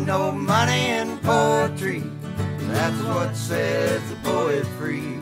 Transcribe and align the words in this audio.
ain't 0.00 0.06
no 0.06 0.32
money 0.32 0.88
in 0.88 1.18
poetry. 1.18 2.02
That's 2.72 3.02
what 3.02 3.36
sets 3.36 4.08
the 4.10 4.16
poet 4.22 4.66
free. 4.78 5.18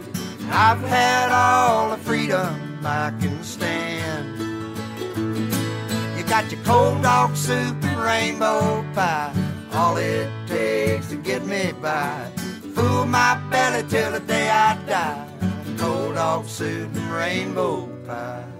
I've 0.50 0.80
had 0.80 1.30
all 1.32 1.90
the 1.90 1.96
freedom 1.96 2.80
I 2.84 3.12
can 3.20 3.42
stand. 3.42 4.38
You 6.16 6.24
got 6.24 6.50
your 6.52 6.62
cold 6.62 7.02
dog 7.02 7.36
soup 7.36 7.82
and 7.82 7.98
rainbow 7.98 8.84
pie. 8.94 9.32
All 9.72 9.96
it 9.96 10.30
takes 10.46 11.08
to 11.08 11.16
get 11.16 11.44
me 11.44 11.72
by. 11.82 12.30
Fool 12.74 13.06
my 13.06 13.34
belly 13.50 13.88
till 13.88 14.12
the 14.12 14.20
day 14.20 14.48
I 14.48 14.76
die. 14.86 15.28
Cold 15.76 16.14
dog 16.14 16.46
soup 16.46 16.94
and 16.94 17.10
rainbow 17.12 17.86
pie. 18.06 18.57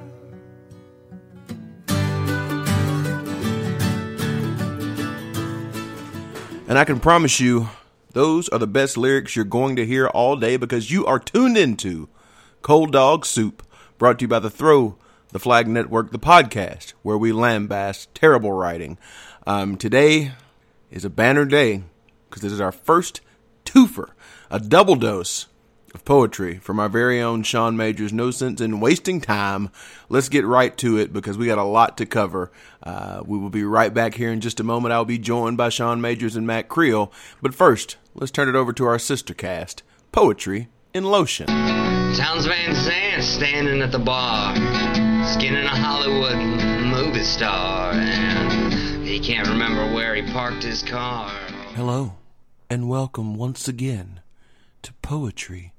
And 6.68 6.78
I 6.78 6.84
can 6.84 7.00
promise 7.00 7.40
you, 7.40 7.70
those 8.12 8.50
are 8.50 8.58
the 8.58 8.66
best 8.66 8.98
lyrics 8.98 9.34
you're 9.34 9.46
going 9.46 9.74
to 9.76 9.86
hear 9.86 10.06
all 10.06 10.36
day 10.36 10.58
because 10.58 10.90
you 10.90 11.06
are 11.06 11.18
tuned 11.18 11.56
into 11.56 12.10
Cold 12.60 12.92
Dog 12.92 13.24
Soup, 13.24 13.62
brought 13.96 14.18
to 14.18 14.24
you 14.24 14.28
by 14.28 14.38
the 14.38 14.50
Throw 14.50 14.98
the 15.32 15.38
Flag 15.38 15.66
Network, 15.66 16.10
the 16.10 16.18
podcast, 16.18 16.92
where 17.00 17.16
we 17.16 17.32
lambast 17.32 18.08
terrible 18.12 18.52
writing. 18.52 18.98
Um, 19.46 19.78
today 19.78 20.32
is 20.90 21.06
a 21.06 21.10
banner 21.10 21.46
day 21.46 21.84
because 22.28 22.42
this 22.42 22.52
is 22.52 22.60
our 22.60 22.70
first 22.70 23.22
twofer, 23.64 24.10
a 24.50 24.60
double 24.60 24.96
dose 24.96 25.46
of 25.94 26.04
poetry 26.04 26.58
from 26.58 26.78
our 26.78 26.88
very 26.88 27.20
own 27.20 27.42
Sean 27.42 27.76
Majors. 27.76 28.12
No 28.12 28.30
sense 28.30 28.60
in 28.60 28.80
wasting 28.80 29.20
time. 29.20 29.70
Let's 30.08 30.28
get 30.28 30.44
right 30.44 30.76
to 30.78 30.98
it 30.98 31.12
because 31.12 31.38
we 31.38 31.46
got 31.46 31.58
a 31.58 31.64
lot 31.64 31.96
to 31.98 32.06
cover. 32.06 32.50
Uh, 32.82 33.22
we 33.24 33.38
will 33.38 33.50
be 33.50 33.64
right 33.64 33.92
back 33.92 34.14
here 34.14 34.30
in 34.30 34.40
just 34.40 34.60
a 34.60 34.64
moment. 34.64 34.92
I'll 34.92 35.04
be 35.04 35.18
joined 35.18 35.56
by 35.56 35.68
Sean 35.68 36.00
Majors 36.00 36.36
and 36.36 36.46
Matt 36.46 36.68
Creel. 36.68 37.12
But 37.42 37.54
first, 37.54 37.96
let's 38.14 38.30
turn 38.30 38.48
it 38.48 38.54
over 38.54 38.72
to 38.72 38.84
our 38.86 38.98
sister 38.98 39.34
cast, 39.34 39.82
Poetry 40.12 40.68
in 40.94 41.04
Lotion. 41.04 41.46
Townes 41.46 42.46
Van 42.46 42.74
Zandt 42.74 43.22
standing 43.22 43.82
at 43.82 43.92
the 43.92 43.98
bar, 43.98 44.54
skinning 45.24 45.64
a 45.64 45.68
Hollywood 45.68 46.38
movie 46.86 47.22
star, 47.22 47.92
and 47.92 49.06
he 49.06 49.20
can't 49.20 49.48
remember 49.48 49.94
where 49.94 50.14
he 50.14 50.22
parked 50.32 50.62
his 50.62 50.82
car. 50.82 51.30
Hello, 51.74 52.14
and 52.70 52.88
welcome 52.88 53.36
once 53.36 53.68
again 53.68 54.20
to 54.82 54.92
Poetry 55.02 55.74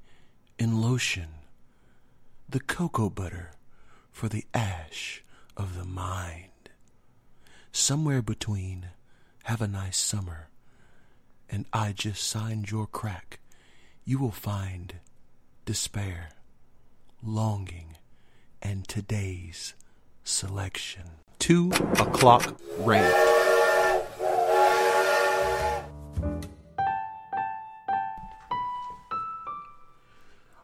in 0.59 0.81
Lotion, 0.81 1.29
the 2.49 2.59
cocoa 2.59 3.09
butter 3.09 3.51
for 4.11 4.27
the 4.27 4.45
ash 4.53 5.23
of 5.55 5.77
the 5.77 5.85
mind. 5.85 6.49
Somewhere 7.71 8.21
between 8.21 8.87
Have 9.45 9.61
a 9.61 9.67
Nice 9.67 9.97
Summer 9.97 10.49
and 11.49 11.65
I 11.71 11.93
Just 11.93 12.27
Signed 12.27 12.69
Your 12.69 12.87
Crack, 12.87 13.39
you 14.03 14.19
will 14.19 14.31
find 14.31 14.95
despair, 15.65 16.31
longing, 17.23 17.95
and 18.61 18.85
today's 18.85 19.75
selection. 20.25 21.03
Two 21.39 21.71
o'clock 21.71 22.59
rant. 22.79 23.38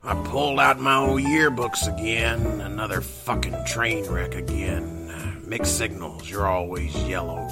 I 0.06 0.14
pulled 0.26 0.60
out 0.60 0.80
my 0.80 0.98
old 0.98 1.22
yearbooks 1.22 1.92
again. 1.92 2.62
Another 2.62 3.02
fucking 3.02 3.66
train 3.66 4.06
wreck 4.06 4.36
again. 4.36 5.42
Mixed 5.48 5.80
signals, 5.80 6.30
you're 6.30 6.46
always 6.46 6.96
yellow, 7.08 7.48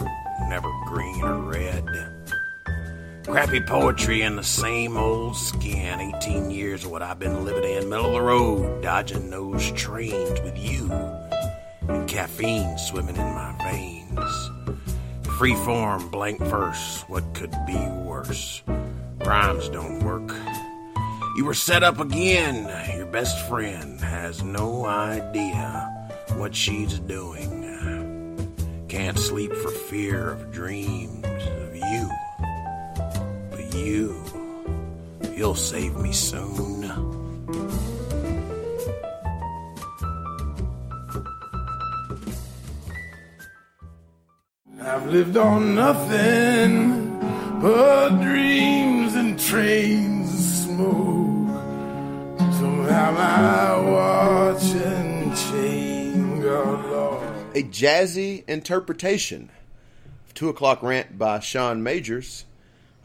never 0.49 0.69
green 0.85 1.23
or 1.23 1.39
red. 1.39 1.83
Crappy 3.25 3.59
poetry 3.61 4.21
and 4.21 4.37
the 4.37 4.43
same 4.43 4.97
old 4.97 5.35
skin. 5.35 5.99
18 5.99 6.51
years 6.51 6.85
of 6.85 6.91
what 6.91 7.01
I've 7.01 7.17
been 7.17 7.43
living 7.43 7.63
in. 7.63 7.89
Middle 7.89 8.05
of 8.05 8.13
the 8.13 8.21
road, 8.21 8.83
dodging 8.83 9.31
those 9.31 9.71
trains 9.71 10.39
with 10.41 10.55
you. 10.55 10.91
And 11.88 12.07
caffeine 12.07 12.78
swimming 12.78 13.16
in 13.16 13.33
my 13.33 13.55
veins. 13.63 14.51
Free 15.39 15.55
form, 15.55 16.07
blank 16.11 16.39
verse. 16.39 17.03
What 17.07 17.23
could 17.33 17.55
be 17.66 17.78
worse? 18.05 18.61
Rhymes 19.25 19.69
don't 19.69 20.03
work. 20.03 20.31
You 21.35 21.45
were 21.45 21.55
set 21.55 21.81
up 21.81 21.99
again. 21.99 22.69
Your 22.95 23.07
best 23.07 23.47
friend 23.47 23.99
has 24.01 24.44
no 24.44 24.85
idea 24.85 25.89
what 26.35 26.53
she's 26.53 26.99
doing. 26.99 27.63
Can't 28.88 29.17
sleep 29.17 29.51
for 29.51 29.72
fear 29.72 30.29
of 30.29 30.51
dreams 30.51 31.25
of 31.25 31.75
you. 31.75 32.09
But 33.49 33.73
you, 33.73 34.23
you'll 35.35 35.55
save 35.55 35.95
me 35.95 36.11
soon. 36.11 36.83
I've 44.79 45.07
lived 45.07 45.38
on 45.38 45.73
nothing 45.73 47.19
but 47.59 48.22
dreams 48.22 49.16
and 49.16 49.39
trains 49.39 50.12
smoke. 50.73 51.50
So 52.53 52.84
have 52.84 53.17
I 53.17 53.79
watch 53.79 54.63
Lord. 56.44 57.23
a 57.56 57.63
jazzy 57.63 58.47
interpretation 58.47 59.50
of 60.25 60.34
Two 60.34 60.50
O'Clock 60.50 60.81
Rant 60.81 61.17
by 61.17 61.39
Sean 61.39 61.84
Majors. 61.84 62.45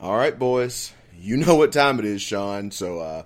All 0.01 0.17
right, 0.17 0.39
boys, 0.39 0.93
you 1.19 1.37
know 1.37 1.57
what 1.57 1.73
time 1.73 1.99
it 1.99 2.05
is, 2.05 2.23
Sean. 2.23 2.71
So 2.71 3.01
uh, 3.01 3.23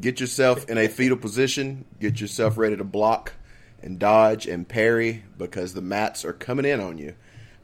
get 0.00 0.20
yourself 0.20 0.68
in 0.68 0.78
a 0.78 0.88
fetal 0.88 1.18
position, 1.18 1.84
get 2.00 2.20
yourself 2.20 2.56
ready 2.56 2.76
to 2.76 2.84
block 2.84 3.34
and 3.82 3.98
dodge 3.98 4.46
and 4.46 4.66
parry 4.66 5.24
because 5.36 5.74
the 5.74 5.82
mats 5.82 6.24
are 6.24 6.32
coming 6.32 6.64
in 6.64 6.80
on 6.80 6.96
you. 6.96 7.14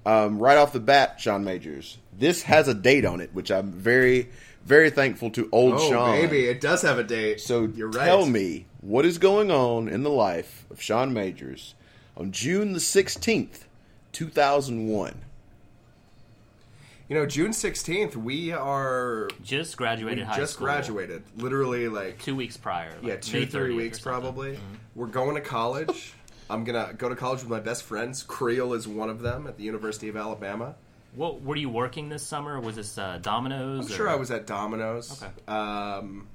Um, 0.04 0.38
right 0.38 0.56
off 0.56 0.72
the 0.72 0.80
bat, 0.80 1.20
Sean 1.20 1.44
Majors, 1.44 1.98
this 2.12 2.42
has 2.42 2.68
a 2.68 2.74
date 2.74 3.04
on 3.04 3.20
it, 3.20 3.30
which 3.34 3.50
I'm 3.50 3.72
very, 3.72 4.30
very 4.64 4.90
thankful 4.90 5.30
to 5.30 5.48
old 5.52 5.74
Oh, 5.74 5.88
Sean. 5.90 6.12
baby, 6.12 6.46
it 6.46 6.60
does 6.60 6.82
have 6.82 6.98
a 6.98 7.04
date. 7.04 7.40
So 7.40 7.64
you're 7.74 7.88
right. 7.90 8.06
tell 8.06 8.26
me 8.26 8.66
what 8.80 9.04
is 9.04 9.18
going 9.18 9.50
on 9.50 9.88
in 9.88 10.02
the 10.02 10.10
life 10.10 10.66
of 10.70 10.80
Sean 10.80 11.12
Majors 11.12 11.74
on 12.16 12.32
June 12.32 12.72
the 12.72 12.80
sixteenth, 12.80 13.66
two 14.12 14.28
thousand 14.28 14.86
one. 14.88 15.22
You 17.08 17.16
know, 17.16 17.26
June 17.26 17.52
sixteenth, 17.52 18.16
we 18.16 18.52
are 18.52 19.28
Just 19.42 19.76
graduated 19.76 20.18
we 20.20 20.24
high 20.24 20.36
just 20.36 20.52
school. 20.54 20.66
graduated. 20.66 21.24
Literally, 21.36 21.88
like 21.88 22.22
Two 22.22 22.36
weeks 22.36 22.56
prior. 22.56 22.92
yeah, 23.02 23.16
two 23.16 23.40
May 23.40 23.46
three 23.46 23.74
weeks 23.74 23.98
probably. 23.98 24.52
Mm-hmm. 24.52 24.74
We're 24.94 25.06
going 25.08 25.34
to 25.34 25.40
college. 25.40 26.14
I'm 26.48 26.62
gonna 26.64 26.92
go 26.96 27.08
to 27.08 27.16
college 27.16 27.40
with 27.40 27.48
my 27.48 27.60
best 27.60 27.82
friends. 27.84 28.22
Creel 28.22 28.72
is 28.74 28.86
one 28.86 29.08
of 29.10 29.22
them 29.22 29.46
at 29.46 29.56
the 29.56 29.64
University 29.64 30.08
of 30.08 30.16
Alabama. 30.16 30.74
What 31.14 31.42
were 31.42 31.56
you 31.56 31.68
working 31.68 32.08
this 32.08 32.22
summer? 32.22 32.60
Was 32.60 32.76
this 32.76 32.96
uh, 32.98 33.18
Domino's? 33.20 33.86
I'm 33.86 33.92
or- 33.92 33.96
sure 33.96 34.08
I 34.08 34.14
was 34.14 34.30
at 34.30 34.46
Domino's. 34.46 35.22
Okay. 35.22 35.32
Um, 35.48 36.28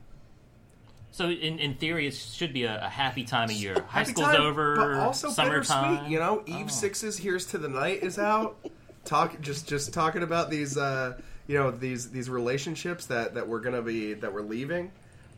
So 1.12 1.30
in, 1.30 1.60
in 1.60 1.76
theory, 1.76 2.08
it 2.08 2.14
should 2.14 2.52
be 2.52 2.64
a, 2.66 2.84
a 2.86 2.90
happy 2.90 3.24
time 3.24 3.50
of 3.50 3.56
year. 3.56 3.86
High 3.88 4.04
school's 4.04 4.28
time, 4.28 4.42
over. 4.42 4.76
but 4.76 4.94
also 4.96 5.30
summertime. 5.30 6.12
You 6.12 6.20
know, 6.20 6.44
Eve 6.46 6.66
Oh. 6.66 6.70
Six's 6.70 7.18
"Here's 7.18 7.46
to 7.48 7.58
the 7.58 7.70
Night" 7.70 8.04
is 8.04 8.20
out. 8.20 8.58
Talk 9.06 9.40
just 9.40 9.68
just 9.68 9.94
talking 9.94 10.24
about 10.24 10.50
these 10.50 10.78
uh, 10.78 11.18
you 11.48 11.58
know 11.58 11.72
these 11.72 12.12
these 12.12 12.30
relationships 12.30 13.06
that 13.06 13.36
that 13.36 13.48
we're 13.48 13.62
gonna 13.62 13.82
be 13.82 14.14
that 14.16 14.34
we're 14.34 14.42
leaving. 14.42 14.92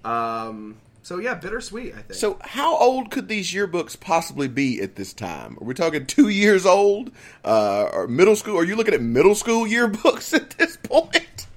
Um, 0.03 0.77
so 1.07 1.19
yeah, 1.19 1.35
bittersweet. 1.35 1.93
I 1.93 2.01
think. 2.01 2.15
So 2.15 2.37
how 2.41 2.77
old 2.77 3.11
could 3.11 3.29
these 3.29 3.53
yearbooks 3.53 3.97
possibly 3.97 4.49
be 4.49 4.81
at 4.81 4.97
this 4.97 5.13
time? 5.13 5.57
Are 5.61 5.63
we 5.63 5.73
talking 5.73 6.05
two 6.05 6.27
years 6.27 6.65
old, 6.65 7.11
uh, 7.45 7.83
or 7.93 8.09
middle 8.09 8.35
school? 8.35 8.59
Are 8.59 8.65
you 8.65 8.75
looking 8.75 8.93
at 8.93 9.01
middle 9.01 9.33
school 9.33 9.65
yearbooks 9.65 10.33
at 10.35 10.49
this 10.57 10.75
point? 10.75 11.47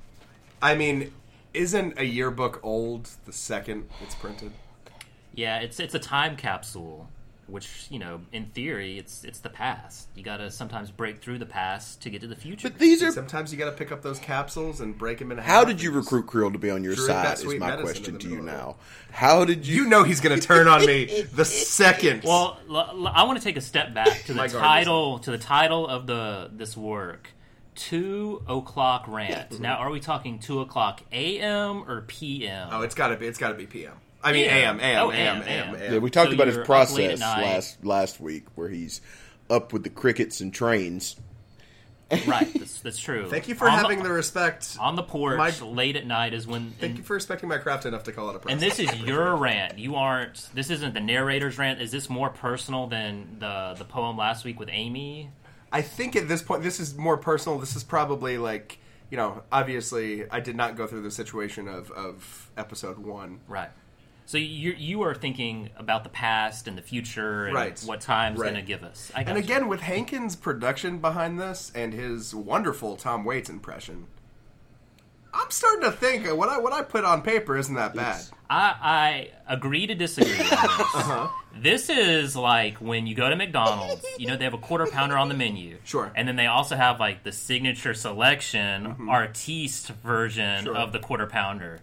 I 0.62 0.76
mean, 0.76 1.12
isn't 1.52 1.98
a 1.98 2.04
yearbook 2.04 2.60
old 2.62 3.10
the 3.24 3.32
second 3.32 3.88
it's 4.00 4.14
printed? 4.14 4.52
Yeah, 5.34 5.58
it's 5.58 5.80
it's 5.80 5.96
a 5.96 5.98
time 5.98 6.36
capsule, 6.36 7.08
which 7.50 7.86
you 7.90 7.98
know, 7.98 8.20
in 8.32 8.46
theory, 8.46 8.98
it's 8.98 9.24
it's 9.24 9.40
the 9.40 9.48
past. 9.50 10.08
You 10.14 10.22
got 10.22 10.38
to 10.38 10.50
sometimes 10.50 10.90
break 10.90 11.20
through 11.20 11.38
the 11.38 11.46
past 11.46 12.02
to 12.02 12.10
get 12.10 12.20
to 12.22 12.26
the 12.26 12.36
future. 12.36 12.68
But 12.70 12.78
these 12.78 13.02
are. 13.02 13.10
Sometimes 13.12 13.52
you 13.52 13.58
got 13.58 13.66
to 13.66 13.76
pick 13.76 13.92
up 13.92 14.02
those 14.02 14.18
capsules 14.18 14.80
and 14.80 14.96
break 14.96 15.18
them 15.18 15.32
in 15.32 15.38
half. 15.38 15.46
How 15.46 15.64
did 15.64 15.82
you 15.82 15.90
recruit 15.90 16.26
Creel 16.26 16.50
to 16.52 16.58
be 16.58 16.70
on 16.70 16.84
your 16.84 16.96
side? 16.96 17.38
Is 17.38 17.44
my 17.58 17.76
question 17.76 18.18
to 18.18 18.28
you 18.28 18.42
now. 18.42 18.76
How 19.10 19.44
did 19.44 19.66
you? 19.66 19.82
You 19.84 19.88
know 19.88 20.04
he's 20.04 20.20
going 20.20 20.38
to 20.38 20.46
turn 20.46 20.68
on 20.68 20.84
me 20.86 21.22
the 21.34 21.44
second. 21.44 22.22
Well, 22.24 22.58
l- 22.68 22.76
l- 22.76 23.08
I 23.08 23.24
want 23.24 23.38
to 23.38 23.44
take 23.44 23.56
a 23.56 23.60
step 23.62 23.94
back 23.94 24.24
to 24.24 24.34
the 24.34 24.46
title 24.48 25.18
to 25.20 25.30
the 25.30 25.38
title 25.38 25.86
of 25.88 26.06
the 26.06 26.50
this 26.52 26.76
work. 26.76 27.30
Two 27.74 28.42
o'clock 28.46 29.04
rant. 29.08 29.58
Now, 29.58 29.76
are 29.76 29.90
we 29.90 30.00
talking 30.00 30.38
two 30.38 30.60
o'clock 30.60 31.00
a.m. 31.12 31.84
or 31.88 32.02
p.m.? 32.02 32.68
oh, 32.72 32.82
it's 32.82 32.94
got 32.94 33.08
to 33.08 33.16
be. 33.16 33.26
It's 33.26 33.38
got 33.38 33.48
to 33.48 33.54
be 33.54 33.66
PM. 33.66 33.94
I 34.22 34.32
mean, 34.32 34.44
PM. 34.48 34.78
AM, 34.78 34.80
AM, 34.80 35.02
Oh, 35.06 35.10
AM, 35.12 35.18
AM, 35.18 35.42
AM, 35.42 35.48
AM. 35.48 35.74
AM. 35.82 35.92
Yeah, 35.94 35.98
we 35.98 36.10
talked 36.10 36.30
So 36.30 36.34
about 36.34 36.46
his 36.48 36.56
you're 36.56 36.62
up 36.64 36.68
late 36.90 37.18
process 37.18 37.20
last 37.20 37.84
last 37.84 38.20
week, 38.20 38.44
where 38.54 38.68
he's 38.68 39.00
up 39.48 39.72
with 39.72 39.82
the 39.84 39.90
crickets 39.90 40.40
and 40.40 40.52
trains. 40.52 41.16
right. 42.26 42.52
That's, 42.58 42.80
that's 42.80 42.98
true. 42.98 43.28
Thank 43.30 43.46
you 43.48 43.54
for 43.54 43.68
On 43.68 43.78
having 43.78 44.02
the, 44.02 44.10
respect. 44.10 44.76
on 44.80 44.96
the 44.96 45.02
porch 45.02 45.38
My- 45.38 45.52
late 45.64 45.94
at 45.94 46.06
night 46.06 46.34
is 46.34 46.44
when. 46.46 46.72
Thank 46.80 46.96
you 46.98 47.04
for 47.04 47.14
respecting 47.14 47.48
my 47.48 47.58
craft 47.58 47.86
enough 47.86 48.02
to 48.04 48.12
call 48.12 48.28
it 48.30 48.36
a 48.36 48.38
press. 48.40 48.52
And 48.52 48.60
this 48.60 48.80
is 48.80 48.92
your 49.02 49.36
rant. 49.36 49.78
You 49.78 49.94
aren't. 49.94 50.48
This 50.52 50.70
isn't 50.70 50.92
the 50.94 51.00
narrator's 51.00 51.56
rant. 51.56 51.80
Is 51.80 51.92
this 51.92 52.10
more 52.10 52.30
personal 52.30 52.88
than 52.88 53.36
the 53.38 53.74
the 53.78 53.84
poem 53.84 54.16
last 54.16 54.44
week 54.44 54.58
with 54.58 54.68
Amy? 54.72 55.30
I 55.72 55.82
think 55.82 56.16
at 56.16 56.26
this 56.26 56.42
point, 56.42 56.64
this 56.64 56.80
is 56.80 56.96
more 56.96 57.16
personal. 57.16 57.60
This 57.60 57.76
is 57.76 57.84
probably 57.84 58.38
like, 58.38 58.78
you 59.08 59.16
know, 59.16 59.44
obviously, 59.52 60.28
I 60.28 60.40
did 60.40 60.56
not 60.56 60.76
go 60.76 60.88
through 60.88 61.02
the 61.02 61.12
situation 61.12 61.68
of, 61.68 61.92
of 61.92 62.50
episode 62.56 62.98
one. 62.98 63.38
Right. 63.46 63.70
So 64.30 64.38
you 64.38 64.76
you 64.78 65.02
are 65.02 65.12
thinking 65.12 65.70
about 65.76 66.04
the 66.04 66.08
past 66.08 66.68
and 66.68 66.78
the 66.78 66.82
future 66.82 67.46
and 67.46 67.54
Right. 67.56 67.80
what 67.80 68.00
time's 68.00 68.38
Right. 68.38 68.52
going 68.52 68.64
to 68.64 68.64
give 68.64 68.84
us. 68.84 69.10
I 69.12 69.22
And 69.22 69.36
again, 69.36 69.66
with 69.66 69.80
Hankins' 69.80 70.36
production 70.36 70.98
behind 70.98 71.40
this 71.40 71.72
and 71.74 71.92
his 71.92 72.32
wonderful 72.32 72.94
Tom 72.94 73.24
Waits 73.24 73.50
impression, 73.50 74.06
I'm 75.34 75.50
starting 75.50 75.82
to 75.82 75.90
think 75.90 76.28
what 76.28 76.48
I 76.48 76.58
what 76.58 76.72
I 76.72 76.82
put 76.82 77.04
on 77.04 77.22
paper 77.22 77.56
isn't 77.56 77.74
that 77.74 77.96
bad. 77.96 78.22
I, 78.48 79.30
I 79.48 79.52
agree 79.52 79.88
to 79.88 79.96
disagree. 79.96 80.30
This. 80.36 80.52
Uh-huh. 80.52 81.26
This 81.60 81.90
is 81.90 82.36
like 82.36 82.76
when 82.76 83.08
you 83.08 83.16
go 83.16 83.28
to 83.28 83.34
McDonald's. 83.34 84.06
You 84.16 84.28
know 84.28 84.36
they 84.36 84.44
have 84.44 84.54
a 84.54 84.58
quarter 84.58 84.86
pounder 84.86 85.18
on 85.18 85.28
the 85.28 85.34
menu. 85.34 85.78
Sure. 85.82 86.04
Mm-hmm. 86.04 86.12
And 86.14 86.28
then 86.28 86.36
they 86.36 86.46
also 86.46 86.76
have 86.76 87.00
like 87.00 87.24
the 87.24 87.32
signature 87.32 87.94
selection 87.94 89.08
artiste 89.10 89.88
version 90.04 90.66
Sure. 90.66 90.76
of 90.76 90.92
the 90.92 91.00
quarter 91.00 91.26
pounder. 91.26 91.80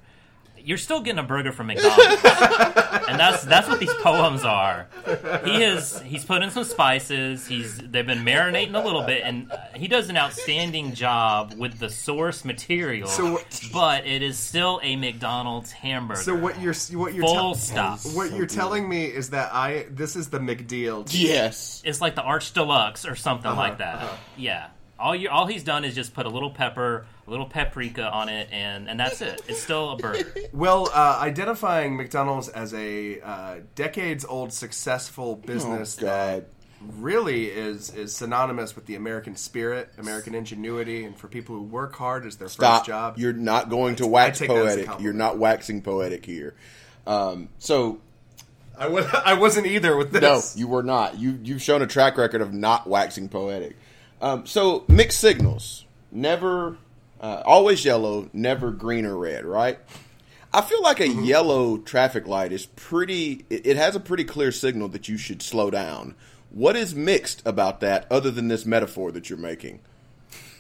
You're 0.64 0.78
still 0.78 1.02
getting 1.02 1.20
a 1.20 1.24
burger 1.24 1.52
from 1.52 1.68
McDonald's, 1.68 2.24
and 3.08 3.20
that's 3.20 3.44
that's 3.46 3.68
what 3.68 3.80
these 3.80 3.94
poems 3.96 4.44
are. 4.44 4.88
He 5.46 5.62
has 5.62 6.02
he's 6.02 6.26
put 6.26 6.42
in 6.44 6.50
some 6.52 6.64
spices. 6.66 7.48
He's 7.48 7.78
they've 7.78 8.06
been 8.06 8.26
marinating 8.26 8.76
a 8.76 8.84
little 8.86 9.04
bit, 9.04 9.22
and 9.24 9.52
uh, 9.52 9.58
he 9.76 9.88
does 9.88 10.10
an 10.10 10.18
outstanding 10.18 10.94
job 10.94 11.54
with 11.58 11.80
the 11.80 11.90
source 11.90 12.44
material. 12.44 13.08
So- 13.08 13.40
but 13.72 14.06
it 14.06 14.22
is 14.22 14.38
still 14.38 14.80
a 14.84 14.96
McDonald's 14.96 15.72
hamburger. 15.72 16.22
So 16.22 16.36
what 16.36 16.60
you're 16.62 16.74
what 17.00 17.14
you're 17.14 17.26
Full 17.26 17.34
tell- 17.36 17.56
stop. 17.56 18.00
what 18.14 18.32
you're 18.34 18.46
telling 18.46 18.88
me 18.90 19.06
is 19.06 19.30
that 19.32 19.54
I 19.54 19.86
this 19.90 20.16
is 20.16 20.30
the 20.30 20.40
McDeal. 20.40 21.08
Yes. 21.12 21.82
It's 21.86 22.02
like 22.02 22.16
the 22.16 22.22
Arch 22.24 22.54
Deluxe 22.54 23.06
or 23.06 23.16
something 23.16 23.52
Uh-huh, 23.52 23.60
like 23.60 23.78
that. 23.78 24.08
Yeah. 24.36 24.68
All 25.00 25.16
you 25.16 25.30
all 25.30 25.46
he's 25.46 25.64
done 25.64 25.86
is 25.86 25.94
just 25.96 26.14
put 26.14 26.26
a 26.26 26.30
little 26.30 26.50
pepper, 26.50 27.06
a 27.28 27.30
little 27.30 27.46
paprika 27.46 28.10
on 28.10 28.30
it, 28.30 28.48
and 28.52 28.90
and 28.90 29.00
that's 29.00 29.22
it. 29.22 29.42
It's 29.48 29.62
still 29.62 29.92
a 29.92 29.98
burger. 29.98 30.34
Well, 30.54 30.90
uh, 30.94 31.20
identifying 31.22 31.98
McDonald's 31.98 32.48
as 32.50 32.74
a 32.74 33.20
uh, 33.22 33.56
decades-old 33.76 34.54
successful 34.54 35.36
business 35.36 35.98
Oh, 36.02 36.06
that 36.06 36.48
really 36.82 37.46
is 37.48 37.94
is 37.94 38.16
synonymous 38.16 38.76
with 38.76 38.86
the 38.86 38.96
American 38.96 39.36
spirit, 39.36 39.92
American 39.98 40.34
ingenuity, 40.36 41.04
and 41.04 41.18
for 41.18 41.28
people 41.28 41.56
who 41.56 41.64
work 41.64 41.96
hard 41.96 42.26
as 42.26 42.38
their 42.38 42.48
Stop. 42.48 42.80
first 42.80 42.88
job. 42.88 43.18
You're 43.18 43.34
not 43.34 43.70
going 43.70 43.98
to 43.98 44.08
wax 44.08 44.40
take 44.40 44.48
that 44.50 44.58
as 44.58 44.78
a 44.78 44.84
poetic. 44.86 45.02
You're 45.04 45.14
not 45.14 45.38
waxing 45.38 45.82
poetic 45.82 46.26
here. 46.26 46.56
Um, 47.06 47.50
so 47.60 48.00
I 48.78 48.88
was 48.88 49.06
I 49.14 49.34
wasn't 49.34 49.68
either 49.68 49.96
with 49.98 50.12
this. 50.12 50.22
no, 50.22 50.42
you 50.60 50.68
were 50.68 50.84
not. 50.84 51.20
You 51.20 51.40
you've 51.44 51.62
shown 51.62 51.82
a 51.82 51.88
track 51.88 52.18
record 52.18 52.42
of 52.42 52.54
not 52.54 52.88
waxing 52.88 53.28
poetic. 53.30 53.76
Um, 54.22 54.46
so 54.46 54.84
mixed 54.88 55.20
signals, 55.20 55.86
never, 56.12 56.78
uh, 57.22 57.42
always 57.46 57.84
yellow, 57.86 58.30
never 58.34 58.72
green 58.72 59.06
or 59.06 59.18
red. 59.18 59.46
Right? 59.46 59.80
I 60.54 60.62
feel 60.62 60.82
like 60.82 61.00
a 61.00 61.08
yellow 61.10 61.78
traffic 61.78 62.28
light 62.28 62.52
is 62.52 62.66
pretty. 62.66 63.46
It, 63.50 63.66
it 63.68 63.78
has 63.78 63.96
a 63.96 64.00
pretty 64.00 64.24
clear 64.24 64.52
signal 64.52 64.88
that 64.90 65.08
you 65.08 65.18
should 65.18 65.42
slow 65.42 65.70
down. 65.70 66.16
What 66.50 66.76
is 66.76 66.96
mixed 66.96 67.46
about 67.46 67.82
that, 67.82 68.08
other 68.10 68.32
than 68.32 68.48
this 68.48 68.66
metaphor 68.66 69.12
that 69.12 69.30
you're 69.30 69.38
making? 69.38 69.80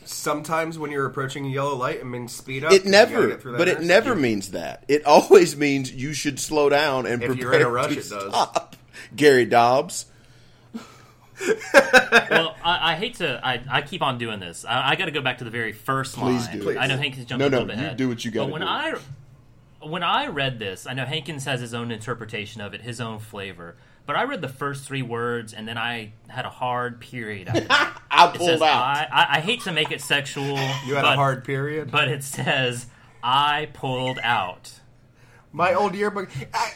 Sometimes 0.03 0.77
when 0.79 0.91
you're 0.91 1.05
approaching 1.05 1.45
a 1.45 1.49
yellow 1.49 1.75
light, 1.75 1.97
it 1.97 2.05
means 2.05 2.33
speed 2.33 2.63
up. 2.63 2.71
It 2.71 2.85
never, 2.85 3.35
but 3.37 3.67
it 3.67 3.81
never 3.81 4.15
means 4.15 4.51
that. 4.51 4.83
It 4.87 5.05
always 5.05 5.57
means 5.57 5.91
you 5.91 6.13
should 6.13 6.39
slow 6.39 6.69
down 6.69 7.05
and 7.05 7.21
If 7.21 7.27
prepare 7.29 7.43
you're 7.45 7.53
in 7.55 7.61
a 7.65 7.69
rush, 7.69 7.93
to 7.93 7.99
it 7.99 8.09
does. 8.09 8.29
stop. 8.29 8.75
Gary 9.15 9.45
Dobbs. 9.45 10.05
Well, 11.43 12.55
I, 12.63 12.93
I 12.93 12.95
hate 12.95 13.15
to. 13.15 13.39
I, 13.45 13.61
I 13.69 13.81
keep 13.81 14.01
on 14.01 14.17
doing 14.17 14.39
this. 14.39 14.65
I, 14.65 14.91
I 14.91 14.95
got 14.95 15.05
to 15.05 15.11
go 15.11 15.21
back 15.21 15.37
to 15.39 15.43
the 15.43 15.49
very 15.51 15.71
first 15.73 16.15
Please 16.15 16.47
line. 16.47 16.59
do. 16.59 16.77
I 16.77 16.87
know 16.87 16.97
Hankins 16.97 17.25
jumped 17.25 17.39
No, 17.39 17.47
a 17.47 17.49
no, 17.49 17.57
little 17.59 17.67
bit 17.67 17.77
you 17.77 17.83
ahead. 17.85 17.97
do 17.97 18.09
what 18.09 18.25
you 18.25 18.31
gotta 18.31 18.47
But 18.47 18.53
when 18.53 18.61
do. 18.61 18.67
I 18.67 18.93
when 19.81 20.03
I 20.03 20.27
read 20.27 20.59
this, 20.59 20.87
I 20.87 20.93
know 20.93 21.05
Hankins 21.05 21.45
has 21.45 21.61
his 21.61 21.73
own 21.73 21.91
interpretation 21.91 22.61
of 22.61 22.73
it, 22.73 22.81
his 22.81 22.99
own 22.99 23.19
flavor. 23.19 23.75
But 24.07 24.15
I 24.15 24.23
read 24.23 24.41
the 24.41 24.47
first 24.47 24.85
three 24.85 25.01
words, 25.01 25.53
and 25.53 25.67
then 25.67 25.77
I 25.77 26.13
had 26.29 26.45
a 26.45 26.49
hard 26.49 26.99
period. 27.01 27.49
I 27.69 28.31
It 28.33 28.37
pulled 28.37 28.49
says, 28.49 28.61
out. 28.61 28.67
I, 28.83 29.07
I, 29.11 29.27
I 29.37 29.39
hate 29.41 29.61
to 29.63 29.71
make 29.71 29.91
it 29.91 30.01
sexual. 30.01 30.45
You 30.45 30.95
had 30.95 31.01
but, 31.01 31.13
a 31.13 31.15
hard 31.15 31.43
period. 31.43 31.91
but 31.91 32.07
it 32.07 32.23
says 32.23 32.87
I 33.21 33.67
pulled 33.73 34.17
out. 34.23 34.71
my 35.51 35.73
old 35.73 35.93
yearbook. 35.93 36.29
I, 36.53 36.71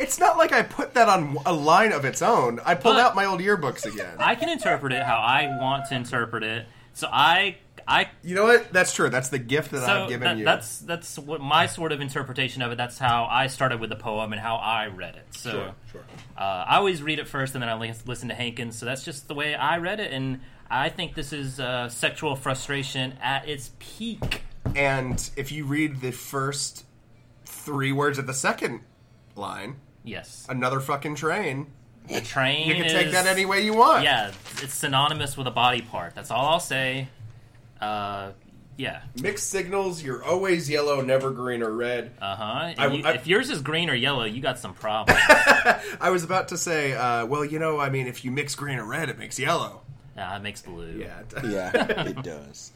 it's 0.00 0.18
not 0.18 0.36
like 0.38 0.52
I 0.52 0.62
put 0.62 0.94
that 0.94 1.08
on 1.08 1.36
a 1.46 1.52
line 1.52 1.92
of 1.92 2.04
its 2.04 2.22
own. 2.22 2.60
I 2.64 2.74
pulled 2.74 2.96
But- 2.96 3.02
out 3.04 3.14
my 3.14 3.24
old 3.26 3.40
yearbooks 3.40 3.84
again. 3.84 4.16
I 4.18 4.34
can 4.34 4.48
interpret 4.48 4.92
it 4.92 5.02
how 5.02 5.18
I 5.18 5.46
want 5.60 5.86
to 5.90 5.94
interpret 5.94 6.42
it. 6.42 6.66
So 6.94 7.08
I 7.10 7.56
I 7.88 8.08
you 8.22 8.34
know 8.34 8.44
what? 8.44 8.72
That's 8.72 8.92
true. 8.92 9.08
That's 9.10 9.30
the 9.30 9.38
gift 9.38 9.70
that 9.72 9.80
so 9.86 10.02
I've 10.04 10.08
given 10.08 10.24
that- 10.28 10.36
you. 10.38 10.44
that's 10.44 10.78
that's 10.80 11.18
what 11.18 11.40
my 11.40 11.66
sort 11.66 11.92
of 11.92 12.00
interpretation 12.00 12.62
of 12.62 12.72
it. 12.72 12.76
That's 12.76 12.98
how 12.98 13.26
I 13.30 13.46
started 13.46 13.80
with 13.80 13.90
the 13.90 13.96
poem 13.96 14.32
and 14.32 14.40
how 14.40 14.56
I 14.56 14.86
read 14.88 15.16
it. 15.16 15.26
So 15.30 15.50
Sure, 15.50 15.74
sure. 15.92 16.04
Uh, 16.36 16.64
I 16.68 16.76
always 16.76 17.02
read 17.02 17.18
it 17.18 17.28
first 17.28 17.54
and 17.54 17.62
then 17.62 17.68
I 17.68 17.74
li- 17.74 17.94
listen 18.06 18.28
to 18.28 18.34
Hankins. 18.34 18.76
So 18.78 18.86
that's 18.86 19.04
just 19.04 19.28
the 19.28 19.34
way 19.34 19.54
I 19.54 19.78
read 19.78 19.98
it, 20.00 20.12
and 20.12 20.40
I 20.70 20.88
think 20.88 21.14
this 21.14 21.32
is 21.32 21.58
uh, 21.58 21.88
sexual 21.88 22.36
frustration 22.36 23.14
at 23.22 23.48
its 23.48 23.70
peak. 23.78 24.42
And 24.76 25.28
if 25.36 25.50
you 25.50 25.64
read 25.64 26.00
the 26.00 26.12
first 26.12 26.84
three 27.44 27.92
words 27.92 28.18
of 28.18 28.26
the 28.26 28.34
second 28.34 28.80
line, 29.34 29.76
Yes, 30.04 30.46
another 30.48 30.80
fucking 30.80 31.14
train, 31.16 31.66
the 32.08 32.20
train. 32.20 32.68
you 32.68 32.74
can 32.74 32.84
take 32.88 33.12
that 33.12 33.26
any 33.26 33.44
way 33.44 33.64
you 33.64 33.74
want. 33.74 34.02
Yeah, 34.04 34.32
it's 34.62 34.74
synonymous 34.74 35.36
with 35.36 35.46
a 35.46 35.50
body 35.50 35.82
part. 35.82 36.14
That's 36.14 36.30
all 36.30 36.46
I'll 36.46 36.60
say. 36.60 37.08
Uh, 37.80 38.32
yeah. 38.76 39.02
Mixed 39.20 39.50
signals, 39.50 40.02
you're 40.02 40.24
always 40.24 40.70
yellow, 40.70 41.02
never 41.02 41.30
green 41.30 41.62
or 41.62 41.70
red. 41.70 42.12
Uh 42.20 42.34
huh. 42.34 42.44
I- 42.44 42.74
I- 43.04 43.12
if 43.12 43.26
yours 43.26 43.50
is 43.50 43.60
green 43.60 43.90
or 43.90 43.94
yellow, 43.94 44.24
you 44.24 44.40
got 44.40 44.58
some 44.58 44.72
problems. 44.74 45.20
I 45.28 46.08
was 46.10 46.24
about 46.24 46.48
to 46.48 46.56
say, 46.56 46.94
uh, 46.94 47.26
well, 47.26 47.44
you 47.44 47.58
know, 47.58 47.78
I 47.78 47.90
mean, 47.90 48.06
if 48.06 48.24
you 48.24 48.30
mix 48.30 48.54
green 48.54 48.78
or 48.78 48.84
red, 48.86 49.10
it 49.10 49.18
makes 49.18 49.38
yellow. 49.38 49.82
uh, 50.16 50.34
it 50.36 50.42
makes 50.42 50.62
blue. 50.62 50.92
Yeah. 50.98 51.20
Yeah, 51.44 52.04
it 52.06 52.22
does. 52.22 52.72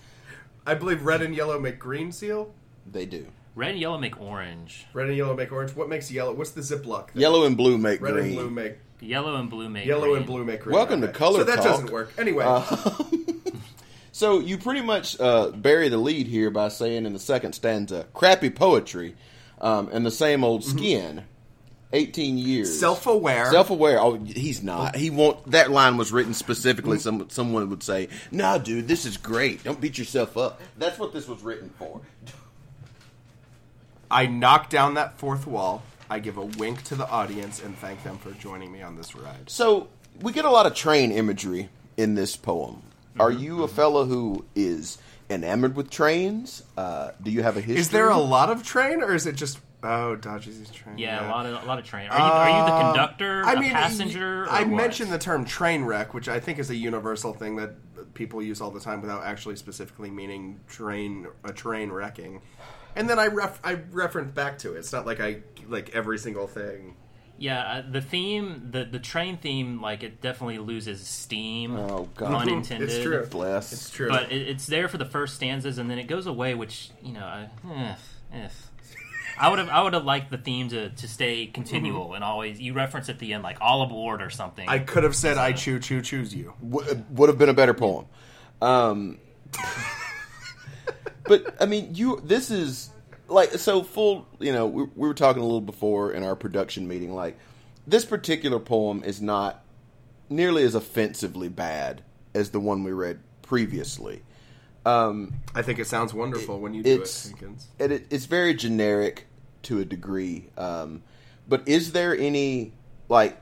I 0.67 0.75
believe 0.75 1.03
red 1.05 1.23
and 1.23 1.35
yellow 1.35 1.59
make 1.59 1.79
green 1.79 2.13
seal. 2.13 2.53
They 2.91 3.07
do. 3.07 3.27
Red 3.55 3.71
and 3.73 3.79
yellow 3.81 3.99
make 3.99 4.21
orange. 4.21 4.87
Red 4.93 5.09
and 5.09 5.17
yellow 5.17 5.35
make 5.37 5.53
orange. 5.53 5.75
What 5.77 5.89
makes 5.89 6.11
yellow? 6.11 6.33
What's 6.33 6.51
the 6.51 6.61
ziplock? 6.61 7.11
thing? 7.11 7.23
Yellow 7.23 7.45
and 7.45 7.57
blue 7.57 7.79
make 7.79 8.01
Red 8.01 8.15
green. 8.15 8.27
and 8.27 8.35
blue 8.35 8.51
make 8.51 8.79
Yellow 9.01 9.37
and 9.37 9.51
blue 9.51 9.69
make 9.69 9.87
yellow 9.87 10.07
green. 10.07 10.17
and 10.19 10.27
blue 10.27 10.45
make 10.45 10.61
green. 10.63 10.75
Welcome 10.75 11.01
to 11.03 11.09
Okay. 11.09 11.19
Color 11.19 11.39
So 11.41 11.45
that 11.45 11.57
Talk. 11.57 11.65
doesn't 11.65 11.91
work. 11.91 12.13
Anyway, 12.19 12.45
So 14.13 14.39
you 14.39 14.59
pretty 14.59 14.81
much 14.81 15.19
uh, 15.21 15.51
bury 15.51 15.89
the 15.89 15.99
lead 15.99 16.27
here 16.29 16.51
by 16.51 16.69
saying 16.69 17.05
in 17.05 17.13
the 17.13 17.19
second 17.19 17.53
stanza, 17.55 18.07
"Crappy 18.15 18.49
poetry," 18.51 19.17
um, 19.61 19.89
and 19.93 20.07
the 20.07 20.11
same 20.13 20.45
old 20.45 20.63
skin. 20.65 21.25
Eighteen 21.93 22.39
years. 22.39 22.79
self-aware. 22.81 23.51
Self-aware. 23.53 24.01
Oh, 24.01 24.15
he's 24.15 24.63
not. 24.65 24.97
He 24.97 25.11
won't. 25.11 25.51
That 25.51 25.71
line 25.71 25.97
was 25.97 26.13
written 26.13 26.33
specifically. 26.35 26.99
Some 26.99 27.29
someone 27.29 27.69
would 27.71 27.83
say, 27.83 28.09
"Nah, 28.33 28.59
dude, 28.59 28.87
this 28.89 29.05
is 29.05 29.17
great. 29.17 29.63
Don't 29.65 29.81
beat 29.81 29.99
yourself 29.99 30.37
up." 30.37 30.61
That's 30.79 30.99
what 30.99 31.13
this 31.13 31.27
was 31.29 31.43
written 31.43 31.71
for. 31.79 32.01
I 34.15 34.27
knock 34.27 34.71
down 34.71 34.95
that 34.95 35.19
fourth 35.19 35.45
wall. 35.47 35.83
I 36.09 36.21
give 36.21 36.37
a 36.37 36.45
wink 36.45 36.85
to 36.85 36.95
the 36.95 37.09
audience 37.09 37.61
and 37.61 37.77
thank 37.77 38.05
them 38.05 38.17
for 38.19 38.31
joining 38.33 38.71
me 38.71 38.81
on 38.81 38.95
this 38.95 39.17
ride. 39.17 39.51
So 39.51 39.89
we 40.21 40.33
get 40.33 40.45
a 40.45 40.51
lot 40.51 40.67
of 40.67 40.75
train 40.75 41.11
imagery 41.11 41.69
in 41.97 42.15
this 42.15 42.37
poem. 42.37 42.83
Are 43.19 43.31
Mm-hmm. 43.31 43.43
you 43.43 43.63
a 43.65 43.69
fellow 43.69 44.05
who 44.05 44.45
is 44.55 44.99
enamored 45.29 45.75
with 45.75 45.91
trains? 45.91 46.63
Uh, 46.77 47.11
do 47.23 47.33
you 47.33 47.43
have 47.43 47.57
a 47.57 47.61
history? 47.61 47.81
Is 47.81 47.89
there 47.91 48.09
a 48.11 48.19
lot 48.19 48.51
of 48.51 48.63
train, 48.63 49.03
or 49.03 49.15
is 49.15 49.27
it 49.27 49.35
just 49.35 49.59
oh 49.83 50.15
Dodgy's 50.17 50.71
train? 50.71 50.99
Yeah, 50.99 51.27
a 51.27 51.31
lot 51.31 51.47
of 51.47 51.61
a 51.63 51.67
lot 51.67 51.79
of 51.81 51.85
train. 51.85 52.09
Are 52.11 52.19
you, 52.19 52.25
are 52.25 52.59
you 52.61 52.65
the 52.73 52.81
conductor, 52.89 53.43
Uh, 53.45 53.49
I 53.49 53.53
a 53.55 53.61
mean, 53.61 53.71
passenger? 53.73 54.47
I 54.49 54.61
what? 54.61 54.69
mentioned 54.77 55.11
the 55.13 55.19
term 55.19 55.45
train 55.45 55.85
wreck, 55.85 56.15
which 56.15 56.29
I 56.29 56.39
think 56.39 56.59
is 56.61 56.71
a 56.71 56.77
universal 56.77 57.33
thing 57.33 57.57
that 57.57 57.75
people 58.15 58.41
use 58.43 58.61
all 58.61 58.71
the 58.71 58.81
time 58.81 59.01
without 59.01 59.25
actually 59.25 59.57
specifically 59.57 60.11
meaning 60.11 60.61
train 60.69 61.27
a 61.45 61.53
train 61.53 61.91
wrecking. 61.91 62.41
And 62.97 63.09
then 63.09 63.19
I 63.19 63.27
ref, 63.27 63.61
I 63.65 63.81
reference 63.91 64.33
back 64.33 64.59
to 64.59 64.75
it. 64.75 64.79
It's 64.79 64.93
not 64.93 65.07
like 65.07 65.21
I 65.21 65.39
like 65.69 65.95
every 65.95 66.19
single 66.19 66.47
thing. 66.47 66.97
Yeah, 67.37 67.61
uh, 67.61 67.83
the 67.91 68.01
theme, 68.01 68.69
the 68.71 68.85
the 68.85 69.01
train 69.01 69.39
theme, 69.39 69.81
like 69.81 70.05
it 70.05 70.21
definitely 70.21 70.59
loses 70.59 71.05
steam. 71.05 71.75
Oh, 71.77 72.09
God. 72.15 72.31
pun 72.31 72.49
intended. 72.49 72.89
It's 72.89 73.03
true. 73.03 73.27
Bless. 73.27 73.73
It's 73.73 73.91
true. 73.91 74.09
But 74.09 74.31
it, 74.31 74.49
it's 74.49 74.67
there 74.67 74.87
for 74.87 74.99
the 74.99 75.05
first 75.05 75.35
stanzas, 75.35 75.79
and 75.79 75.91
then 75.91 75.99
it 75.99 76.07
goes 76.07 76.27
away, 76.27 76.55
which 76.55 76.91
you 77.03 77.13
know, 77.13 77.25
I, 77.25 77.49
eh, 77.73 77.95
eh. 78.35 78.49
I 79.37 79.49
would 79.49 79.59
have 79.59 79.69
I 79.69 79.83
would 79.83 79.95
have 79.95 80.05
liked 80.05 80.31
the 80.31 80.39
theme 80.39 80.69
to, 80.69 80.91
to 80.91 81.09
stay 81.09 81.47
continual 81.47 82.15
and 82.15 82.23
always. 82.23 82.61
You 82.61 82.73
reference 82.73 83.09
at 83.09 83.19
the 83.19 83.33
end 83.33 83.43
like 83.43 83.59
all 83.61 83.83
aboard 83.83 84.23
or 84.23 84.31
something. 84.31 84.69
I 84.69 84.79
could 84.79 85.03
have 85.03 85.17
said 85.17 85.37
I 85.37 85.53
choo 85.53 85.81
choo 85.81 86.03
choose 86.03 86.33
you. 86.33 86.55
W- 86.63 87.05
would 87.11 87.29
have 87.29 87.39
been 87.39 87.49
a 87.49 87.55
better 87.55 87.75
poem. 87.75 88.07
Um, 88.63 89.19
but 91.25 91.57
I 91.61 91.67
mean, 91.67 91.95
you. 91.95 92.21
This 92.25 92.51
is 92.51 92.91
like 93.29 93.53
so 93.53 93.83
full. 93.83 94.27
You 94.39 94.53
know, 94.53 94.67
we, 94.67 94.85
we 94.85 95.09
were 95.09 95.15
talking 95.15 95.43
a 95.43 95.45
little 95.45 95.61
before 95.61 96.13
in 96.13 96.23
our 96.23 96.37
production 96.37 96.87
meeting. 96.89 97.15
Like 97.15 97.39
this 97.87 98.05
particular 98.05 98.59
poem 98.59 99.03
is 99.05 99.21
not 99.21 99.65
nearly 100.29 100.65
as 100.65 100.75
offensively 100.75 101.49
bad 101.49 102.03
as 102.35 102.51
the 102.51 102.61
one 102.61 102.85
we 102.85 102.93
read 102.93 103.21
previously. 103.43 104.23
Um, 104.87 105.35
I 105.55 105.63
think 105.63 105.79
it 105.79 105.87
sounds 105.87 106.13
wonderful 106.13 106.61
when 106.61 106.75
you 106.75 106.83
do 106.83 106.91
it, 106.91 107.01
it's 107.01 107.29
Hankins. 107.29 107.69
it, 107.79 107.91
it, 107.91 108.07
it's 108.11 108.27
very 108.27 108.55
generic 108.55 109.27
to 109.63 109.81
a 109.81 109.85
degree. 109.85 110.51
Um, 110.59 111.03
but 111.49 111.67
is 111.67 111.93
there 111.93 112.17
any 112.17 112.73
like 113.09 113.41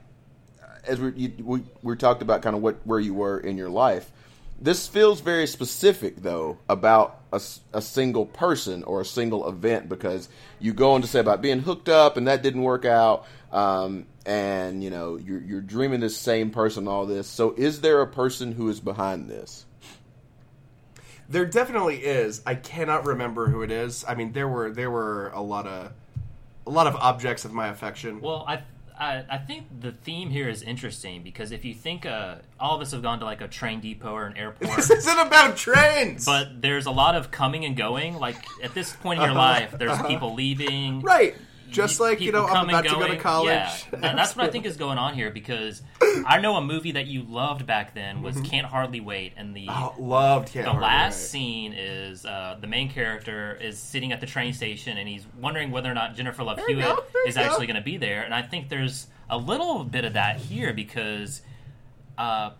as 0.87 1.01
we 1.01 1.13
you, 1.13 1.33
we 1.45 1.63
we 1.83 1.97
talked 1.97 2.23
about 2.23 2.43
kind 2.43 2.57
of 2.57 2.63
what 2.63 2.77
where 2.85 3.01
you 3.01 3.15
were 3.15 3.39
in 3.39 3.57
your 3.57 3.71
life? 3.71 4.13
This 4.63 4.87
feels 4.87 5.21
very 5.21 5.47
specific 5.47 6.23
though 6.23 6.59
about 6.69 7.21
a, 7.33 7.41
a 7.73 7.83
single 7.83 8.27
person 8.27 8.85
or 8.85 9.01
a 9.01 9.05
single 9.05 9.49
event 9.49 9.89
because 9.89 10.29
you 10.61 10.73
go 10.73 10.93
on 10.93 11.03
to 11.03 11.09
say 11.09 11.19
about 11.19 11.43
being 11.43 11.61
hooked 11.61 11.89
up 11.89 12.17
and 12.17 12.29
that 12.29 12.43
didn't 12.43 12.63
work 12.63 12.85
out. 12.85 13.27
Um, 13.51 14.07
and 14.25 14.83
you 14.85 14.91
know 14.91 15.17
you're, 15.17 15.41
you're 15.41 15.61
dreaming 15.61 15.99
this 15.99 16.17
same 16.17 16.51
person 16.51 16.87
all 16.87 17.07
this 17.07 17.27
so 17.27 17.53
is 17.57 17.81
there 17.81 18.01
a 18.01 18.07
person 18.07 18.53
who 18.53 18.69
is 18.69 18.79
behind 18.79 19.29
this 19.29 19.67
There 21.29 21.47
definitely 21.47 21.97
is. 21.97 22.43
I 22.45 22.55
cannot 22.55 23.07
remember 23.07 23.49
who 23.49 23.63
it 23.63 23.71
is. 23.71 24.05
I 24.07 24.15
mean, 24.15 24.33
there 24.33 24.49
were 24.49 24.71
there 24.71 24.91
were 24.91 25.31
a 25.31 25.41
lot 25.41 25.67
of 25.67 25.93
a 26.67 26.71
lot 26.71 26.87
of 26.87 26.95
objects 26.97 27.45
of 27.45 27.53
my 27.53 27.69
affection. 27.69 28.21
Well, 28.21 28.45
I, 28.47 28.63
I 28.99 29.25
I 29.29 29.39
think 29.39 29.67
the 29.81 29.93
theme 29.93 30.31
here 30.31 30.49
is 30.49 30.63
interesting 30.63 31.23
because 31.23 31.53
if 31.53 31.65
you 31.65 31.75
think 31.75 32.07
uh, 32.07 32.37
all 32.61 32.75
of 32.77 32.83
us 32.83 32.93
have 32.93 33.03
gone 33.03 33.19
to 33.21 33.25
like 33.25 33.41
a 33.41 33.49
train 33.49 33.81
depot 33.81 34.13
or 34.13 34.27
an 34.27 34.37
airport, 34.39 34.77
this 34.77 34.91
isn't 34.91 35.19
about 35.19 35.57
trains, 35.57 36.25
but 36.25 36.61
there's 36.63 36.87
a 36.87 36.91
lot 36.91 37.15
of 37.15 37.31
coming 37.31 37.65
and 37.65 37.77
going. 37.77 38.19
Like 38.19 38.37
at 38.63 38.75
this 38.75 38.95
point 38.95 39.21
in 39.21 39.25
your 39.27 39.35
life, 39.35 39.75
there's 39.79 40.01
people 40.03 40.35
leaving. 40.35 41.01
right? 41.03 41.35
Just 41.73 42.01
like 42.01 42.21
you 42.21 42.33
know, 42.33 42.47
I'm 42.47 42.69
about 42.69 42.85
to 42.85 42.91
go 42.91 43.07
to 43.07 43.17
college. 43.17 43.49
Yeah, 43.93 44.11
and 44.11 44.19
that's 44.19 44.37
what 44.37 44.47
I 44.47 44.51
think 44.51 44.67
is 44.67 44.77
going 44.77 44.99
on 44.99 45.15
here 45.15 45.31
because 45.31 45.83
I 46.27 46.41
know 46.41 46.57
a 46.57 46.61
movie 46.63 46.93
that 46.93 47.07
you 47.07 47.23
loved 47.23 47.67
back 47.67 47.95
then 47.95 48.23
was 48.23 48.41
Can't 48.43 48.67
Hardly 48.67 49.01
Wait, 49.01 49.33
and 49.37 49.55
the 49.57 49.67
Oh, 49.69 49.95
loved 49.99 50.53
Can't 50.53 50.65
the 50.67 50.71
Hardly 50.73 50.87
last 50.87 51.15
Wait. 51.17 51.29
scene 51.29 51.73
is 51.77 52.25
uh, 52.27 52.57
the 52.61 52.67
main 52.67 52.91
character 52.91 53.59
is 53.61 53.79
sitting 53.79 54.13
at 54.13 54.21
the 54.21 54.27
train 54.27 54.53
station 54.53 54.99
and 54.99 55.09
he's 55.09 55.25
wondering 55.41 55.71
whether 55.71 55.91
or 55.91 55.95
not 55.95 56.15
Jennifer 56.15 56.43
Love 56.43 56.59
you 56.69 56.77
Hewitt 56.77 56.85
go, 56.85 57.03
is 57.27 57.35
go. 57.37 57.41
actually 57.43 57.67
going 57.67 57.77
to 57.77 57.83
be 57.83 57.97
there. 57.97 58.23
And 58.23 58.35
I 58.35 58.43
think 58.43 58.69
there's 58.69 59.07
a 59.31 59.37
little 59.39 59.85
bit 59.85 60.05
of 60.05 60.13
that 60.15 60.37
here 60.37 60.73
because 60.73 61.43
uh, 62.19 62.51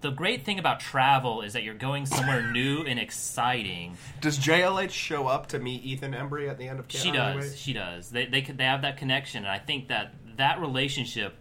the 0.00 0.10
great 0.10 0.44
thing 0.44 0.58
about 0.58 0.80
travel 0.80 1.42
is 1.42 1.52
that 1.54 1.62
you're 1.64 1.74
going 1.74 2.06
somewhere 2.06 2.50
new 2.52 2.82
and 2.82 2.98
exciting. 2.98 3.96
Does 4.20 4.38
JLH 4.38 4.90
show 4.90 5.26
up 5.26 5.48
to 5.48 5.58
meet 5.58 5.82
Ethan 5.84 6.12
Embry 6.12 6.48
at 6.48 6.58
the 6.58 6.68
end 6.68 6.78
of 6.78 6.88
Can't 6.88 7.02
She 7.04 7.10
does. 7.10 7.36
Wait? 7.50 7.58
She 7.58 7.72
does. 7.72 8.10
They 8.10 8.26
they 8.26 8.42
could- 8.42 8.58
they 8.58 8.64
have 8.64 8.82
that 8.82 8.96
connection, 8.96 9.44
and 9.44 9.50
I 9.52 9.58
think 9.58 9.88
that 9.88 10.14
that 10.36 10.60
relationship 10.60 11.34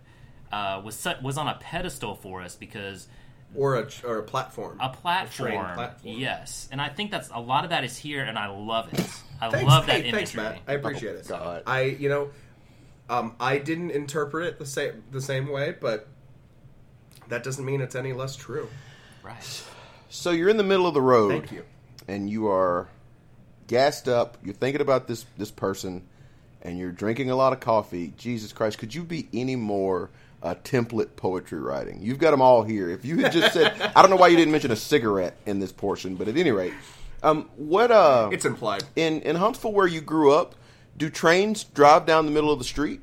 uh, 0.52 0.82
was 0.84 0.96
su- 0.96 1.14
was 1.22 1.38
on 1.38 1.48
a 1.48 1.56
pedestal 1.60 2.16
for 2.16 2.42
us 2.42 2.56
because 2.56 3.08
Or 3.56 3.76
a 3.76 3.88
or 4.06 4.18
a 4.20 4.24
platform. 4.24 4.80
a 4.80 4.90
platform, 4.90 5.50
train 5.52 5.64
platform. 5.76 6.16
Yes, 6.18 6.68
and 6.72 6.82
I 6.82 6.90
think 6.90 7.12
that's 7.12 7.30
a 7.34 7.40
lot 7.40 7.64
of 7.64 7.70
that 7.72 7.84
is 7.84 7.98
here, 7.98 8.24
and 8.24 8.38
I 8.40 8.48
love 8.48 8.92
it. 8.94 9.06
I 9.40 9.50
Thanks, 9.52 9.68
love 9.68 9.86
that 9.86 9.98
hey, 10.02 10.10
imagery. 10.10 10.12
thanks, 10.20 10.36
Matt. 10.36 10.60
I 10.68 10.74
appreciate 10.74 11.16
it. 11.16 11.26
Oh, 11.28 11.38
God. 11.38 11.64
I 11.68 11.82
you 11.84 12.10
know, 12.10 12.30
um, 13.10 13.36
I 13.40 13.58
didn't 13.60 13.92
interpret 13.92 14.48
it 14.48 14.58
the 14.60 14.66
same 14.66 15.04
the 15.12 15.22
same 15.22 15.48
way, 15.50 15.76
but 15.80 16.08
that 17.30 17.44
doesn't 17.44 17.64
mean 17.66 17.82
it's 17.82 17.96
any 17.96 18.14
less 18.14 18.36
true. 18.36 18.68
Right. 19.24 19.64
So 20.10 20.32
you're 20.32 20.50
in 20.50 20.58
the 20.58 20.64
middle 20.64 20.88
of 20.88 20.94
the 20.94 21.02
road. 21.02 21.32
Thank 21.32 21.52
you. 21.52 21.64
And 22.08 22.30
you 22.30 22.48
are 22.48 22.88
gassed 23.68 24.08
up. 24.08 24.38
You're 24.44 24.54
thinking 24.54 24.82
about 24.82 25.08
this 25.08 25.26
this 25.38 25.52
person, 25.52 26.04
and 26.62 26.78
you're 26.78 26.92
drinking 26.92 27.30
a 27.30 27.36
lot 27.36 27.54
of 27.54 27.60
coffee. 27.60 28.14
Jesus 28.18 28.54
Christ, 28.54 28.78
could 28.78 28.96
you 28.96 29.04
be 29.04 29.28
any 29.34 29.56
more 29.58 30.10
uh, 30.42 30.56
template 30.64 31.16
poetry 31.18 31.60
writing? 31.60 32.00
You've 32.02 32.20
got 32.20 32.32
them 32.32 32.42
all 32.42 32.64
here. 32.64 32.90
If 32.90 33.04
you 33.04 33.18
had 33.20 33.32
just 33.34 33.54
said, 33.54 33.74
I 33.96 34.02
don't 34.02 34.10
know 34.10 34.16
why 34.18 34.30
you 34.30 34.38
didn't 34.38 34.52
mention 34.54 34.72
a 34.72 34.76
cigarette 34.78 35.36
in 35.46 35.60
this 35.60 35.72
portion, 35.74 36.16
but 36.16 36.28
at 36.30 36.38
any 36.38 36.52
rate, 36.52 36.74
um, 37.24 37.50
what 37.58 37.92
uh, 37.92 38.30
It's 38.32 38.46
implied. 38.46 38.84
in 38.96 39.22
in 39.24 39.36
Huntsville 39.36 39.74
where 39.74 39.88
you 39.88 40.00
grew 40.02 40.32
up? 40.32 40.56
Do 40.96 41.10
trains 41.10 41.64
drive 41.66 42.06
down 42.06 42.26
the 42.26 42.32
middle 42.32 42.52
of 42.52 42.58
the 42.60 42.66
street? 42.66 43.02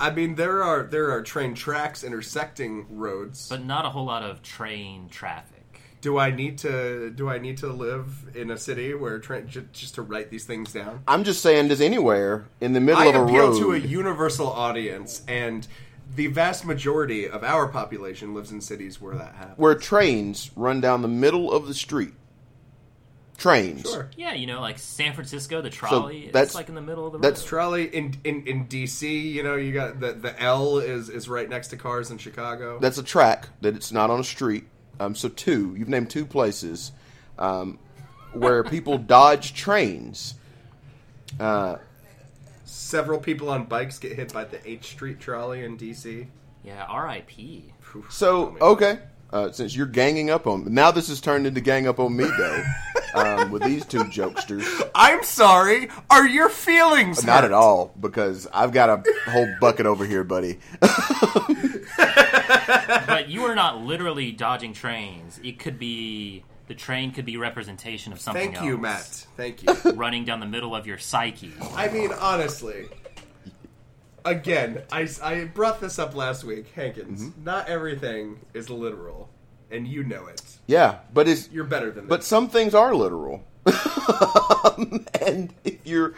I 0.00 0.10
mean, 0.10 0.34
there 0.34 0.62
are 0.62 0.82
there 0.82 1.10
are 1.10 1.22
train 1.22 1.54
tracks 1.54 2.02
intersecting 2.02 2.86
roads. 2.90 3.48
But 3.48 3.64
not 3.64 3.84
a 3.84 3.90
whole 3.90 4.06
lot 4.06 4.22
of 4.22 4.42
train 4.42 5.08
traffic. 5.10 5.80
do 6.00 6.18
I 6.18 6.30
need 6.30 6.56
to 6.58 7.10
do 7.10 7.28
I 7.28 7.38
need 7.38 7.58
to 7.58 7.68
live 7.68 8.34
in 8.34 8.50
a 8.50 8.56
city 8.56 8.94
where 8.94 9.18
train 9.18 9.46
j- 9.46 9.66
just 9.72 9.96
to 9.96 10.02
write 10.02 10.30
these 10.30 10.44
things 10.44 10.72
down? 10.72 11.02
I'm 11.06 11.22
just 11.24 11.42
saying, 11.42 11.68
does 11.68 11.82
anywhere 11.82 12.46
in 12.60 12.72
the 12.72 12.80
middle 12.80 13.02
I 13.02 13.06
of 13.06 13.14
a 13.14 13.24
appeal 13.24 13.50
road 13.50 13.58
to 13.60 13.72
a 13.72 13.78
universal 13.78 14.46
audience, 14.48 15.22
and 15.28 15.68
the 16.16 16.28
vast 16.28 16.64
majority 16.64 17.28
of 17.28 17.44
our 17.44 17.68
population 17.68 18.34
lives 18.34 18.50
in 18.50 18.60
cities 18.60 19.00
where 19.00 19.14
that 19.16 19.34
happens. 19.34 19.58
where 19.58 19.74
trains 19.74 20.50
run 20.56 20.80
down 20.80 21.02
the 21.02 21.08
middle 21.08 21.52
of 21.52 21.68
the 21.68 21.74
street? 21.74 22.14
Trains. 23.40 23.90
Sure. 23.90 24.08
Yeah, 24.16 24.34
you 24.34 24.46
know, 24.46 24.60
like 24.60 24.78
San 24.78 25.14
Francisco, 25.14 25.62
the 25.62 25.70
trolley. 25.70 26.26
that's- 26.26 26.48
it's 26.50 26.54
like 26.54 26.68
in 26.68 26.74
the 26.74 26.80
middle 26.82 27.06
of 27.06 27.12
the 27.14 27.18
that's 27.18 27.40
road. 27.42 27.48
Trolley 27.48 27.84
in, 27.86 28.14
in 28.22 28.46
in 28.46 28.66
DC, 28.68 29.32
you 29.32 29.42
know, 29.42 29.56
you 29.56 29.72
got 29.72 29.98
the 29.98 30.12
the 30.12 30.40
L 30.40 30.78
is 30.78 31.08
is 31.08 31.28
right 31.28 31.48
next 31.48 31.68
to 31.68 31.76
cars 31.76 32.10
in 32.10 32.18
Chicago. 32.18 32.78
That's 32.78 32.98
a 32.98 33.02
track 33.02 33.48
that 33.62 33.74
it's 33.74 33.90
not 33.92 34.10
on 34.10 34.20
a 34.20 34.24
street. 34.24 34.64
Um, 35.00 35.14
so 35.14 35.28
two, 35.30 35.74
you've 35.78 35.88
named 35.88 36.10
two 36.10 36.26
places 36.26 36.92
um, 37.38 37.78
where 38.34 38.62
people 38.62 38.98
dodge 39.16 39.54
trains. 39.54 40.34
Uh, 41.40 41.76
Several 42.64 43.18
people 43.18 43.48
on 43.50 43.64
bikes 43.64 43.98
get 43.98 44.12
hit 44.12 44.32
by 44.32 44.44
the 44.44 44.58
H 44.68 44.84
Street 44.88 45.18
trolley 45.18 45.64
in 45.64 45.76
DC. 45.78 46.26
yeah, 46.62 46.84
R.I.P. 46.88 47.72
so 48.10 48.56
okay, 48.60 48.98
uh, 49.32 49.50
since 49.52 49.74
you're 49.76 49.86
ganging 49.86 50.30
up 50.30 50.46
on 50.46 50.72
now, 50.72 50.90
this 50.90 51.08
has 51.08 51.20
turned 51.20 51.46
into 51.46 51.60
gang 51.60 51.86
up 51.86 51.98
on 51.98 52.16
me 52.16 52.24
day 52.24 52.64
um, 53.14 53.50
with 53.50 53.62
these 53.62 53.84
two 53.84 54.04
jokesters. 54.04 54.90
I'm 54.94 55.22
sorry. 55.22 55.88
Are 56.10 56.26
your 56.26 56.48
feelings 56.48 57.24
Not 57.24 57.42
hurt? 57.42 57.46
at 57.46 57.52
all, 57.52 57.92
because 58.00 58.46
I've 58.52 58.72
got 58.72 58.88
a 58.90 59.02
whole 59.30 59.48
bucket 59.60 59.86
over 59.86 60.04
here, 60.04 60.24
buddy. 60.24 60.58
but 61.96 63.28
you 63.28 63.44
are 63.44 63.54
not 63.54 63.80
literally 63.82 64.32
dodging 64.32 64.72
trains. 64.72 65.40
It 65.42 65.58
could 65.58 65.78
be 65.78 66.44
the 66.68 66.74
train 66.74 67.10
could 67.10 67.24
be 67.24 67.36
representation 67.36 68.12
of 68.12 68.20
something 68.20 68.52
Thank 68.52 68.64
you, 68.64 68.74
else. 68.74 68.80
Matt. 68.80 69.26
Thank 69.36 69.62
you. 69.64 69.92
Running 69.92 70.24
down 70.24 70.38
the 70.38 70.46
middle 70.46 70.74
of 70.74 70.86
your 70.86 70.98
psyche. 70.98 71.52
I 71.74 71.88
mean, 71.88 72.12
honestly. 72.12 72.86
Again, 74.24 74.82
I, 74.92 75.08
I 75.22 75.44
brought 75.44 75.80
this 75.80 75.98
up 75.98 76.14
last 76.14 76.44
week, 76.44 76.68
Hankins. 76.74 77.22
Mm-hmm. 77.24 77.44
Not 77.44 77.68
everything 77.68 78.40
is 78.54 78.68
literal, 78.70 79.28
and 79.70 79.86
you 79.88 80.04
know 80.04 80.26
it. 80.26 80.42
Yeah, 80.66 80.98
but 81.14 81.26
is 81.28 81.48
You're 81.52 81.64
better 81.64 81.90
than 81.90 82.04
that. 82.04 82.08
but 82.08 82.24
some 82.24 82.48
things 82.48 82.74
are 82.74 82.94
literal. 82.94 83.44
and 85.20 85.52
if 85.64 85.76
you're 85.84 86.14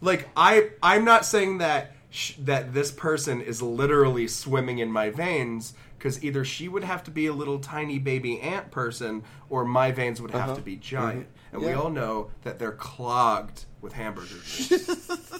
like 0.00 0.28
I 0.36 0.70
I'm 0.82 1.04
not 1.04 1.24
saying 1.24 1.58
that 1.58 1.92
sh- 2.10 2.34
that 2.40 2.74
this 2.74 2.90
person 2.90 3.40
is 3.40 3.62
literally 3.62 4.28
swimming 4.28 4.78
in 4.78 4.90
my 4.92 5.08
veins 5.10 5.74
because 5.98 6.22
either 6.22 6.44
she 6.44 6.68
would 6.68 6.84
have 6.84 7.02
to 7.04 7.10
be 7.10 7.26
a 7.26 7.32
little 7.32 7.58
tiny 7.58 7.98
baby 7.98 8.38
ant 8.40 8.70
person 8.70 9.22
or 9.48 9.64
my 9.64 9.92
veins 9.92 10.20
would 10.20 10.32
have 10.32 10.56
to 10.56 10.62
be 10.62 10.76
giant 10.76 11.26
and 11.52 11.62
we 11.62 11.68
Uh-huh. 11.68 11.74
Mm-hmm. 11.74 11.78
Yeah. 11.78 11.82
all 11.84 11.90
know 11.90 12.30
that 12.42 12.58
they're 12.58 12.72
clogged 12.72 13.64
with 13.80 13.94
hamburgers 13.94 14.70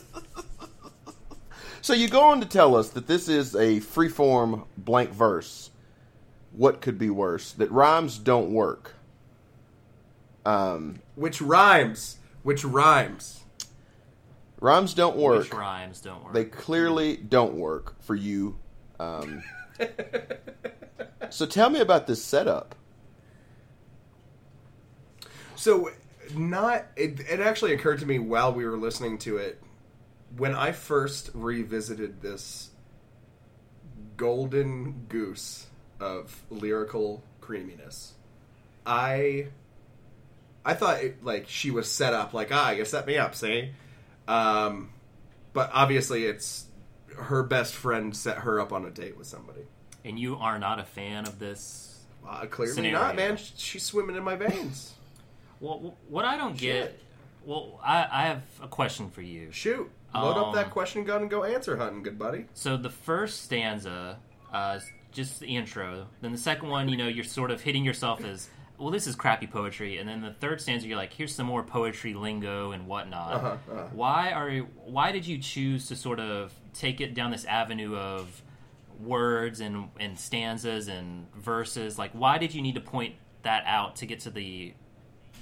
So 1.85 1.93
you 1.93 2.09
go 2.09 2.23
on 2.23 2.41
to 2.41 2.47
tell 2.47 2.77
us 2.77 2.89
that 2.89 3.07
this 3.07 3.29
is 3.29 3.55
a 3.55 3.79
freeform 3.81 4.65
blank 4.79 5.11
verse. 5.11 5.71
What 6.53 6.81
could 6.81 6.97
be 6.97 7.11
worse? 7.11 7.53
That 7.53 7.71
rhymes 7.71 8.17
don't 8.17 8.55
work. 8.55 8.95
Um, 10.47 11.01
which 11.15 11.43
rhymes 11.43 12.17
which 12.43 12.65
rhymes 12.65 13.45
rhymes 14.63 14.95
don't 14.95 15.19
work. 15.19 15.41
Which 15.41 15.53
rhymes 15.53 16.01
don't 16.01 16.25
work. 16.25 16.33
They 16.33 16.47
clearly 16.47 17.19
don't 17.19 17.53
work 17.53 18.01
for 18.01 18.15
you. 18.15 18.59
Um, 18.99 19.43
so 21.29 21.45
tell 21.45 21.69
me 21.69 21.81
about 21.81 22.07
this 22.07 22.25
setup. 22.25 22.75
So, 25.55 25.91
not 26.35 26.87
it, 26.97 27.21
it 27.29 27.41
actually 27.41 27.75
occurred 27.75 27.99
to 27.99 28.07
me 28.07 28.19
while 28.19 28.55
we 28.55 28.65
were 28.65 28.79
listening 28.79 29.19
to 29.19 29.37
it 29.37 29.61
when 30.37 30.55
I 30.55 30.73
first 30.73 31.31
revisited 31.35 32.21
this 32.23 32.71
golden 34.17 35.07
goose 35.09 35.67
of 36.01 36.43
lyrical 36.51 37.23
creaminess. 37.41 38.13
I 38.87 39.49
I 40.65 40.75
thought 40.75 41.03
it, 41.03 41.25
like 41.25 41.49
she 41.49 41.71
was 41.71 41.91
set 41.91 42.15
up 42.15 42.33
like 42.35 42.49
ah 42.53 42.71
you 42.71 42.85
set 42.85 43.07
me 43.07 43.17
up 43.19 43.35
see, 43.35 43.71
um, 44.29 44.91
but 45.53 45.71
obviously 45.73 46.25
it's 46.25 46.67
her 47.17 47.43
best 47.43 47.75
friend 47.75 48.15
set 48.17 48.39
her 48.39 48.61
up 48.61 48.73
on 48.73 48.85
a 48.85 48.91
date 48.91 49.17
with 49.17 49.27
somebody. 49.27 49.61
and 50.05 50.19
you 50.19 50.37
are 50.37 50.59
not 50.59 50.79
a 50.79 50.85
fan 50.85 51.27
of 51.27 51.39
this 51.39 52.01
Uh, 52.29 52.47
clearly 52.47 52.75
Scenario. 52.75 52.99
not, 52.99 53.17
man. 53.17 53.37
She's 53.57 53.83
swimming 53.85 54.17
in 54.17 54.25
my 54.25 54.35
veins. 54.37 54.95
Well, 55.61 55.95
what 56.09 56.25
I 56.25 56.37
don't 56.37 56.57
get. 56.57 56.87
Shit. 56.87 57.01
Well, 57.47 57.79
I, 57.83 58.07
I 58.11 58.23
have 58.27 58.43
a 58.63 58.69
question 58.69 59.11
for 59.11 59.21
you. 59.23 59.53
Shoot, 59.53 59.91
load 60.23 60.37
up 60.39 60.47
Um, 60.49 60.55
that 60.55 60.71
question 60.71 61.05
gun 61.05 61.23
and 61.23 61.31
go 61.31 61.45
answer 61.45 61.77
hunting, 61.77 62.03
good 62.03 62.19
buddy. 62.19 62.47
So 62.55 62.77
the 62.77 62.91
first 62.91 63.43
stanza, 63.43 64.19
uh, 64.53 64.75
is 64.79 64.91
just 65.13 65.41
the 65.41 65.47
intro. 65.57 66.07
Then 66.21 66.33
the 66.33 66.39
second 66.39 66.69
one, 66.69 66.89
you 66.89 66.97
know, 66.97 67.09
you're 67.09 67.25
sort 67.25 67.51
of 67.51 67.61
hitting 67.63 67.85
yourself 67.85 68.25
as, 68.25 68.49
well, 68.79 68.91
this 68.91 69.07
is 69.07 69.15
crappy 69.17 69.47
poetry. 69.47 69.99
And 69.99 70.09
then 70.09 70.21
the 70.23 70.33
third 70.33 70.61
stanza, 70.61 70.87
you're 70.87 70.97
like, 70.97 71.13
here's 71.13 71.35
some 71.35 71.47
more 71.47 71.63
poetry 71.63 72.15
lingo 72.15 72.73
and 72.73 72.87
whatnot. 72.87 73.33
Uh-huh, 73.35 73.47
uh-huh. 73.71 73.87
Why 73.93 74.33
are 74.33 74.49
you, 74.51 74.69
why 74.85 75.13
did 75.13 75.27
you 75.27 75.39
choose 75.39 75.87
to 75.89 75.97
sort 75.97 76.21
of 76.21 76.53
take 76.73 77.01
it 77.01 77.15
down 77.15 77.31
this 77.31 77.45
avenue 77.45 77.97
of 77.97 78.43
words 79.01 79.61
and 79.61 79.89
and 79.99 80.19
stanzas 80.19 80.89
and 80.89 81.27
verses? 81.35 81.99
Like, 81.99 82.13
why 82.13 82.39
did 82.39 82.55
you 82.55 82.63
need 82.63 82.75
to 82.77 82.81
point 82.81 83.15
that 83.43 83.65
out 83.67 83.97
to 83.97 84.07
get 84.07 84.21
to 84.21 84.31
the 84.31 84.73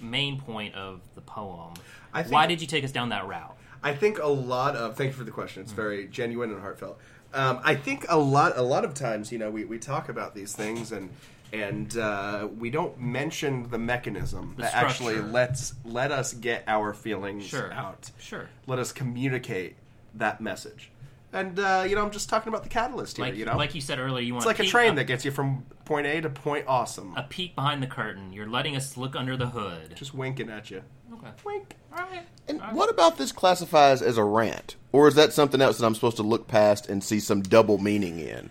main 0.00 0.40
point 0.40 0.74
of 0.74 1.00
the 1.14 1.20
poem? 1.20 1.74
I 2.12 2.22
think- 2.22 2.32
why 2.32 2.46
did 2.46 2.60
you 2.60 2.66
take 2.66 2.84
us 2.84 2.92
down 2.92 3.10
that 3.10 3.26
route? 3.26 3.56
I 3.82 3.94
think 3.94 4.18
a 4.18 4.26
lot 4.28 4.76
of 4.76 4.96
thank 4.96 5.10
you 5.10 5.16
for 5.16 5.24
the 5.24 5.30
question. 5.30 5.62
It's 5.62 5.72
very 5.72 6.06
genuine 6.06 6.50
and 6.50 6.60
heartfelt. 6.60 6.98
Um, 7.34 7.60
I 7.64 7.74
think 7.74 8.06
a 8.08 8.18
lot 8.18 8.56
a 8.56 8.62
lot 8.62 8.84
of 8.84 8.94
times, 8.94 9.32
you 9.32 9.38
know, 9.38 9.50
we, 9.50 9.64
we 9.64 9.78
talk 9.78 10.08
about 10.08 10.34
these 10.34 10.54
things 10.54 10.92
and 10.92 11.10
and 11.52 11.96
uh, 11.98 12.48
we 12.58 12.70
don't 12.70 12.98
mention 13.00 13.68
the 13.70 13.78
mechanism 13.78 14.54
The 14.56 14.62
that 14.62 14.74
actually 14.74 15.20
lets 15.20 15.74
let 15.84 16.12
us 16.12 16.32
get 16.32 16.64
our 16.66 16.94
feelings 16.94 17.44
Sure. 17.44 17.72
out. 17.72 18.10
Sure. 18.18 18.48
Let 18.66 18.78
us 18.78 18.92
communicate 18.92 19.76
that 20.14 20.40
message. 20.40 20.90
And 21.32 21.58
uh, 21.58 21.84
you 21.88 21.94
know, 21.94 22.02
I'm 22.02 22.10
just 22.10 22.28
talking 22.28 22.48
about 22.48 22.62
the 22.62 22.68
catalyst 22.68 23.16
here. 23.16 23.26
Like 23.26 23.36
you 23.36 23.44
know, 23.44 23.56
like 23.56 23.74
you 23.74 23.80
said 23.80 23.98
earlier, 23.98 24.22
you 24.22 24.34
want 24.34 24.42
it's 24.42 24.46
like 24.46 24.58
a 24.58 24.62
peek- 24.62 24.70
train 24.70 24.94
that 24.96 25.04
gets 25.04 25.24
you 25.24 25.30
from 25.30 25.64
point 25.84 26.06
A 26.06 26.20
to 26.20 26.28
point 26.28 26.66
awesome. 26.68 27.14
a 27.16 27.22
peek 27.22 27.54
behind 27.54 27.82
the 27.82 27.86
curtain. 27.86 28.32
You're 28.32 28.48
letting 28.48 28.76
us 28.76 28.96
look 28.96 29.16
under 29.16 29.36
the 29.36 29.46
hood. 29.46 29.94
just 29.96 30.14
winking 30.14 30.50
at 30.50 30.70
you. 30.70 30.82
Okay. 31.14 31.28
Wink. 31.44 31.76
All 31.96 32.04
right. 32.04 32.22
And 32.48 32.60
what 32.72 32.90
about 32.90 33.16
this 33.18 33.32
classifies 33.32 34.02
as 34.02 34.18
a 34.18 34.24
rant? 34.24 34.76
Or 34.92 35.08
is 35.08 35.14
that 35.14 35.32
something 35.32 35.60
else 35.60 35.78
that 35.78 35.86
I'm 35.86 35.94
supposed 35.94 36.16
to 36.16 36.22
look 36.22 36.48
past 36.48 36.88
and 36.88 37.02
see 37.02 37.20
some 37.20 37.42
double 37.42 37.78
meaning 37.78 38.18
in? 38.18 38.50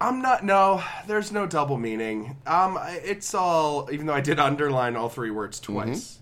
I'm 0.00 0.20
not. 0.20 0.44
No, 0.44 0.82
there's 1.06 1.32
no 1.32 1.46
double 1.46 1.78
meaning. 1.78 2.36
Um, 2.46 2.78
it's 2.82 3.34
all. 3.34 3.88
Even 3.90 4.06
though 4.06 4.14
I 4.14 4.20
did 4.20 4.38
underline 4.38 4.94
all 4.94 5.08
three 5.08 5.30
words 5.30 5.58
twice, 5.58 6.18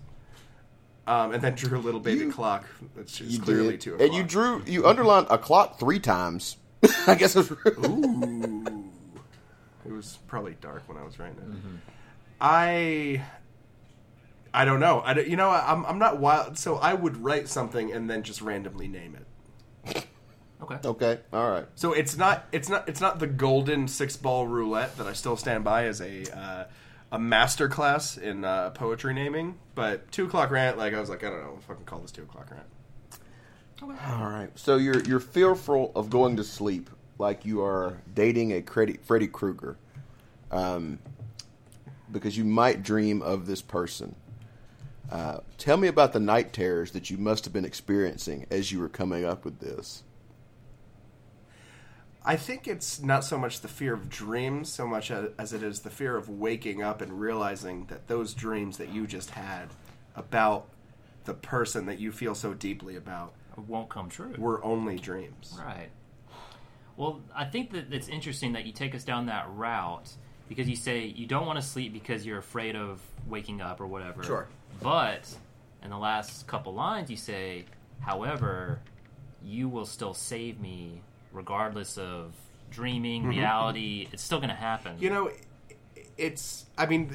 um, 1.07 1.33
and 1.33 1.41
then 1.41 1.55
drew 1.55 1.77
a 1.77 1.81
little 1.81 1.99
baby 1.99 2.25
You- 2.25 2.31
clock. 2.31 2.65
That's 2.95 3.17
just 3.17 3.41
clearly 3.43 3.71
did. 3.71 3.81
two 3.81 3.93
o'clock. 3.95 4.07
And 4.07 4.15
you 4.17 4.23
drew, 4.23 4.63
you 4.65 4.87
underlined 4.87 5.27
a 5.29 5.37
clock 5.37 5.79
three 5.79 5.99
times. 5.99 6.57
I 7.07 7.15
guess 7.15 7.35
it's 7.35 7.49
Ooh, 7.51 8.83
it 9.85 9.91
was 9.91 10.19
probably 10.27 10.55
dark 10.61 10.83
when 10.87 10.97
I 10.97 11.03
was 11.03 11.17
writing 11.19 11.37
it. 11.39 11.79
I. 12.41 13.23
I 14.53 14.63
don't 14.65 14.79
know. 14.79 15.01
I 15.03 15.13
don't- 15.13 15.27
you 15.27 15.35
know 15.35 15.49
I'm 15.49 15.85
I'm 15.85 15.99
not 15.99 16.19
wild. 16.19 16.57
So 16.57 16.77
I 16.77 16.93
would 16.93 17.17
write 17.23 17.49
something 17.49 17.91
and 17.91 18.09
then 18.09 18.23
just 18.23 18.41
randomly 18.41 18.87
name 18.87 19.15
it. 19.85 20.05
Okay. 20.61 20.77
okay. 20.87 21.19
All 21.33 21.51
right. 21.51 21.65
So 21.75 21.91
it's 21.91 22.15
not 22.17 22.45
it's 22.53 22.69
not 22.69 22.87
it's 22.87 23.01
not 23.01 23.19
the 23.19 23.27
golden 23.27 23.87
six 23.89 24.15
ball 24.15 24.47
roulette 24.47 24.97
that 24.97 25.07
I 25.07 25.13
still 25.13 25.35
stand 25.35 25.63
by 25.65 25.85
as 25.85 25.99
a 26.01 26.23
uh, 26.37 26.63
a 27.11 27.19
master 27.19 27.67
class 27.67 28.17
in 28.17 28.43
uh, 28.43 28.71
poetry 28.71 29.13
naming. 29.13 29.57
But 29.73 30.11
two 30.11 30.25
o'clock 30.25 30.51
rant, 30.51 30.77
like 30.77 30.93
I 30.93 30.99
was 30.99 31.09
like, 31.09 31.23
I 31.23 31.29
don't 31.29 31.43
know, 31.43 31.59
fucking 31.67 31.85
call 31.85 31.99
this 31.99 32.11
two 32.11 32.23
o'clock 32.23 32.49
rant. 32.51 32.65
Okay. 33.81 34.13
All 34.13 34.29
right. 34.29 34.49
So 34.55 34.77
you're 34.77 35.01
you're 35.03 35.19
fearful 35.19 35.91
of 35.95 36.09
going 36.09 36.37
to 36.37 36.43
sleep, 36.43 36.89
like 37.19 37.45
you 37.45 37.61
are 37.61 37.97
dating 38.13 38.51
a 38.51 38.61
Freddy, 38.61 38.99
Freddy 39.03 39.27
Krueger, 39.27 39.77
um, 40.51 40.99
because 42.11 42.37
you 42.37 42.45
might 42.45 42.83
dream 42.83 43.21
of 43.21 43.47
this 43.47 43.61
person. 43.61 44.15
Uh, 45.11 45.39
tell 45.57 45.77
me 45.77 45.87
about 45.87 46.13
the 46.13 46.19
night 46.19 46.51
terrors 46.51 46.91
that 46.91 47.09
you 47.11 47.17
must 47.17 47.45
have 47.45 47.53
been 47.53 47.65
experiencing 47.65 48.45
as 48.49 48.71
you 48.71 48.79
were 48.79 48.89
coming 48.89 49.23
up 49.23 49.45
with 49.45 49.59
this. 49.59 50.03
I 52.27 52.37
think 52.37 52.67
it's 52.67 52.99
not 52.99 53.23
so 53.23 53.37
much 53.37 53.61
the 53.61 53.67
fear 53.67 53.93
of 53.93 54.09
dreams 54.09 54.73
so 54.73 54.87
much 54.87 55.11
as 55.11 55.53
it 55.53 55.61
is 55.61 55.81
the 55.81 55.91
fear 55.91 56.17
of 56.17 56.27
waking 56.27 56.81
up 56.81 57.01
and 57.01 57.19
realizing 57.19 57.85
that 57.85 58.07
those 58.07 58.33
dreams 58.33 58.77
that 58.77 58.89
you 58.89 59.05
just 59.05 59.29
had 59.29 59.69
about 60.15 60.67
the 61.25 61.35
person 61.35 61.85
that 61.85 61.99
you 61.99 62.11
feel 62.11 62.33
so 62.33 62.53
deeply 62.55 62.95
about 62.95 63.33
won't 63.67 63.89
come 63.89 64.09
true. 64.09 64.33
were 64.37 64.63
only 64.65 64.97
dreams. 64.97 65.57
Right. 65.63 65.89
Well, 66.97 67.21
I 67.35 67.45
think 67.45 67.71
that 67.71 67.93
it's 67.93 68.07
interesting 68.07 68.53
that 68.53 68.65
you 68.65 68.71
take 68.71 68.95
us 68.95 69.03
down 69.03 69.27
that 69.27 69.45
route 69.49 70.09
because 70.49 70.67
you 70.67 70.75
say 70.75 71.05
you 71.05 71.27
don't 71.27 71.45
want 71.45 71.59
to 71.59 71.65
sleep 71.65 71.93
because 71.93 72.25
you're 72.25 72.39
afraid 72.39 72.75
of 72.75 73.01
waking 73.27 73.61
up 73.61 73.79
or 73.79 73.87
whatever. 73.87 74.23
Sure. 74.23 74.47
But 74.81 75.27
in 75.83 75.89
the 75.91 75.97
last 75.97 76.47
couple 76.47 76.73
lines, 76.73 77.09
you 77.09 77.17
say, 77.17 77.65
however, 77.99 78.79
you 79.43 79.69
will 79.69 79.85
still 79.85 80.13
save 80.13 80.59
me 80.59 81.01
regardless 81.35 81.97
of 81.97 82.33
dreaming, 82.71 83.25
reality. 83.25 84.07
It's 84.11 84.23
still 84.23 84.39
going 84.39 84.49
to 84.49 84.55
happen. 84.55 84.93
Mm-hmm. 84.93 85.03
You 85.03 85.09
know, 85.09 85.31
it's. 86.17 86.65
I 86.77 86.85
mean, 86.85 87.11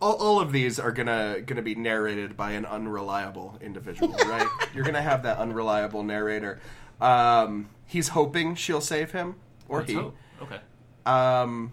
all, 0.00 0.14
all 0.14 0.40
of 0.40 0.52
these 0.52 0.78
are 0.78 0.92
gonna 0.92 1.40
gonna 1.44 1.62
be 1.62 1.74
narrated 1.74 2.36
by 2.36 2.52
an 2.52 2.66
unreliable 2.66 3.58
individual, 3.60 4.14
right? 4.26 4.48
You're 4.74 4.84
gonna 4.84 5.02
have 5.02 5.22
that 5.22 5.38
unreliable 5.38 6.02
narrator. 6.02 6.60
Um, 7.00 7.70
he's 7.86 8.08
hoping 8.08 8.54
she'll 8.54 8.80
save 8.80 9.12
him, 9.12 9.36
or 9.68 9.78
Let's 9.78 9.90
he. 9.90 9.96
hope. 9.96 10.16
Okay. 10.42 10.60
Um, 11.04 11.72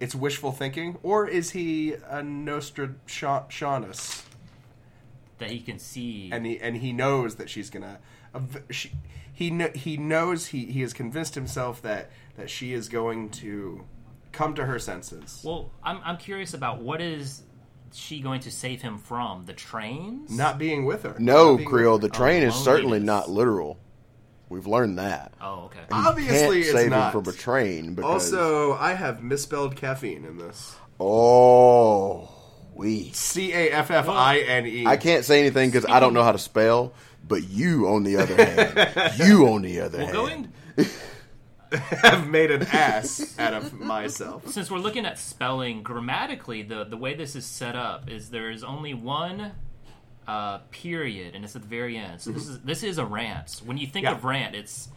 it's 0.00 0.14
wishful 0.14 0.52
thinking, 0.52 0.98
or 1.02 1.28
is 1.28 1.50
he 1.50 1.94
a 2.08 2.22
Nostradamus? 2.22 4.22
That 5.38 5.50
he 5.50 5.60
can 5.60 5.78
see. 5.78 6.30
and 6.32 6.46
he 6.46 6.58
and 6.60 6.76
he 6.76 6.92
knows 6.92 7.36
that 7.36 7.50
she's 7.50 7.70
gonna. 7.70 7.98
She, 8.70 8.90
he 9.34 9.50
kn- 9.50 9.74
he 9.74 9.96
knows 9.98 10.46
he 10.46 10.64
he 10.66 10.80
has 10.80 10.92
convinced 10.94 11.34
himself 11.34 11.82
that 11.82 12.10
that 12.36 12.48
she 12.48 12.72
is 12.72 12.88
going 12.88 13.28
to 13.30 13.84
come 14.32 14.54
to 14.54 14.64
her 14.64 14.78
senses. 14.78 15.40
well, 15.44 15.70
I'm, 15.82 16.00
I'm 16.04 16.16
curious 16.16 16.54
about 16.54 16.80
what 16.80 17.00
is 17.02 17.42
she 17.92 18.20
going 18.20 18.40
to 18.40 18.50
save 18.50 18.82
him 18.82 18.98
from? 18.98 19.44
The 19.46 19.52
trains? 19.52 20.30
not 20.36 20.58
being 20.58 20.84
with 20.84 21.04
her. 21.04 21.14
No, 21.20 21.50
Not 21.52 21.56
being 21.58 21.68
Creel, 21.68 21.98
the 21.98 22.06
with 22.06 22.14
her. 22.16 22.18
train 22.24 22.42
is 22.42 22.54
oh, 22.54 22.56
certainly 22.58 22.98
loneliness. 22.98 23.06
not 23.06 23.30
literal. 23.30 23.78
We've 24.48 24.66
learned 24.66 24.98
that. 24.98 25.32
Oh, 25.40 25.66
okay. 25.66 25.78
You 25.90 25.96
Obviously, 25.96 26.36
can't 26.38 26.56
it's 26.56 26.72
save 26.72 26.90
not. 26.90 27.14
him 27.14 27.22
from 27.22 27.32
a 27.32 27.36
train 27.36 27.94
because 27.94 28.32
Also, 28.34 28.72
I 28.74 28.94
have 28.94 29.22
misspelled 29.22 29.76
caffeine 29.76 30.24
in 30.24 30.38
this. 30.38 30.74
oh, 30.98 32.28
we. 32.74 33.10
C 33.12 33.52
a 33.52 33.70
f 33.70 33.90
f 33.90 34.08
i 34.08 34.38
n 34.38 34.66
e. 34.66 34.86
I 34.86 34.96
can't 34.96 35.24
say 35.24 35.38
anything 35.40 35.70
because 35.70 35.86
I 35.86 36.00
don't 36.00 36.12
know 36.14 36.22
how 36.24 36.32
to 36.32 36.38
spell. 36.38 36.92
But 37.26 37.48
you, 37.48 37.88
on 37.88 38.02
the 38.04 38.16
other 38.16 38.36
hand, 38.36 39.18
you 39.18 39.48
on 39.48 39.62
the 39.62 39.80
other 39.80 39.98
Well, 39.98 40.26
hand, 40.26 40.52
going 40.76 40.88
have 42.02 42.28
made 42.28 42.50
an 42.50 42.62
ass 42.72 43.36
out 43.38 43.54
of 43.54 43.72
myself. 43.80 44.48
since 44.48 44.70
we're 44.70 44.78
looking 44.78 45.06
at 45.06 45.18
spelling 45.18 45.82
grammatically, 45.82 46.62
the 46.62 46.84
the 46.84 46.96
way 46.96 47.14
this 47.14 47.34
is 47.34 47.46
set 47.46 47.74
up 47.76 48.08
is 48.10 48.30
there 48.30 48.50
is 48.50 48.62
only 48.62 48.94
one 48.94 49.52
uh, 50.28 50.58
period, 50.70 51.34
and 51.34 51.44
it's 51.44 51.56
at 51.56 51.62
the 51.62 51.68
very 51.68 51.96
end. 51.96 52.20
So 52.20 52.30
this 52.30 52.46
is 52.46 52.60
this 52.60 52.82
is 52.82 52.98
a 52.98 53.04
rant. 53.06 53.62
When 53.64 53.76
you 53.78 53.86
think. 53.86 54.04
Yeah. 54.04 54.12
of 54.12 54.24
rant, 54.24 54.54
it's 54.54 54.88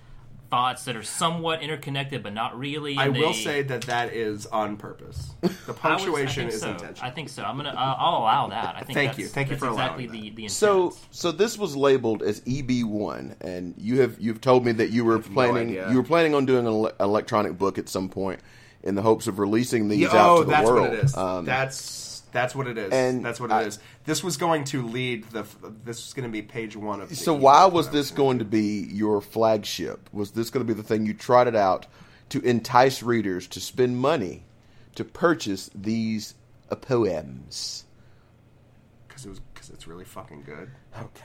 thoughts 0.50 0.86
that 0.86 0.96
are 0.96 1.04
somewhat 1.04 1.62
interconnected, 1.62 2.24
but 2.24 2.34
not 2.34 2.58
really. 2.58 2.98
I 2.98 3.06
and 3.08 3.18
will 3.18 3.34
say 3.34 3.62
that 3.64 3.82
that 3.84 4.14
is 4.14 4.46
on 4.48 4.78
purpose. 4.78 5.32
The 5.42 5.48
I 5.48 5.50
was- 5.50 5.70
I 5.70 5.74
punctuation 5.74 6.48
is 6.48 6.62
so. 6.62 6.72
intentional. 6.72 7.06
I 7.08 7.12
think 7.12 7.30
so. 7.30 7.44
I'm 7.44 7.58
gonna. 7.58 7.70
Uh, 7.70 7.96
I'll 7.98 8.18
allow 8.20 8.48
that. 8.48 8.76
I 8.76 8.82
think. 8.82 8.94
Thank 8.96 9.10
that's, 9.10 9.20
you. 9.20 9.28
Thank 9.28 9.50
you 9.52 9.58
for 9.58 9.70
exactly 9.70 10.06
allowing 10.06 10.22
the 10.22 10.30
the 10.30 10.44
intent. 10.44 10.52
So, 10.52 10.96
so 11.12 11.32
this 11.32 11.58
was 11.58 11.76
labeled 11.76 12.24
as 12.24 12.42
EB 12.48 12.84
one, 12.86 13.36
and 13.42 13.74
you 13.78 14.00
have 14.02 14.18
you've 14.20 14.40
told 14.42 14.66
me 14.66 14.72
that 14.74 14.92
you 14.92 15.04
were 15.06 15.20
planning 15.20 15.70
idea. 15.70 15.90
you 15.92 15.98
were 15.98 16.04
planning 16.04 16.34
on 16.34 16.46
doing 16.46 16.66
an 16.66 16.74
ele- 16.74 16.92
electronic 17.00 17.58
book 17.58 17.78
at 17.78 17.90
some 17.90 18.08
point 18.10 18.40
in 18.84 18.96
the 18.96 19.02
hopes 19.02 19.28
of 19.28 19.40
releasing 19.40 19.90
these 19.90 20.00
Yeah, 20.02 20.16
out 20.16 20.30
oh, 20.30 20.40
to 20.40 20.46
the 20.46 20.52
that's 20.52 20.70
world. 20.70 20.90
what 20.90 20.94
it 21.00 21.04
is. 21.04 21.18
Um, 21.18 21.46
that's 21.46 21.76
that's 22.38 22.54
what 22.56 22.67
it 22.67 22.78
is. 22.78 22.93
and 22.93 23.26
that's 23.26 23.39
what 23.39 23.52
I- 23.52 23.63
it 23.63 23.67
is. 23.67 23.80
This 24.06 24.23
was 24.23 24.38
going 24.38 24.63
to 24.65 24.86
lead 24.86 25.23
the. 25.32 25.45
This 25.84 26.06
was 26.06 26.13
going 26.13 26.30
to 26.30 26.32
be 26.32 26.41
page 26.41 26.76
one 26.76 27.02
of. 27.02 27.13
So 27.15 27.34
ebook 27.34 27.43
why 27.43 27.60
that 27.62 27.73
was 27.73 27.88
I 27.88 27.91
this 27.91 28.12
gonna 28.12 28.17
going 28.17 28.39
to 28.39 28.45
be 28.45 28.88
your 28.91 29.21
flagship? 29.21 30.10
Was 30.13 30.32
this 30.32 30.50
going 30.50 30.65
to 30.65 30.73
be 30.73 30.80
the 30.80 30.88
thing 30.88 31.06
you 31.06 31.13
trotted 31.13 31.56
out 31.56 31.88
to 32.30 32.39
entice 32.41 33.02
readers 33.02 33.47
to 33.47 33.60
spend 33.60 33.97
money 33.97 34.43
to 34.95 35.04
purchase 35.04 35.69
these 35.73 36.36
uh, 36.69 36.76
poems? 36.76 37.86
because 39.08 39.26
it 39.26 39.30
was 39.30 39.39
because 39.54 39.69
it's 39.71 39.88
really 39.88 40.06
fucking 40.06 40.43
good. 40.43 40.69
Okay. 40.95 41.23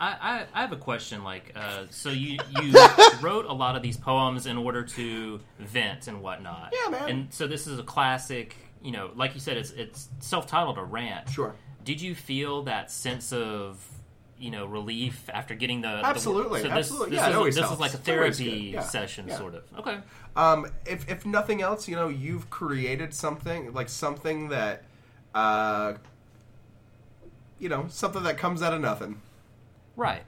I, 0.00 0.08
I, 0.20 0.46
I 0.52 0.60
have 0.62 0.72
a 0.72 0.76
question. 0.76 1.22
Like, 1.22 1.52
uh, 1.54 1.84
so 1.90 2.10
you 2.10 2.38
you 2.62 2.74
wrote 3.20 3.44
a 3.46 3.52
lot 3.52 3.76
of 3.76 3.82
these 3.82 3.96
poems 3.96 4.46
in 4.46 4.56
order 4.56 4.82
to 4.82 5.40
vent 5.60 6.08
and 6.08 6.20
whatnot. 6.20 6.72
Yeah, 6.72 6.90
man. 6.90 7.08
And 7.08 7.32
so 7.32 7.46
this 7.46 7.66
is 7.66 7.78
a 7.78 7.82
classic. 7.84 8.56
You 8.84 8.92
know, 8.92 9.10
like 9.16 9.34
you 9.34 9.40
said, 9.40 9.56
it's 9.56 9.70
it's 9.70 10.08
self-titled 10.20 10.78
a 10.78 10.82
rant. 10.84 11.28
Sure. 11.30 11.54
Did 11.84 12.00
you 12.00 12.14
feel 12.14 12.62
that 12.64 12.90
sense 12.92 13.32
of 13.32 13.84
you 14.38 14.50
know 14.50 14.66
relief 14.66 15.28
after 15.32 15.54
getting 15.54 15.80
the 15.80 15.88
the- 15.88 16.06
Absolutely, 16.06 16.60
so 16.60 16.68
this, 16.68 16.76
absolutely. 16.76 17.10
This 17.10 17.16
Yeah, 17.20 17.30
is, 17.30 17.36
always 17.36 17.54
this 17.56 17.70
is 17.70 17.80
like 17.80 17.94
a 17.94 17.96
therapy. 17.96 18.72
Yeah, 18.74 18.82
session, 18.82 19.26
yeah. 19.28 19.38
sort 19.38 19.54
of. 19.54 19.64
Okay. 19.78 19.98
Um, 20.36 20.66
if 20.86 21.08
if 21.08 21.24
nothing 21.24 21.62
else, 21.62 21.88
you 21.88 21.96
know, 21.96 22.08
you've 22.08 22.50
created 22.50 23.14
something 23.14 23.72
like 23.72 23.88
something 23.88 24.50
that, 24.50 24.84
uh, 25.34 25.94
you 27.58 27.68
know, 27.70 27.86
something 27.88 28.22
that 28.24 28.36
comes 28.36 28.62
out 28.62 28.72
of 28.74 28.80
nothing. 28.80 29.20
Right. 29.96 30.22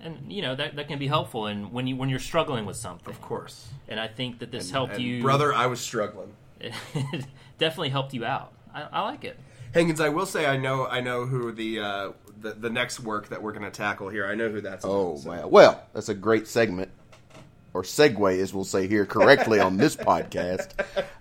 And 0.00 0.32
you 0.32 0.42
know 0.42 0.54
that 0.54 0.76
that 0.76 0.86
can 0.86 1.00
be 1.00 1.08
helpful, 1.08 1.46
and 1.46 1.72
when 1.72 1.88
you 1.88 1.96
when 1.96 2.08
you're 2.08 2.20
struggling 2.20 2.64
with 2.64 2.76
something, 2.76 3.12
Of 3.12 3.20
course, 3.20 3.66
and 3.88 3.98
I 3.98 4.06
think 4.06 4.38
that 4.38 4.52
this 4.52 4.70
helped 4.70 4.94
And, 4.94 5.02
you, 5.02 5.20
brother. 5.22 5.52
I 5.52 5.66
was 5.66 5.80
struggling. 5.80 6.34
It 7.58 7.64
definitely 7.64 7.88
helped 7.90 8.14
you 8.14 8.24
out. 8.24 8.52
I, 8.72 8.82
I 8.92 9.02
like 9.02 9.24
it. 9.24 9.36
Higgins, 9.74 10.00
I 10.00 10.08
will 10.10 10.26
say 10.26 10.46
I 10.46 10.56
know 10.56 10.86
I 10.86 11.00
know 11.00 11.26
who 11.26 11.50
the 11.52 11.80
uh, 11.80 12.12
the, 12.40 12.52
the 12.52 12.70
next 12.70 13.00
work 13.00 13.28
that 13.30 13.42
we're 13.42 13.50
going 13.52 13.64
to 13.64 13.70
tackle 13.70 14.08
here. 14.08 14.26
I 14.26 14.34
know 14.36 14.48
who 14.48 14.60
that's. 14.60 14.84
Oh, 14.84 15.10
about, 15.12 15.18
so- 15.20 15.30
wow. 15.30 15.46
Well, 15.48 15.82
that's 15.92 16.08
a 16.08 16.14
great 16.14 16.46
segment, 16.46 16.90
or 17.74 17.82
segue, 17.82 18.38
as 18.40 18.54
we'll 18.54 18.64
say 18.64 18.86
here 18.86 19.04
correctly 19.04 19.58
on 19.58 19.76
this 19.76 19.96
podcast. 20.10 20.70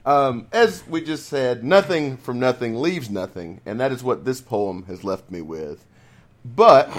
Um, 0.06 0.47
as 0.52 0.88
we 0.88 1.02
just 1.02 1.26
said, 1.28 1.63
nothing 1.63 2.17
from 2.17 2.39
nothing 2.39 2.76
leaves 2.76 3.10
nothing, 3.10 3.60
and 3.65 3.80
that 3.80 3.91
is 3.91 4.04
what 4.04 4.23
this 4.23 4.39
poem 4.39 4.84
has 4.84 5.04
left 5.04 5.30
me 5.32 5.41
with. 5.41 5.84
But 6.45 6.89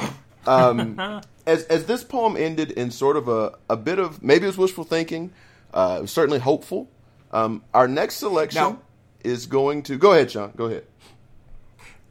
um, 0.47 1.23
as 1.47 1.63
as 1.65 1.87
this 1.87 2.03
poem 2.05 2.37
ended 2.37 2.73
in 2.73 2.91
sort 2.91 3.17
of 3.17 3.29
a, 3.29 3.53
a 3.71 3.77
bit 3.77 3.99
of 4.01 4.23
maybe 4.23 4.45
it 4.45 4.49
was 4.49 4.59
wishful 4.59 4.85
thinking, 4.85 5.33
uh, 5.73 5.97
it 5.99 6.03
was 6.03 6.11
certainly 6.11 6.41
hopeful. 6.41 6.91
Um, 7.31 7.63
our 7.73 7.87
next 7.89 8.17
selection 8.17 8.63
Now- 8.63 8.81
is 9.25 9.47
going 9.47 9.83
to 9.85 9.97
go 9.99 10.13
ahead, 10.13 10.31
Sean. 10.31 10.53
Go 10.57 10.67
ahead. 10.67 10.85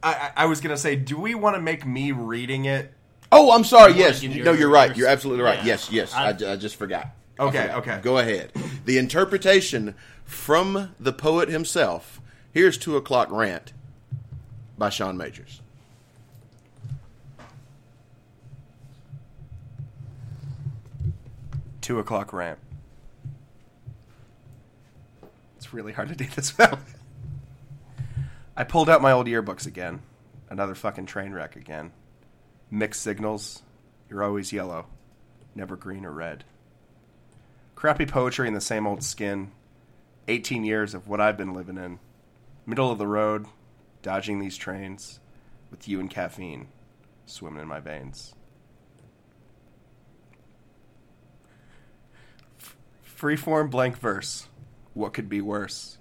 I, 0.02 0.30
I 0.36 0.46
was 0.46 0.60
going 0.60 0.74
to 0.74 0.80
say, 0.80 0.94
do 0.96 1.18
we 1.18 1.34
want 1.34 1.56
to 1.56 1.60
make 1.62 1.84
me 1.84 2.12
reading 2.12 2.66
it? 2.66 2.92
Oh, 3.32 3.50
I'm 3.52 3.64
sorry. 3.64 3.94
Yes, 3.94 4.22
no, 4.22 4.52
you're 4.52 4.70
right. 4.70 4.96
You're 4.96 5.08
absolutely 5.08 5.42
right. 5.44 5.58
yeah. 5.58 5.64
Yes, 5.66 5.90
yes. 5.90 6.14
I, 6.14 6.28
I- 6.28 6.52
I 6.52 6.56
just 6.56 6.76
forgot. 6.76 7.08
Okay, 7.40 7.62
forgot. 7.62 7.78
okay. 7.78 8.00
Go 8.02 8.18
ahead. 8.18 8.52
The 8.84 8.98
interpretation 8.98 9.94
from 10.24 10.94
the 10.98 11.12
poet 11.12 11.48
himself. 11.48 12.20
Here's 12.52 12.78
Two 12.78 12.96
O'Clock 12.96 13.30
Rant 13.30 13.72
by 14.76 14.88
Sean 14.90 15.16
Majors. 15.16 15.60
Two 21.80 21.98
o'clock 21.98 22.32
rant. 22.32 22.58
It's 25.56 25.72
really 25.72 25.92
hard 25.92 26.08
to 26.08 26.14
do 26.14 26.24
this 26.34 26.56
without. 26.56 26.78
I 28.58 28.64
pulled 28.64 28.90
out 28.90 29.00
my 29.00 29.12
old 29.12 29.28
yearbooks 29.28 29.68
again. 29.68 30.02
Another 30.50 30.74
fucking 30.74 31.06
train 31.06 31.32
wreck 31.32 31.54
again. 31.54 31.92
Mixed 32.72 33.00
signals. 33.00 33.62
You're 34.10 34.24
always 34.24 34.52
yellow, 34.52 34.86
never 35.54 35.76
green 35.76 36.04
or 36.04 36.10
red. 36.10 36.42
Crappy 37.76 38.04
poetry 38.04 38.48
in 38.48 38.54
the 38.54 38.60
same 38.60 38.84
old 38.84 39.04
skin. 39.04 39.52
18 40.26 40.64
years 40.64 40.92
of 40.92 41.06
what 41.06 41.20
I've 41.20 41.36
been 41.36 41.54
living 41.54 41.78
in. 41.78 42.00
Middle 42.66 42.90
of 42.90 42.98
the 42.98 43.06
road, 43.06 43.46
dodging 44.02 44.40
these 44.40 44.56
trains, 44.56 45.20
with 45.70 45.86
you 45.86 46.00
and 46.00 46.10
caffeine 46.10 46.66
swimming 47.26 47.62
in 47.62 47.68
my 47.68 47.78
veins. 47.78 48.34
Freeform 53.06 53.70
blank 53.70 53.96
verse. 53.96 54.48
What 54.94 55.14
could 55.14 55.28
be 55.28 55.40
worse? 55.40 55.98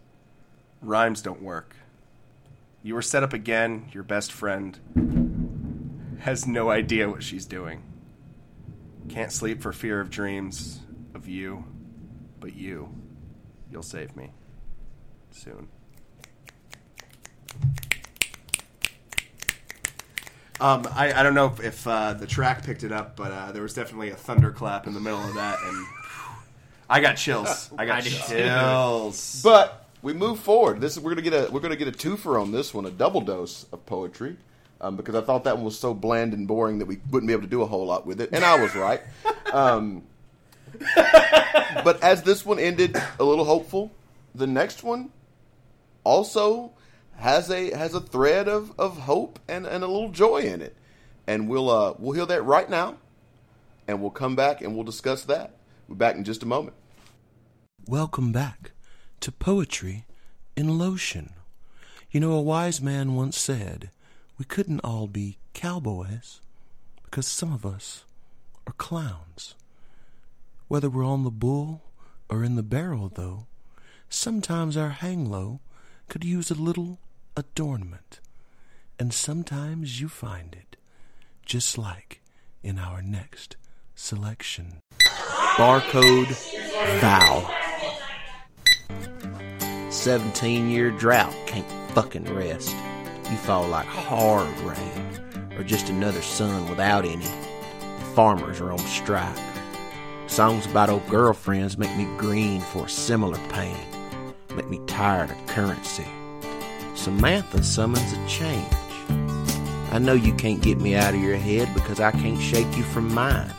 Rhymes 0.82 1.22
don't 1.22 1.44
work. 1.44 1.76
You 2.88 2.96
were 2.96 3.02
set 3.02 3.22
up 3.22 3.34
again, 3.34 3.90
your 3.92 4.04
best 4.04 4.32
friend 4.32 4.80
has 6.20 6.48
no 6.48 6.70
idea 6.70 7.10
what 7.10 7.22
she's 7.22 7.46
doing. 7.46 7.84
Can't 9.10 9.30
sleep 9.30 9.62
for 9.62 9.74
fear 9.74 10.00
of 10.00 10.10
dreams 10.10 10.80
of 11.14 11.28
you, 11.28 11.66
but 12.40 12.56
you, 12.56 12.88
you'll 13.70 13.84
save 13.84 14.16
me 14.16 14.32
soon. 15.32 15.68
Um, 20.62 20.88
I, 20.96 21.12
I 21.14 21.24
don't 21.24 21.34
know 21.34 21.48
if, 21.48 21.60
if 21.62 21.86
uh, 21.86 22.14
the 22.14 22.26
track 22.26 22.64
picked 22.64 22.86
it 22.86 22.94
up, 22.94 23.18
but 23.18 23.34
uh, 23.34 23.52
there 23.52 23.64
was 23.64 23.74
definitely 23.74 24.12
a 24.12 24.16
thunderclap 24.16 24.88
in 24.88 24.94
the 24.94 25.02
middle 25.02 25.20
of 25.20 25.34
that, 25.34 25.60
and 25.62 25.86
I 26.90 27.02
got 27.02 27.18
chills. 27.18 27.70
I 27.78 27.86
got 27.86 27.98
I 27.98 28.02
chills. 28.08 29.42
But 29.44 29.87
we 30.08 30.14
move 30.14 30.40
forward. 30.40 30.80
This 30.80 30.96
is 30.96 31.04
we're 31.04 31.12
gonna 31.12 31.22
get 31.22 31.34
a 31.34 31.52
we're 31.52 31.60
gonna 31.60 31.76
get 31.76 31.90
a 31.90 31.92
twofer 31.92 32.42
on 32.42 32.54
this 32.54 32.74
one, 32.74 32.86
a 32.86 32.90
double 32.90 33.20
dose 33.20 33.66
of 33.74 33.86
poetry, 33.86 34.38
um, 34.80 34.96
because 34.96 35.16
I 35.16 35.22
thought 35.22 35.44
that 35.44 35.58
one 35.58 35.66
was 35.66 35.78
so 35.78 35.94
bland 35.94 36.34
and 36.34 36.48
boring 36.48 36.80
that 36.80 36.86
we 36.86 37.00
wouldn't 37.12 37.28
be 37.28 37.34
able 37.34 37.44
to 37.44 37.50
do 37.50 37.62
a 37.62 37.66
whole 37.66 37.86
lot 37.86 38.08
with 38.08 38.22
it, 38.22 38.30
and 38.32 38.46
I 38.46 38.60
was 38.60 38.74
right. 38.74 39.02
Um, 39.54 40.04
but 41.86 42.04
as 42.04 42.22
this 42.24 42.46
one 42.46 42.60
ended 42.60 42.98
a 43.18 43.24
little 43.24 43.46
hopeful, 43.46 43.94
the 44.36 44.46
next 44.46 44.84
one 44.84 45.10
also 46.04 46.74
has 47.16 47.50
a 47.50 47.74
has 47.74 47.94
a 47.94 48.02
thread 48.02 48.50
of, 48.50 48.78
of 48.78 48.98
hope 48.98 49.40
and, 49.48 49.66
and 49.66 49.86
a 49.86 49.88
little 49.88 50.12
joy 50.12 50.40
in 50.40 50.62
it, 50.62 50.76
and 51.28 51.48
we'll 51.48 51.70
uh, 51.70 51.94
we'll 51.98 52.12
hear 52.12 52.26
that 52.26 52.44
right 52.44 52.70
now, 52.70 52.98
and 53.88 54.02
we'll 54.02 54.12
come 54.12 54.36
back 54.36 54.62
and 54.62 54.76
we'll 54.76 54.84
discuss 54.84 55.24
that. 55.24 55.56
We're 55.88 55.96
back 55.96 56.16
in 56.16 56.26
just 56.26 56.44
a 56.44 56.46
moment. 56.46 56.76
Welcome 57.88 58.34
back 58.34 58.74
to 59.22 59.32
Poetry 59.32 60.06
in 60.56 60.78
Lotion. 60.78 61.32
You 62.12 62.20
know, 62.20 62.34
a 62.34 62.42
wise 62.42 62.82
man 62.82 63.16
once 63.16 63.38
said, 63.38 63.92
We 64.38 64.46
couldn't 64.46 64.82
all 64.82 65.08
be 65.08 65.38
cowboys 65.54 66.42
because 67.04 67.28
some 67.28 67.54
of 67.54 67.66
us 67.66 68.06
are 68.66 68.74
clowns. 68.74 69.56
Whether 70.68 70.90
we're 70.90 71.06
on 71.06 71.24
the 71.24 71.32
bull 71.32 71.84
or 72.30 72.44
in 72.44 72.56
the 72.56 72.64
barrel, 72.64 73.12
though, 73.14 73.48
sometimes 74.10 74.76
our 74.76 74.90
hang 74.90 75.30
low 75.30 75.62
could 76.10 76.24
use 76.24 76.52
a 76.52 76.56
little 76.56 77.00
adornment. 77.36 78.20
And 79.00 79.14
sometimes 79.14 80.02
you 80.02 80.10
find 80.10 80.56
it, 80.56 80.76
just 81.46 81.78
like 81.78 82.22
in 82.64 82.80
our 82.80 83.02
next 83.02 83.56
selection. 83.96 84.80
Barcode 85.58 86.36
Vow. 87.00 87.67
17 90.08 90.70
year 90.70 90.90
drought 90.90 91.36
can't 91.48 91.70
fucking 91.92 92.34
rest. 92.34 92.74
You 93.30 93.36
fall 93.36 93.68
like 93.68 93.86
hard 93.86 94.58
rain, 94.60 95.58
or 95.58 95.66
just 95.66 95.90
another 95.90 96.22
sun 96.22 96.70
without 96.70 97.04
any. 97.04 97.26
The 97.26 98.06
farmers 98.16 98.62
are 98.62 98.72
on 98.72 98.80
strike. 98.80 99.38
Songs 100.28 100.66
about 100.66 100.90
old 100.90 101.06
girlfriends 101.10 101.78
make 101.78 101.94
me 101.98 102.08
green 102.18 102.62
for 102.62 102.86
a 102.86 102.90
similar 102.90 103.38
pain, 103.50 103.76
make 104.56 104.70
me 104.70 104.80
tired 104.88 105.30
of 105.30 105.46
currency. 105.48 106.08
Samantha 106.96 107.62
summons 107.62 108.14
a 108.14 108.28
change. 108.30 108.74
I 109.92 110.00
know 110.00 110.14
you 110.14 110.34
can't 110.36 110.62
get 110.62 110.80
me 110.80 110.96
out 110.96 111.16
of 111.16 111.20
your 111.20 111.36
head 111.36 111.68
because 111.74 112.00
I 112.00 112.12
can't 112.12 112.42
shake 112.42 112.78
you 112.78 112.84
from 112.84 113.14
mine. 113.14 113.52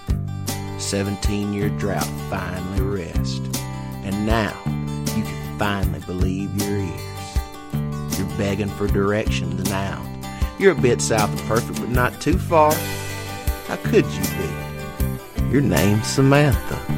17 0.79 1.53
year 1.53 1.69
drought 1.69 2.09
finally 2.31 2.81
rest. 2.81 3.43
And 4.03 4.25
now 4.25 4.58
believe 6.09 6.51
your 6.57 6.79
ears. 6.79 8.19
You're 8.19 8.39
begging 8.39 8.71
for 8.71 8.87
directions 8.89 9.69
now. 9.69 10.03
You're 10.59 10.73
a 10.73 10.81
bit 10.81 11.03
south 11.03 11.31
of 11.33 11.47
perfect, 11.47 11.79
but 11.79 11.91
not 11.91 12.19
too 12.19 12.39
far. 12.39 12.73
How 13.67 13.77
could 13.77 14.07
you 14.07 14.23
be? 14.23 15.53
Your 15.53 15.61
name's 15.61 16.07
Samantha. 16.07 16.98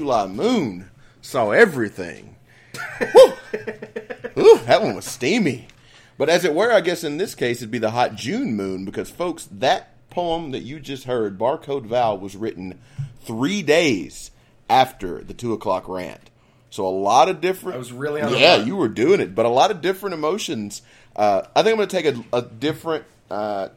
July 0.00 0.26
moon 0.26 0.88
saw 1.20 1.50
everything. 1.50 2.34
Ooh, 3.02 4.58
that 4.64 4.80
one 4.80 4.96
was 4.96 5.04
steamy. 5.04 5.68
But 6.16 6.30
as 6.30 6.42
it 6.46 6.54
were, 6.54 6.72
I 6.72 6.80
guess 6.80 7.04
in 7.04 7.18
this 7.18 7.34
case 7.34 7.58
it'd 7.58 7.70
be 7.70 7.76
the 7.76 7.90
hot 7.90 8.14
June 8.14 8.56
moon 8.56 8.86
because, 8.86 9.10
folks, 9.10 9.46
that 9.52 10.08
poem 10.08 10.52
that 10.52 10.62
you 10.62 10.80
just 10.80 11.04
heard, 11.04 11.38
Barcode 11.38 11.84
Val, 11.84 12.16
was 12.16 12.34
written 12.34 12.80
three 13.20 13.62
days 13.62 14.30
after 14.70 15.22
the 15.22 15.34
two 15.34 15.52
o'clock 15.52 15.86
rant. 15.86 16.30
So 16.70 16.86
a 16.86 16.88
lot 16.88 17.28
of 17.28 17.42
different. 17.42 17.74
I 17.74 17.78
was 17.78 17.92
really 17.92 18.22
on 18.22 18.32
yeah, 18.34 18.56
you 18.56 18.76
were 18.76 18.88
doing 18.88 19.20
it, 19.20 19.34
but 19.34 19.44
a 19.44 19.50
lot 19.50 19.70
of 19.70 19.82
different 19.82 20.14
emotions. 20.14 20.80
Uh, 21.14 21.42
I 21.54 21.62
think 21.62 21.72
I'm 21.72 21.76
going 21.76 21.88
to 21.88 22.02
take 22.02 22.16
a, 22.32 22.38
a 22.38 22.40
different 22.40 23.04
uh, 23.30 23.68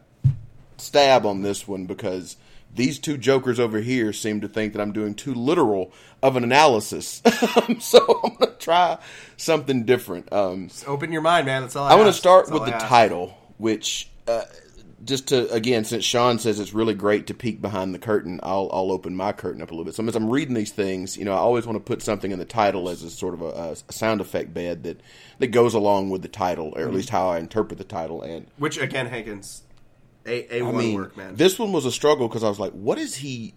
stab 0.78 1.26
on 1.26 1.42
this 1.42 1.68
one 1.68 1.84
because 1.84 2.36
these 2.74 2.98
two 2.98 3.16
jokers 3.16 3.60
over 3.60 3.80
here 3.80 4.12
seem 4.12 4.40
to 4.40 4.48
think 4.48 4.72
that 4.72 4.82
I'm 4.82 4.92
doing 4.92 5.14
too 5.14 5.34
literal 5.34 5.92
of 6.22 6.36
an 6.36 6.44
analysis. 6.44 7.22
so 7.80 8.20
I'm 8.24 8.34
going 8.36 8.50
to 8.52 8.56
try 8.58 8.98
something 9.36 9.84
different. 9.84 10.32
Um, 10.32 10.70
Open 10.86 11.12
your 11.12 11.22
mind, 11.22 11.46
man. 11.46 11.62
That's 11.62 11.76
all 11.76 11.86
I 11.86 11.92
I 11.92 11.94
want 11.94 12.08
to 12.08 12.12
start 12.12 12.46
That's 12.46 12.58
with 12.60 12.68
the 12.68 12.74
ask. 12.74 12.86
title, 12.86 13.36
which 13.58 14.08
uh, 14.26 14.42
just 15.04 15.28
to 15.28 15.50
again, 15.52 15.84
since 15.84 16.02
Sean 16.04 16.38
says 16.38 16.58
it's 16.58 16.72
really 16.72 16.94
great 16.94 17.26
to 17.26 17.34
peek 17.34 17.60
behind 17.60 17.94
the 17.94 17.98
curtain, 17.98 18.40
I'll 18.42 18.70
I'll 18.72 18.90
open 18.90 19.14
my 19.14 19.32
curtain 19.32 19.60
up 19.60 19.70
a 19.70 19.74
little 19.74 19.84
bit. 19.84 19.94
So 19.94 20.04
as 20.06 20.16
I'm 20.16 20.30
reading 20.30 20.54
these 20.54 20.72
things, 20.72 21.16
you 21.18 21.24
know, 21.26 21.34
I 21.34 21.38
always 21.38 21.66
want 21.66 21.76
to 21.76 21.80
put 21.84 22.00
something 22.02 22.32
in 22.32 22.38
the 22.38 22.46
title 22.46 22.88
as 22.88 23.02
a 23.02 23.10
sort 23.10 23.34
of 23.34 23.42
a, 23.42 23.76
a 23.88 23.92
sound 23.92 24.22
effect 24.22 24.54
bed 24.54 24.82
that 24.84 25.00
that 25.40 25.48
goes 25.48 25.74
along 25.74 26.08
with 26.08 26.22
the 26.22 26.28
title, 26.28 26.68
or 26.74 26.80
at 26.80 26.86
Mm-hmm. 26.86 26.96
least 26.96 27.10
how 27.10 27.28
I 27.28 27.38
interpret 27.38 27.76
the 27.76 27.84
title. 27.84 28.22
And 28.22 28.46
Which 28.56 28.78
again, 28.78 29.06
Hankins, 29.06 29.63
a 30.26 30.56
a 30.56 30.58
I 30.60 30.62
one 30.62 30.76
mean, 30.76 30.94
work, 30.94 31.16
man. 31.16 31.36
this 31.36 31.58
one 31.58 31.72
was 31.72 31.84
a 31.86 31.92
struggle 31.92 32.28
because 32.28 32.44
I 32.44 32.48
was 32.48 32.58
like, 32.60 32.72
what 32.72 32.98
is 32.98 33.14
he? 33.16 33.54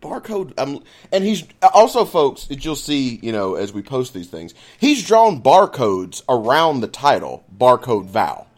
Barcode, 0.00 0.58
um, 0.58 0.82
and 1.12 1.22
he's 1.22 1.44
also, 1.74 2.04
folks, 2.04 2.46
that 2.46 2.64
you'll 2.64 2.74
see, 2.74 3.20
you 3.22 3.30
know, 3.30 3.54
as 3.54 3.72
we 3.72 3.82
post 3.82 4.14
these 4.14 4.26
things, 4.28 4.52
he's 4.80 5.06
drawn 5.06 5.40
barcodes 5.40 6.22
around 6.28 6.80
the 6.80 6.88
title, 6.88 7.44
barcode 7.56 8.06
Val. 8.06 8.48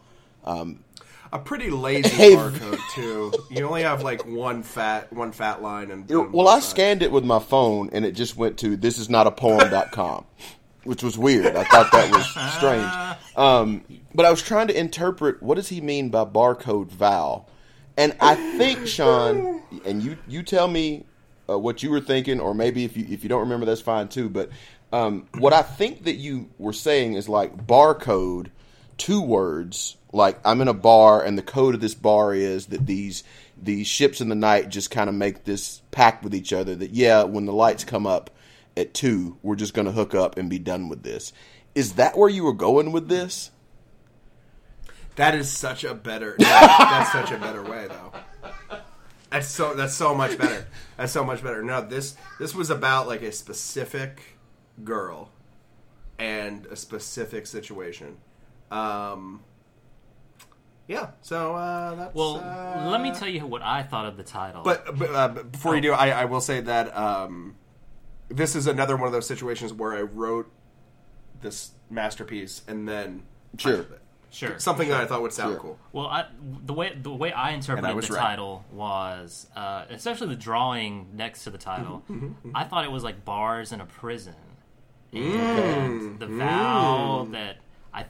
a 0.47 1.39
pretty 1.39 1.69
lazy 1.69 2.09
Hey, 2.09 2.35
barcode 2.37 2.79
too. 2.95 3.33
You 3.51 3.67
only 3.67 3.83
have 3.83 4.03
like 4.03 4.25
one 4.25 4.63
fat 4.63 5.13
one 5.13 5.33
fat 5.33 5.61
line 5.61 5.91
and 5.91 6.09
and 6.11 6.33
Well, 6.33 6.49
I 6.49 6.61
scanned 6.61 7.03
it 7.03 7.13
with 7.13 7.25
my 7.25 7.41
phone, 7.41 7.91
and 7.93 8.07
it 8.07 8.13
just 8.13 8.37
went 8.37 8.57
to 8.61 8.77
this 8.77 8.97
is 8.99 9.11
not 9.11 9.27
a 9.27 9.31
poem.com, 9.31 10.25
which 10.85 11.03
was 11.03 11.19
weird. 11.19 11.57
I 11.57 11.65
thought 11.65 11.93
that 11.93 12.11
was 12.11 12.25
strange. 12.55 13.14
Um, 13.37 13.85
but 14.15 14.27
I 14.27 14.31
was 14.31 14.43
trying 14.43 14.69
to 14.69 14.79
interpret 14.79 15.43
what 15.43 15.57
does 15.57 15.69
he 15.69 15.81
mean 15.81 16.11
by 16.11 16.25
barcode 16.25 16.89
Val, 16.89 17.49
and 17.97 18.17
I 18.21 18.35
think 18.35 18.87
Sean, 18.87 19.63
and 19.85 20.03
you 20.03 20.17
you 20.29 20.43
tell 20.43 20.69
me 20.69 21.05
uh, 21.49 21.59
what 21.59 21.83
you 21.83 21.91
were 21.91 22.01
thinking, 22.01 22.41
or 22.41 22.55
maybe 22.55 22.85
if 22.85 22.97
you 22.97 23.07
if 23.09 23.23
you 23.23 23.29
don't 23.29 23.41
remember, 23.41 23.67
that's 23.67 23.81
fine 23.81 24.09
too. 24.09 24.29
But 24.29 24.51
um, 24.93 25.27
what 25.39 25.53
I 25.53 25.63
think 25.63 26.05
that 26.05 26.15
you 26.15 26.49
were 26.59 26.73
saying 26.73 27.15
is 27.15 27.29
like 27.29 27.67
barcode, 27.67 28.49
two 28.97 29.21
words. 29.21 29.97
Like 30.13 30.39
I'm 30.45 30.61
in 30.61 30.69
a 30.69 30.75
bar, 30.75 31.23
and 31.23 31.37
the 31.37 31.43
code 31.43 31.75
of 31.75 31.81
this 31.81 31.95
bar 31.95 32.35
is 32.35 32.67
that 32.67 32.87
these 32.87 33.25
these 33.61 33.87
ships 33.87 34.21
in 34.21 34.29
the 34.29 34.35
night 34.35 34.69
just 34.69 34.91
kind 34.91 35.09
of 35.09 35.15
make 35.15 35.45
this 35.45 35.83
pact 35.91 36.23
with 36.23 36.35
each 36.35 36.53
other 36.53 36.75
that 36.77 36.91
yeah, 36.91 37.25
when 37.25 37.47
the 37.47 37.53
lights 37.53 37.85
come 37.85 38.07
up 38.07 38.31
at 38.77 38.95
two, 38.95 39.39
we're 39.43 39.57
just 39.57 39.75
going 39.75 39.87
to 39.87 39.93
hook 39.93 40.15
up 40.15 40.37
and 40.37 40.49
be 40.51 40.59
done 40.59 40.89
with 40.89 41.03
this. 41.03 41.33
Is 41.75 41.95
that 41.95 42.17
where 42.17 42.29
you 42.29 42.45
were 42.45 42.53
going 42.53 42.93
with 42.93 43.09
this? 43.09 43.51
That 45.17 45.35
is 45.35 45.51
such 45.51 45.85
a 45.85 45.95
better. 45.95 46.37
that- 46.39 46.89
that's 46.91 47.13
such 47.13 47.31
a 47.37 47.41
better 47.41 47.63
way, 47.63 47.87
though. 47.89 48.13
That's 49.31 49.49
so. 49.49 49.75
That's 49.75 49.95
so 49.95 50.15
much 50.15 50.39
better. 50.39 50.65
That's 50.97 51.11
so 51.13 51.25
much 51.25 51.43
better. 51.43 51.61
No, 51.63 51.81
this 51.81 52.17
this 52.39 52.55
was 52.55 52.71
about 52.71 53.09
like 53.09 53.23
a 53.23 53.33
specific 53.33 54.21
girl 54.85 55.31
and 56.21 56.67
a 56.67 56.77
specific 56.77 57.49
situation. 57.49 58.19
Um. 58.71 59.43
Yeah. 60.87 61.11
So 61.23 61.57
uh, 61.57 61.95
that's. 61.97 62.15
Well, 62.15 62.37
uh, 62.37 62.89
let 62.91 63.01
me 63.01 63.11
tell 63.11 63.29
you 63.29 63.45
what 63.45 63.63
I 63.63 63.83
thought 63.83 64.07
of 64.07 64.17
the 64.17 64.23
title. 64.23 64.63
But, 64.63 64.97
but 64.97 65.11
uh, 65.11 65.29
but 65.29 65.51
before 65.51 65.75
you 65.75 65.83
do, 65.83 65.93
I, 65.93 66.11
I 66.11 66.25
will 66.27 66.41
say 66.41 66.61
that 66.61 66.97
um, 66.97 67.57
this 68.29 68.55
is 68.57 68.67
another 68.67 68.97
one 68.97 69.07
of 69.07 69.13
those 69.13 69.27
situations 69.27 69.73
where 69.73 69.95
I 69.95 70.03
wrote 70.03 70.51
this 71.41 71.73
masterpiece 71.91 72.63
and 72.67 72.89
then 72.89 73.23
Sure. 73.59 73.77
typed 73.79 73.93
it. 73.93 74.01
sure, 74.31 74.59
something 74.59 74.89
that 74.89 75.01
I 75.01 75.07
thought 75.07 75.23
would 75.23 75.33
sound 75.33 75.53
Sure. 75.53 75.61
cool. 75.61 75.79
Well, 75.93 76.07
I, 76.07 76.27
the 76.65 76.73
way 76.73 76.97
the 77.01 77.13
way 77.13 77.33
I 77.33 77.51
interpreted 77.51 77.85
I 77.85 78.01
the 78.01 78.13
right. 78.13 78.21
title 78.21 78.65
was, 78.73 79.47
uh, 79.55 79.85
especially 79.91 80.29
the 80.29 80.37
drawing 80.37 81.09
next 81.15 81.45
to 81.45 81.51
the 81.51 81.59
title. 81.59 82.03
Mm-hmm, 82.05 82.15
mm-hmm, 82.15 82.27
mm-hmm. 82.27 82.57
I 82.57 82.65
thought 82.65 82.85
it 82.85 82.91
was 82.91 83.05
like 83.05 83.25
bars 83.25 83.73
in 83.73 83.81
a 83.81 83.87
prison, 83.87 84.35
mm. 85.13 85.35
and 85.35 86.19
the 86.19 86.27
mm. 86.27 86.39
vow 86.39 87.29
that 87.31 87.59
I, 87.93 88.07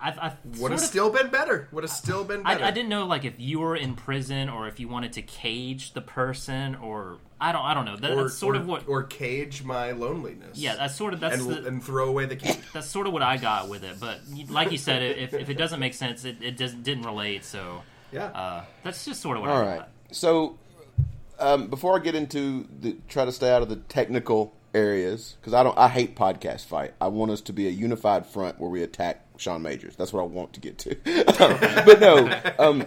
I, 0.00 0.10
I 0.10 0.32
Would 0.58 0.70
have 0.70 0.80
still 0.80 1.10
been 1.10 1.28
better. 1.28 1.68
Would 1.72 1.84
have 1.84 1.90
still 1.90 2.24
been 2.24 2.42
better. 2.44 2.64
I, 2.64 2.68
I 2.68 2.70
didn't 2.70 2.88
know 2.88 3.04
like 3.06 3.24
if 3.24 3.38
you 3.38 3.60
were 3.60 3.76
in 3.76 3.94
prison 3.94 4.48
or 4.48 4.68
if 4.68 4.80
you 4.80 4.88
wanted 4.88 5.12
to 5.14 5.22
cage 5.22 5.92
the 5.92 6.00
person 6.00 6.76
or 6.76 7.18
I 7.40 7.52
don't 7.52 7.62
I 7.64 7.74
don't 7.74 7.84
know. 7.84 7.96
That, 7.96 8.10
or, 8.12 8.22
that's 8.24 8.34
sort 8.36 8.56
or- 8.56 8.60
of 8.60 8.66
what. 8.66 8.88
or 8.88 9.04
cage 9.04 9.62
my 9.62 9.92
loneliness. 9.92 10.58
yeah, 10.58 10.76
that's 10.76 10.94
sort 10.96 11.14
of 11.14 11.20
that's 11.20 11.40
and, 11.40 11.48
the, 11.50 11.66
and 11.66 11.82
throw 11.84 12.08
away 12.08 12.24
the 12.26 12.36
cage. 12.36 12.58
that's 12.72 12.88
sort 12.88 13.06
of 13.06 13.12
what 13.12 13.22
I 13.22 13.36
got 13.36 13.68
with 13.68 13.84
it. 13.84 14.00
But 14.00 14.20
like 14.48 14.72
you 14.72 14.78
said, 14.78 15.02
if, 15.02 15.34
if 15.34 15.48
it 15.48 15.54
doesn't 15.54 15.78
make 15.80 15.94
sense, 15.94 16.24
it, 16.24 16.36
it 16.42 16.56
doesn't 16.56 16.82
didn't 16.82 17.04
relate. 17.04 17.44
So 17.44 17.82
Yeah. 18.12 18.26
uh, 18.26 18.64
that's 18.82 19.04
just 19.04 19.20
sort 19.22 19.36
of 19.36 19.42
what 19.42 19.50
All 19.50 19.58
I 19.58 19.66
right. 19.66 19.78
got. 19.78 19.88
So, 20.10 20.58
um, 21.38 21.68
before 21.68 21.96
I 21.96 22.02
get 22.02 22.14
into 22.14 22.66
the 22.80 22.96
try 23.08 23.24
to 23.24 23.32
stay 23.32 23.50
out 23.50 23.62
of 23.62 23.68
the 23.68 23.76
technical 23.76 24.54
areas 24.74 25.36
because 25.40 25.54
I 25.54 25.62
don't. 25.62 25.76
I 25.78 25.88
hate 25.88 26.16
podcast 26.16 26.64
fight. 26.66 26.94
I 27.00 27.08
want 27.08 27.30
us 27.30 27.40
to 27.42 27.52
be 27.52 27.66
a 27.68 27.70
unified 27.70 28.26
front 28.26 28.58
where 28.58 28.70
we 28.70 28.82
attack 28.82 29.24
Sean 29.36 29.62
Majors. 29.62 29.94
That's 29.96 30.12
what 30.12 30.20
I 30.20 30.24
want 30.26 30.52
to 30.54 30.60
get 30.60 30.78
to. 30.78 30.96
but 31.86 32.00
no. 32.00 32.40
Um, 32.58 32.84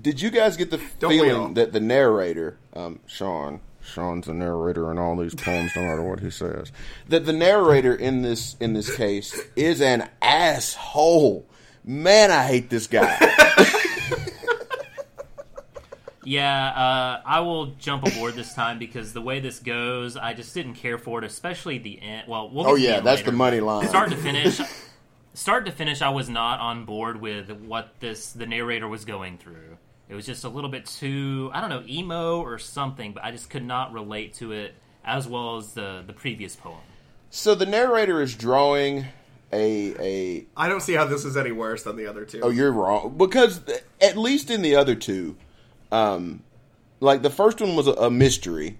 did 0.00 0.20
you 0.20 0.30
guys 0.30 0.56
get 0.56 0.70
the 0.70 0.80
Don't 0.98 1.10
feeling 1.10 1.54
that 1.54 1.72
the 1.72 1.80
narrator, 1.80 2.56
um, 2.74 3.00
Sean, 3.06 3.60
Sean's 3.82 4.26
the 4.26 4.34
narrator 4.34 4.90
in 4.90 4.98
all 4.98 5.16
these 5.16 5.34
poems, 5.34 5.72
no 5.76 5.82
matter 5.82 6.02
what 6.02 6.20
he 6.20 6.30
says, 6.30 6.72
that 7.08 7.26
the 7.26 7.32
narrator 7.32 7.94
in 7.94 8.22
this 8.22 8.56
in 8.60 8.72
this 8.72 8.94
case 8.96 9.38
is 9.56 9.80
an 9.80 10.08
asshole. 10.22 11.46
Man, 11.84 12.30
I 12.30 12.44
hate 12.46 12.70
this 12.70 12.86
guy. 12.86 13.18
Yeah, 16.24 16.68
uh, 16.68 17.20
I 17.26 17.40
will 17.40 17.66
jump 17.80 18.06
aboard 18.06 18.34
this 18.34 18.54
time 18.54 18.78
because 18.78 19.12
the 19.12 19.20
way 19.20 19.40
this 19.40 19.58
goes, 19.58 20.16
I 20.16 20.34
just 20.34 20.54
didn't 20.54 20.74
care 20.74 20.96
for 20.96 21.18
it, 21.18 21.24
especially 21.24 21.78
the 21.78 22.00
end. 22.00 22.28
Well, 22.28 22.48
we'll 22.48 22.62
get 22.64 22.70
Oh 22.70 22.76
to 22.76 22.80
yeah, 22.80 22.90
end 22.98 23.06
that's 23.06 23.22
later. 23.22 23.32
the 23.32 23.36
money 23.36 23.58
line. 23.58 23.88
Start 23.88 24.10
to 24.10 24.16
finish, 24.16 24.60
start 25.34 25.66
to 25.66 25.72
finish, 25.72 26.02
I 26.02 26.10
was 26.10 26.28
not 26.28 26.60
on 26.60 26.84
board 26.84 27.20
with 27.20 27.50
what 27.50 27.94
this 28.00 28.32
the 28.32 28.46
narrator 28.46 28.88
was 28.88 29.04
going 29.04 29.38
through. 29.38 29.78
It 30.08 30.14
was 30.14 30.26
just 30.26 30.44
a 30.44 30.48
little 30.48 30.70
bit 30.70 30.86
too, 30.86 31.50
I 31.54 31.60
don't 31.60 31.70
know, 31.70 31.82
emo 31.88 32.40
or 32.40 32.58
something, 32.58 33.12
but 33.12 33.24
I 33.24 33.30
just 33.30 33.48
could 33.48 33.64
not 33.64 33.92
relate 33.92 34.34
to 34.34 34.52
it 34.52 34.74
as 35.04 35.26
well 35.26 35.56
as 35.56 35.72
the 35.72 36.02
the 36.06 36.12
previous 36.12 36.56
poem. 36.56 36.80
So 37.30 37.54
the 37.54 37.66
narrator 37.66 38.20
is 38.20 38.34
drawing 38.34 39.06
a 39.52 39.94
a. 39.98 40.46
I 40.56 40.68
don't 40.68 40.82
see 40.82 40.94
how 40.94 41.06
this 41.06 41.24
is 41.24 41.36
any 41.36 41.52
worse 41.52 41.82
than 41.82 41.96
the 41.96 42.06
other 42.06 42.24
two. 42.24 42.40
Oh, 42.42 42.50
you're 42.50 42.72
wrong 42.72 43.14
because 43.16 43.60
at 44.00 44.16
least 44.16 44.50
in 44.50 44.62
the 44.62 44.76
other 44.76 44.94
two, 44.94 45.36
um, 45.90 46.42
like 47.00 47.22
the 47.22 47.30
first 47.30 47.60
one 47.60 47.74
was 47.74 47.86
a, 47.86 47.92
a 47.92 48.10
mystery. 48.10 48.78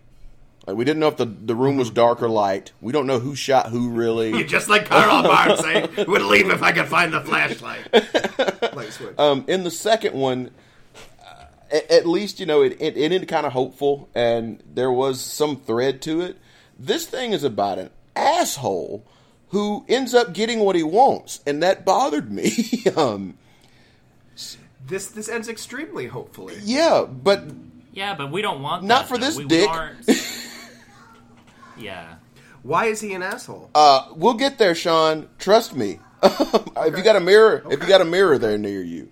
Like 0.66 0.76
we 0.76 0.84
didn't 0.84 1.00
know 1.00 1.08
if 1.08 1.16
the 1.16 1.24
the 1.26 1.56
room 1.56 1.76
was 1.76 1.90
dark 1.90 2.22
or 2.22 2.28
light. 2.28 2.70
We 2.80 2.92
don't 2.92 3.06
know 3.06 3.18
who 3.18 3.34
shot 3.34 3.68
who 3.70 3.90
really. 3.90 4.44
Just 4.46 4.68
like 4.68 4.86
Carl 4.86 5.22
Barnes 5.24 5.58
saying, 5.60 5.88
would 6.06 6.22
leave 6.22 6.50
if 6.50 6.62
I 6.62 6.70
could 6.72 6.86
find 6.86 7.12
the 7.12 7.20
flashlight. 7.20 7.92
like 8.74 8.92
switch. 8.92 9.18
Um, 9.18 9.44
in 9.48 9.64
the 9.64 9.70
second 9.72 10.14
one, 10.14 10.50
uh, 11.20 11.44
at, 11.72 11.90
at 11.90 12.06
least 12.06 12.38
you 12.38 12.46
know 12.46 12.62
it, 12.62 12.76
it, 12.80 12.96
it 12.96 13.12
ended 13.12 13.26
kind 13.26 13.44
of 13.44 13.52
hopeful, 13.52 14.08
and 14.14 14.62
there 14.72 14.92
was 14.92 15.20
some 15.20 15.56
thread 15.56 16.00
to 16.02 16.20
it. 16.20 16.36
This 16.78 17.06
thing 17.06 17.32
is 17.32 17.42
about 17.42 17.78
an 17.80 17.90
asshole 18.14 19.04
who 19.48 19.84
ends 19.88 20.14
up 20.14 20.32
getting 20.32 20.60
what 20.60 20.76
he 20.76 20.82
wants, 20.84 21.40
and 21.44 21.60
that 21.64 21.84
bothered 21.84 22.30
me. 22.30 22.84
um, 22.96 23.36
this 24.86 25.06
this 25.08 25.28
ends 25.28 25.48
extremely 25.48 26.06
hopefully. 26.06 26.56
yeah, 26.62 27.04
but 27.04 27.44
Yeah, 27.92 28.14
but 28.14 28.30
we 28.30 28.42
don't 28.42 28.62
want 28.62 28.84
Not 28.84 29.02
that, 29.02 29.08
for 29.08 29.18
though. 29.18 29.26
this 29.26 29.36
we, 29.36 29.44
we 29.44 29.48
dick. 29.48 29.68
aren't- 29.68 30.08
yeah. 31.82 32.14
Why 32.62 32.86
is 32.86 33.00
he 33.00 33.12
an 33.14 33.22
asshole? 33.22 33.70
uh, 33.74 34.08
we'll 34.14 34.34
get 34.34 34.58
there, 34.58 34.74
Sean. 34.74 35.28
Trust 35.38 35.74
me. 35.74 35.98
if 36.22 36.96
you 36.96 37.02
got 37.02 37.16
a 37.16 37.20
mirror, 37.20 37.64
if 37.70 37.80
you 37.82 37.88
got 37.88 38.00
a 38.00 38.04
mirror 38.04 38.38
there 38.38 38.56
near 38.56 38.82
you, 38.82 39.10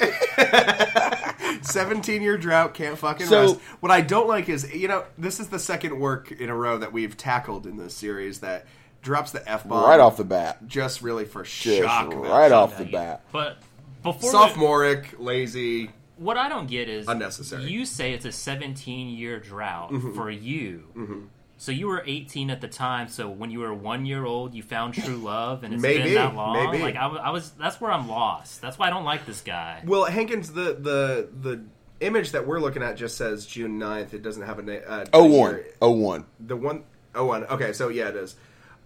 Seventeen 1.62 2.22
year 2.22 2.36
drought 2.38 2.74
can't 2.74 2.96
fucking 2.98 3.26
So- 3.26 3.40
rest. 3.42 3.60
What 3.80 3.92
I 3.92 4.00
don't 4.00 4.26
like 4.28 4.48
is 4.48 4.72
you 4.74 4.88
know 4.88 5.04
this 5.18 5.38
is 5.40 5.48
the 5.48 5.58
second 5.58 6.00
work 6.00 6.32
in 6.32 6.48
a 6.48 6.54
row 6.56 6.78
that 6.78 6.92
we've 6.92 7.16
tackled 7.16 7.66
in 7.66 7.76
this 7.76 7.94
series 7.94 8.40
that 8.40 8.66
drops 9.02 9.30
the 9.32 9.48
f 9.48 9.66
bomb 9.68 9.84
right 9.84 10.00
off 10.00 10.16
the 10.16 10.24
bat, 10.24 10.66
just 10.66 11.02
really 11.02 11.24
for 11.24 11.42
just 11.44 11.54
shock. 11.54 12.12
right 12.14 12.50
off 12.52 12.76
the 12.78 12.84
bat. 12.86 13.22
But 13.30 13.58
before 14.02 14.30
we- 14.30 14.32
Sophomoric, 14.32 15.14
lazy. 15.18 15.90
what 16.16 16.36
I 16.38 16.48
don't 16.48 16.66
get 16.66 16.88
is 16.88 17.06
Unnecessary. 17.08 17.64
You 17.64 17.84
say 17.86 18.12
it's 18.14 18.24
a 18.24 18.32
17 18.32 19.08
year 19.10 19.38
drought 19.38 19.92
for 20.14 20.30
you. 20.30 21.28
So 21.60 21.72
you 21.72 21.88
were 21.88 22.02
18 22.06 22.48
at 22.50 22.62
the 22.62 22.68
time. 22.68 23.08
So 23.08 23.28
when 23.28 23.50
you 23.50 23.58
were 23.58 23.74
one 23.74 24.06
year 24.06 24.24
old, 24.24 24.54
you 24.54 24.62
found 24.62 24.94
true 24.94 25.16
love, 25.16 25.62
and 25.62 25.74
it's 25.74 25.82
Maybe, 25.82 26.04
been 26.04 26.14
that 26.14 26.34
long. 26.34 26.54
maybe. 26.70 26.82
Like 26.82 26.96
I, 26.96 27.06
was- 27.06 27.20
I 27.22 27.30
was, 27.30 27.50
that's 27.50 27.78
where 27.78 27.92
I'm 27.92 28.08
lost. 28.08 28.62
That's 28.62 28.78
why 28.78 28.86
I 28.86 28.90
don't 28.90 29.04
like 29.04 29.26
this 29.26 29.42
guy. 29.42 29.82
Well, 29.84 30.06
Hankins, 30.06 30.52
the 30.52 30.72
the 30.72 31.28
the 31.38 31.62
image 32.00 32.32
that 32.32 32.46
we're 32.46 32.60
looking 32.60 32.82
at 32.82 32.96
just 32.96 33.18
says 33.18 33.44
June 33.44 33.78
9th. 33.78 34.14
It 34.14 34.22
doesn't 34.22 34.42
have 34.42 34.58
a 34.58 34.62
name. 34.62 34.80
Uh, 34.86 35.04
Oh 35.12 35.24
a 35.24 35.38
one, 35.38 35.60
oh 35.82 35.90
one. 35.90 36.24
The 36.40 36.56
one 36.56 36.84
oh 37.14 37.26
one. 37.26 37.44
Okay, 37.44 37.74
so 37.74 37.90
yeah, 37.90 38.08
it 38.08 38.16
is. 38.16 38.36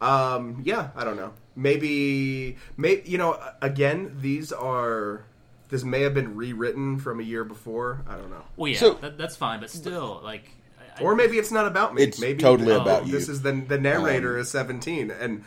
Um, 0.00 0.60
yeah, 0.64 0.88
I 0.96 1.04
don't 1.04 1.16
know. 1.16 1.32
Maybe, 1.54 2.56
maybe 2.76 3.08
you 3.08 3.18
know. 3.18 3.40
Again, 3.62 4.16
these 4.20 4.50
are 4.52 5.24
this 5.68 5.84
may 5.84 6.00
have 6.02 6.14
been 6.14 6.34
rewritten 6.34 6.98
from 6.98 7.20
a 7.20 7.22
year 7.22 7.44
before. 7.44 8.02
I 8.08 8.16
don't 8.16 8.30
know. 8.30 8.42
Well, 8.56 8.72
yeah, 8.72 8.78
So- 8.78 8.94
that, 8.94 9.16
that's 9.16 9.36
fine, 9.36 9.60
but 9.60 9.70
still, 9.70 10.20
like, 10.24 10.46
I- 10.46 10.50
Or 11.00 11.14
maybe 11.14 11.38
it's 11.38 11.50
not 11.50 11.66
about 11.66 11.94
me. 11.94 12.02
It's 12.02 12.20
maybe 12.20 12.40
totally 12.42 12.72
oh, 12.72 12.80
about 12.80 13.06
you. 13.06 13.12
This 13.12 13.28
is 13.28 13.42
the 13.42 13.52
the 13.52 13.78
narrator 13.78 14.38
is 14.38 14.50
seventeen 14.50 15.10
and 15.10 15.44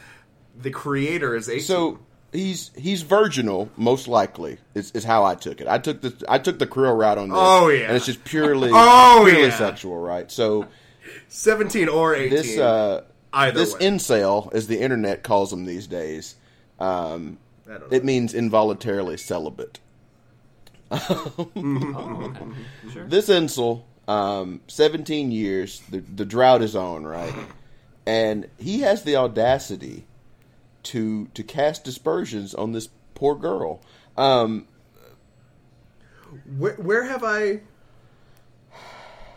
the 0.60 0.72
creator 0.72 1.36
is 1.36 1.48
eighteen. 1.50 1.64
So 1.64 2.00
he's 2.32 2.72
he's 2.76 3.02
virginal, 3.02 3.70
most 3.78 4.08
likely. 4.08 4.58
Is, 4.74 4.92
is 4.92 5.04
how 5.04 5.24
I 5.24 5.36
took 5.36 5.62
it. 5.62 5.68
I 5.68 5.78
took 5.78 6.02
the 6.02 6.24
I 6.28 6.40
took 6.40 6.60
the 6.60 6.68
Creel 6.68 6.94
route 6.96 7.18
on 7.18 7.30
this. 7.30 7.38
Oh, 7.40 7.70
yeah. 7.70 7.88
and 7.88 7.96
it's 7.96 8.06
just 8.06 8.24
purely 8.24 8.70
Oh, 8.74 9.24
purely 9.26 9.48
yeah. 9.48 9.58
sexual, 9.58 9.98
right? 9.98 10.32
So 10.32 10.68
seventeen 11.30 11.88
or 11.90 12.16
eighteen. 12.16 12.38
this 12.38 12.58
uh 12.58 13.04
Either 13.34 13.60
this 13.60 13.74
way. 13.74 13.80
incel, 13.82 14.52
as 14.54 14.68
the 14.68 14.80
internet 14.80 15.22
calls 15.22 15.52
them 15.52 15.66
these 15.66 15.86
days, 15.86 16.36
um, 16.80 17.38
I 17.68 17.74
know. 17.74 17.88
it 17.92 18.04
means 18.04 18.34
involuntarily 18.34 19.18
celibate. 19.18 19.80
oh, 20.92 21.50
okay, 21.56 22.46
sure. 22.94 23.06
This 23.08 23.28
incel, 23.28 23.84
um, 24.08 24.62
seventeen 24.68 25.32
years. 25.32 25.82
The 25.90 26.00
the 26.00 26.26
drought 26.26 26.62
is 26.62 26.76
on, 26.76 27.06
right? 27.06 27.34
And 28.06 28.48
he 28.58 28.82
has 28.82 29.04
the 29.04 29.16
audacity 29.16 30.06
to 30.84 31.28
to 31.34 31.44
cast 31.44 31.84
dispersions 31.84 32.54
on 32.56 32.72
this 32.72 32.90
poor 33.16 33.36
girl. 33.36 33.82
Um, 34.16 34.68
where, 36.58 36.76
where 36.76 37.04
have 37.04 37.24
I? 37.24 37.62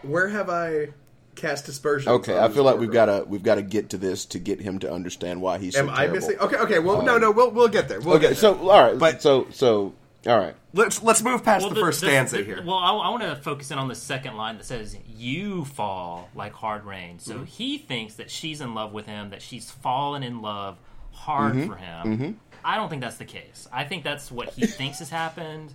Where 0.02 0.28
have 0.28 0.48
I 0.48 0.88
cast 1.34 1.66
dispersions? 1.66 2.08
Okay, 2.08 2.38
I 2.38 2.48
feel 2.48 2.64
like 2.64 2.78
we've 2.78 2.90
got 2.92 3.06
to 3.06 3.24
we've 3.28 3.42
got 3.42 3.56
to 3.56 3.62
get 3.62 3.90
to 3.90 3.98
this 3.98 4.24
to 4.26 4.38
get 4.38 4.60
him 4.60 4.78
to 4.80 4.90
understand 4.92 5.42
why 5.42 5.58
he's. 5.58 5.74
So 5.74 5.80
Am 5.80 5.90
I 5.90 5.96
terrible. 6.06 6.14
missing? 6.14 6.38
Okay, 6.38 6.56
okay. 6.56 6.78
Well, 6.78 7.02
no, 7.02 7.18
no. 7.18 7.30
We'll 7.30 7.50
we'll 7.50 7.68
get 7.68 7.88
there. 7.88 8.00
We'll 8.00 8.16
Okay, 8.16 8.28
get 8.28 8.36
so 8.38 8.54
all 8.70 8.82
right, 8.82 8.98
But- 8.98 9.20
so 9.22 9.46
so 9.50 9.94
all 10.26 10.38
right. 10.38 10.54
let's 10.74 11.02
let's 11.02 11.22
move 11.22 11.42
past 11.44 11.64
Well, 11.64 11.74
the 11.74 11.80
first 11.80 11.98
stanza 12.00 12.38
the- 12.38 12.44
here. 12.44 12.62
Well, 12.64 12.76
I, 12.76 12.92
I 12.92 13.08
want 13.10 13.22
to 13.22 13.36
focus 13.36 13.70
in 13.70 13.78
on 13.78 13.88
the 13.88 13.94
second 13.94 14.36
line 14.36 14.56
that 14.58 14.64
says, 14.64 14.96
"You 15.08 15.64
fall 15.64 16.28
like 16.34 16.52
hard 16.52 16.84
rain." 16.84 17.18
So 17.18 17.34
Mm-hmm. 17.36 17.44
he 17.44 17.78
thinks 17.78 18.14
that 18.14 18.30
she's 18.30 18.60
in 18.60 18.74
love 18.74 18.92
with 18.92 19.06
him, 19.06 19.30
that 19.30 19.42
she's 19.42 19.70
fallen 19.70 20.22
in 20.22 20.42
love 20.42 20.78
hard 21.12 21.54
Mm-hmm. 21.54 21.66
for 21.70 21.76
him. 21.76 22.38
I 22.64 22.76
don't 22.76 22.88
think 22.90 23.00
that's 23.02 23.16
the 23.16 23.24
case. 23.24 23.66
I 23.72 23.84
think 23.84 24.04
that's 24.04 24.30
what 24.30 24.50
he 24.50 24.66
thinks 24.66 24.98
has 24.98 25.08
happened. 25.10 25.72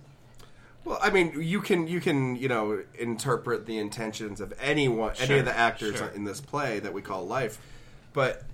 Well, 0.84 0.98
I 1.02 1.10
mean, 1.10 1.42
you 1.42 1.60
can 1.60 1.88
you 1.88 2.00
can 2.00 2.36
you 2.36 2.46
know 2.48 2.84
interpret 2.96 3.66
the 3.66 3.78
intentions 3.78 4.40
of 4.40 4.54
anyone, 4.60 5.12
any 5.18 5.38
of 5.40 5.44
the 5.44 5.56
actors 5.56 5.96
sure. 5.98 6.08
in 6.10 6.22
this 6.22 6.40
play 6.40 6.78
that 6.78 6.92
we 6.92 7.02
call 7.02 7.26
life, 7.26 7.58
but 8.12 8.44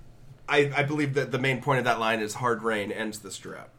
I, 0.49 0.71
I 0.75 0.81
believe 0.83 1.13
that 1.13 1.31
the 1.31 1.37
main 1.37 1.61
point 1.61 1.77
of 1.79 1.85
that 1.85 1.99
line 1.99 2.19
is 2.21 2.33
hard 2.33 2.63
rain 2.63 2.91
ends 2.91 3.19
this 3.19 3.37
drought. 3.37 3.69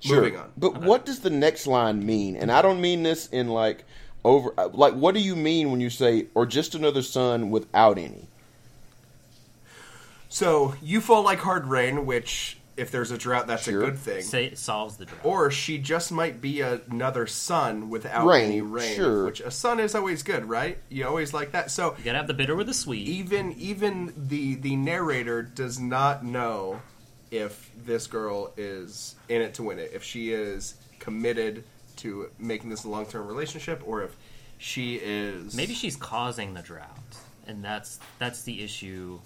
Sure. 0.00 0.22
Moving 0.22 0.38
on. 0.38 0.50
But 0.56 0.80
what 0.82 1.04
does 1.04 1.20
the 1.20 1.30
next 1.30 1.66
line 1.66 2.04
mean? 2.06 2.36
And 2.36 2.52
I 2.52 2.62
don't 2.62 2.80
mean 2.80 3.02
this 3.02 3.26
in 3.28 3.48
like 3.48 3.84
over 4.24 4.52
uh, 4.58 4.68
like 4.68 4.94
what 4.94 5.14
do 5.14 5.20
you 5.20 5.34
mean 5.36 5.70
when 5.70 5.80
you 5.80 5.90
say 5.90 6.26
or 6.34 6.46
just 6.46 6.74
another 6.74 7.02
sun 7.02 7.50
without 7.50 7.98
any? 7.98 8.26
So 10.28 10.74
you 10.82 11.00
fall 11.00 11.22
like 11.22 11.38
hard 11.38 11.66
rain, 11.66 12.06
which 12.06 12.58
if 12.76 12.90
there's 12.92 13.10
a 13.10 13.18
drought, 13.18 13.46
that's 13.48 13.64
Sure. 13.64 13.82
a 13.82 13.86
good 13.86 13.98
thing. 13.98 14.22
Say 14.22 14.44
it 14.44 14.58
solves 14.58 14.98
the 14.98 15.06
drought. 15.06 15.20
or 15.24 15.50
she 15.50 15.78
just 15.78 16.12
might 16.12 16.40
be 16.40 16.60
another 16.60 17.26
sun 17.26 17.90
without 17.90 18.24
Rain, 18.26 18.44
any 18.44 18.60
rain. 18.60 18.94
sure. 18.94 19.24
Which 19.24 19.40
a 19.40 19.50
sun 19.50 19.80
is 19.80 19.94
always 19.96 20.22
good, 20.22 20.48
right? 20.48 20.78
You 20.88 21.06
always 21.08 21.34
like 21.34 21.52
that. 21.52 21.70
So 21.72 21.96
you 21.98 22.04
gotta 22.04 22.18
have 22.18 22.28
the 22.28 22.34
bitter 22.34 22.54
with 22.54 22.66
the 22.68 22.74
sweet. 22.74 23.08
even 23.08 23.52
even 23.54 24.12
the 24.16 24.54
the 24.54 24.76
narrator 24.76 25.42
does 25.42 25.80
not 25.80 26.24
know 26.24 26.80
if 27.30 27.67
this 27.84 28.06
girl 28.06 28.52
is 28.56 29.14
in 29.28 29.40
it 29.42 29.54
to 29.54 29.62
win 29.62 29.78
it 29.78 29.90
if 29.94 30.02
she 30.02 30.32
is 30.32 30.74
committed 30.98 31.64
to 31.96 32.28
making 32.38 32.70
this 32.70 32.84
a 32.84 32.88
long-term 32.88 33.26
relationship 33.26 33.82
or 33.86 34.02
if 34.02 34.14
she 34.58 34.96
is 34.96 35.54
Maybe 35.54 35.74
she's 35.74 35.96
causing 35.96 36.54
the 36.54 36.62
drought, 36.62 37.16
and 37.46 37.64
that's 37.64 37.98
that's 38.18 38.42
the 38.42 38.62
issue. 38.62 39.20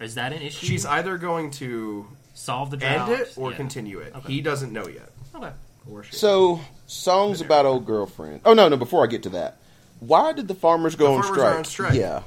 Is 0.00 0.16
that 0.16 0.32
an 0.32 0.42
issue? 0.42 0.66
she's 0.66 0.84
either 0.84 1.16
going 1.18 1.50
to 1.52 2.06
solve 2.34 2.70
the 2.70 2.76
drought 2.76 3.08
end 3.08 3.20
it 3.20 3.32
or 3.36 3.50
Yeah. 3.52 3.56
continue 3.56 3.98
it 4.00 4.12
Okay. 4.16 4.32
he 4.32 4.40
doesn't 4.40 4.72
know 4.72 4.88
yet 4.88 5.10
Okay. 5.34 5.52
or 5.90 6.02
she 6.02 6.16
So 6.16 6.60
songs 6.86 7.40
about 7.40 7.64
old 7.66 7.86
girlfriends. 7.86 8.42
Oh 8.44 8.54
no, 8.54 8.68
no. 8.68 8.76
Before 8.76 9.04
I 9.04 9.06
get 9.06 9.22
to 9.24 9.28
that, 9.30 9.58
why 10.00 10.32
did 10.32 10.48
the 10.48 10.54
farmers 10.56 10.96
go 10.96 11.06
The 11.06 11.12
on, 11.12 11.22
farmers 11.22 11.36
strike? 11.38 11.54
are 11.54 11.58
on 11.58 11.64
strike. 11.64 11.94
Yeah, 11.94 12.22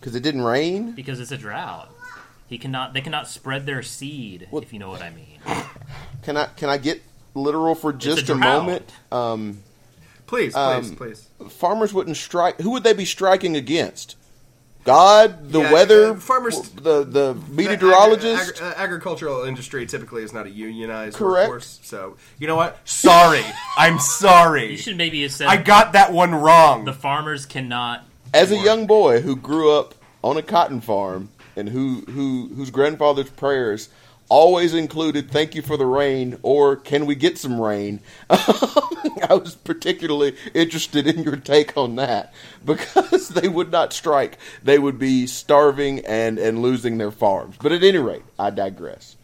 because 0.00 0.16
it 0.16 0.22
didn't 0.24 0.42
rain. 0.42 0.92
Because 0.92 1.20
it's 1.20 1.30
a 1.32 1.38
drought. 1.38 1.88
He 2.52 2.58
cannot. 2.58 2.92
They 2.92 3.00
cannot 3.00 3.28
spread 3.28 3.64
their 3.64 3.82
seed. 3.82 4.46
What- 4.50 4.62
If 4.62 4.74
you 4.74 4.78
know 4.78 4.90
what 4.90 5.00
I 5.00 5.08
mean. 5.10 5.38
Can 6.22 6.36
I 6.36 6.44
can 6.54 6.68
I 6.68 6.76
get 6.76 7.02
literal 7.34 7.74
for 7.74 7.94
just 7.94 8.24
a, 8.24 8.34
drought. 8.34 8.40
moment? 8.40 8.92
Um, 9.10 9.60
please 10.26 10.52
please 10.52 10.56
Um, 10.90 10.96
please 10.96 11.28
farmers 11.48 11.94
wouldn't 11.94 12.18
strike. 12.18 12.60
Who 12.60 12.70
would 12.72 12.84
they 12.84 12.92
be 12.92 13.06
striking 13.06 13.56
against? 13.56 14.16
God, 14.84 15.50
the 15.50 15.60
Yeah, 15.60 15.72
weather, 15.72 16.10
uh, 16.10 16.16
farmers- 16.16 16.60
the 16.70 17.04
the 17.04 17.32
The 17.32 17.34
meteorologist. 17.50 18.56
agri- 18.60 18.66
agri- 18.66 18.82
agricultural 18.82 19.44
industry 19.44 19.86
typically 19.86 20.22
is 20.22 20.32
not 20.34 20.44
a 20.46 20.50
unionized 20.50 21.16
Correct. 21.16 21.48
workforce 21.48 21.78
so 21.82 22.16
you 22.38 22.46
know 22.48 22.56
what 22.56 22.78
sorry 22.84 23.44
i'm 23.78 23.98
sorry 24.00 24.72
You 24.72 24.76
should 24.76 24.96
maybe 24.98 25.22
have 25.22 25.30
said 25.32 25.46
i 25.46 25.56
got 25.56 25.92
that 25.92 26.12
one 26.12 26.34
wrong 26.34 26.84
the 26.84 26.92
farmers 26.92 27.46
cannot. 27.46 28.04
As 28.34 28.50
a 28.52 28.56
young 28.58 28.86
boy 28.86 29.20
who 29.22 29.36
grew 29.36 29.72
up 29.72 29.94
on 30.24 30.36
a 30.36 30.42
cotton 30.42 30.80
farm 30.80 31.28
and 31.56 31.68
who 31.68 32.02
who 32.10 32.50
whose 32.54 32.70
grandfather's 32.70 33.30
prayers 33.30 33.88
always 34.28 34.74
included 34.74 35.30
"Thank 35.30 35.54
you 35.54 35.62
for 35.62 35.76
the 35.76 35.86
rain" 35.86 36.38
or 36.42 36.76
"Can 36.76 37.06
we 37.06 37.14
get 37.14 37.38
some 37.38 37.60
rain?" 37.60 38.00
I 38.30 39.38
was 39.42 39.54
particularly 39.54 40.36
interested 40.54 41.06
in 41.06 41.22
your 41.22 41.36
take 41.36 41.76
on 41.76 41.96
that 41.96 42.32
because 42.64 43.28
they 43.28 43.48
would 43.48 43.70
not 43.70 43.92
strike; 43.92 44.38
they 44.62 44.78
would 44.78 44.98
be 44.98 45.26
starving 45.26 46.00
and 46.06 46.38
and 46.38 46.62
losing 46.62 46.98
their 46.98 47.10
farms. 47.10 47.56
But 47.60 47.72
at 47.72 47.82
any 47.82 47.98
rate, 47.98 48.22
I 48.38 48.50
digress. 48.50 49.16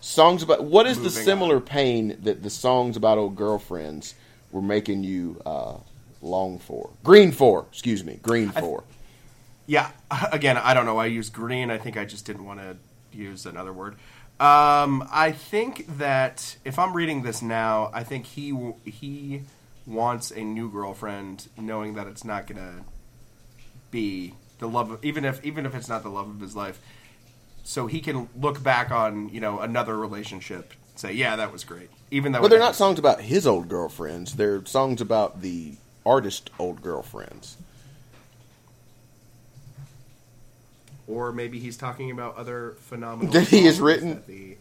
Songs 0.00 0.42
about 0.42 0.64
what 0.64 0.86
is 0.86 0.96
the 0.96 1.04
Moving 1.04 1.24
similar 1.24 1.60
pain 1.60 2.18
that 2.22 2.42
the 2.42 2.50
songs 2.50 2.96
about 2.96 3.18
old 3.18 3.36
girlfriends 3.36 4.14
were 4.52 4.62
making 4.62 5.04
you 5.04 5.40
uh, 5.44 5.74
long 6.22 6.58
for? 6.58 6.90
Green 7.04 7.32
for, 7.32 7.66
excuse 7.70 8.04
me, 8.04 8.18
green 8.22 8.48
for. 8.50 8.84
Yeah, 9.68 9.90
again, 10.32 10.56
I 10.56 10.74
don't 10.74 10.86
know. 10.86 10.98
I 10.98 11.06
used 11.06 11.32
green. 11.32 11.70
I 11.70 11.78
think 11.78 11.96
I 11.96 12.04
just 12.04 12.24
didn't 12.24 12.44
want 12.44 12.58
to 12.58 12.76
use 13.12 13.46
another 13.46 13.72
word. 13.72 13.94
Um, 14.40 15.06
I 15.12 15.32
think 15.32 15.98
that 15.98 16.56
if 16.64 16.78
I'm 16.78 16.94
reading 16.94 17.22
this 17.22 17.42
now, 17.42 17.90
I 17.92 18.02
think 18.02 18.26
he 18.26 18.72
he 18.84 19.42
wants 19.86 20.30
a 20.30 20.40
new 20.40 20.70
girlfriend, 20.70 21.48
knowing 21.56 21.94
that 21.94 22.06
it's 22.06 22.24
not 22.24 22.46
gonna 22.46 22.84
be 23.90 24.34
the 24.58 24.68
love, 24.68 24.90
of, 24.90 25.04
even 25.04 25.24
if 25.24 25.44
even 25.44 25.66
if 25.66 25.74
it's 25.74 25.88
not 25.88 26.02
the 26.02 26.08
love 26.08 26.28
of 26.28 26.40
his 26.40 26.56
life. 26.56 26.80
So 27.64 27.86
he 27.86 28.00
can 28.00 28.28
look 28.40 28.62
back 28.62 28.90
on 28.90 29.28
you 29.28 29.40
know 29.40 29.58
another 29.58 29.98
relationship, 29.98 30.72
and 30.90 30.98
say, 31.00 31.12
yeah, 31.12 31.34
that 31.36 31.52
was 31.52 31.64
great. 31.64 31.90
Even 32.12 32.30
though 32.30 32.44
it 32.44 32.48
they're 32.48 32.60
not 32.60 32.76
songs 32.76 33.00
about 33.00 33.20
his 33.20 33.44
old 33.44 33.68
girlfriends. 33.68 34.36
They're 34.36 34.64
songs 34.66 35.00
about 35.00 35.42
the 35.42 35.74
artist 36.06 36.50
old 36.60 36.80
girlfriends. 36.80 37.56
Or 41.08 41.32
maybe 41.32 41.58
he's 41.58 41.76
talking 41.76 42.10
about 42.10 42.36
other 42.36 42.76
phenomenal 42.80 43.32
That 43.32 43.48
he 43.48 43.64
has 43.64 43.80
written? 43.80 44.10
that 44.10 44.26
the 44.26 44.56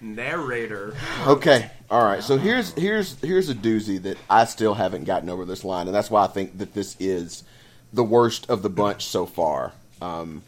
narrator 0.00 0.94
Okay, 1.26 1.70
all 1.90 2.02
right. 2.02 2.22
So 2.22 2.38
here's 2.38 2.72
here's 2.72 3.20
here's 3.20 3.50
a 3.50 3.54
doozy 3.54 4.00
that 4.02 4.16
I 4.30 4.46
still 4.46 4.72
haven't 4.74 5.04
gotten 5.04 5.28
over 5.28 5.44
this 5.44 5.64
line, 5.64 5.86
and 5.88 5.94
that's 5.94 6.10
why 6.10 6.24
I 6.24 6.28
think 6.28 6.56
that 6.58 6.72
this 6.72 6.96
is 6.98 7.44
the 7.92 8.04
worst 8.04 8.48
of 8.48 8.62
the 8.62 8.70
bunch 8.70 9.04
so 9.06 9.26
far. 9.26 9.72
Um, 10.00 10.42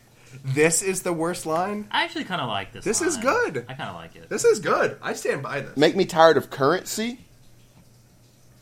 This 0.45 0.81
is 0.81 1.03
the 1.03 1.13
worst 1.13 1.45
line. 1.45 1.87
I 1.91 2.05
actually 2.05 2.25
kind 2.25 2.41
of 2.41 2.49
like 2.49 2.73
this. 2.73 2.85
This 2.85 3.03
is 3.03 3.19
good. 3.19 3.67
I 3.69 3.75
kind 3.75 3.91
of 3.91 3.97
like 3.97 4.17
it. 4.17 4.31
This 4.31 4.45
is 4.47 4.59
good. 4.61 4.97
I 5.03 5.13
stand 5.13 5.43
by 5.43 5.61
this. 5.61 5.77
make 5.77 5.95
me 5.97 6.07
tired 6.07 6.39
of 6.39 6.49
currency. 6.49 7.19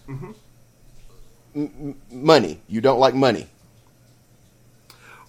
M- 0.08 0.34
m- 1.54 1.94
money. 2.10 2.60
You 2.68 2.80
don't 2.80 2.98
like 2.98 3.14
money, 3.14 3.46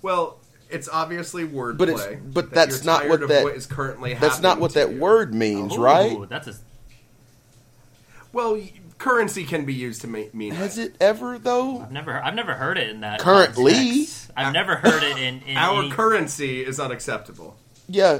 Well, 0.01 0.39
it's 0.71 0.87
obviously 0.89 1.45
wordplay. 1.47 1.77
But 1.77 1.89
it's- 1.89 2.17
but 2.33 2.49
that 2.51 2.69
that's 2.69 2.83
not 2.83 3.07
what 3.07 3.21
of 3.23 3.29
that- 3.29 3.43
what 3.43 3.55
is 3.55 3.65
currently 3.65 4.13
that's 4.13 4.39
not 4.41 4.59
what 4.59 4.73
that 4.73 4.91
you. 4.93 4.99
word 4.99 5.33
means, 5.33 5.75
Ooh, 5.77 5.81
right? 5.83 6.17
That's 6.29 6.47
a, 6.47 6.55
Well, 8.33 8.59
currency 8.97 9.43
can 9.45 9.65
be 9.65 9.73
used 9.73 10.01
to 10.01 10.07
ma- 10.07 10.23
mean. 10.33 10.53
Has 10.53 10.75
that. 10.75 10.83
it 10.91 10.95
ever 11.01 11.37
though? 11.37 11.81
I've 11.81 11.91
never. 11.91 12.23
I've 12.23 12.35
never 12.35 12.53
heard 12.53 12.77
it 12.77 12.89
in 12.89 13.01
that. 13.01 13.19
Currently. 13.19 13.73
context. 13.73 14.31
I've 14.37 14.53
never 14.53 14.75
heard 14.77 15.03
it 15.03 15.17
in. 15.17 15.41
in 15.41 15.57
Our 15.57 15.81
any, 15.83 15.91
currency 15.91 16.63
is 16.65 16.79
unacceptable. 16.79 17.57
Yeah, 17.89 18.19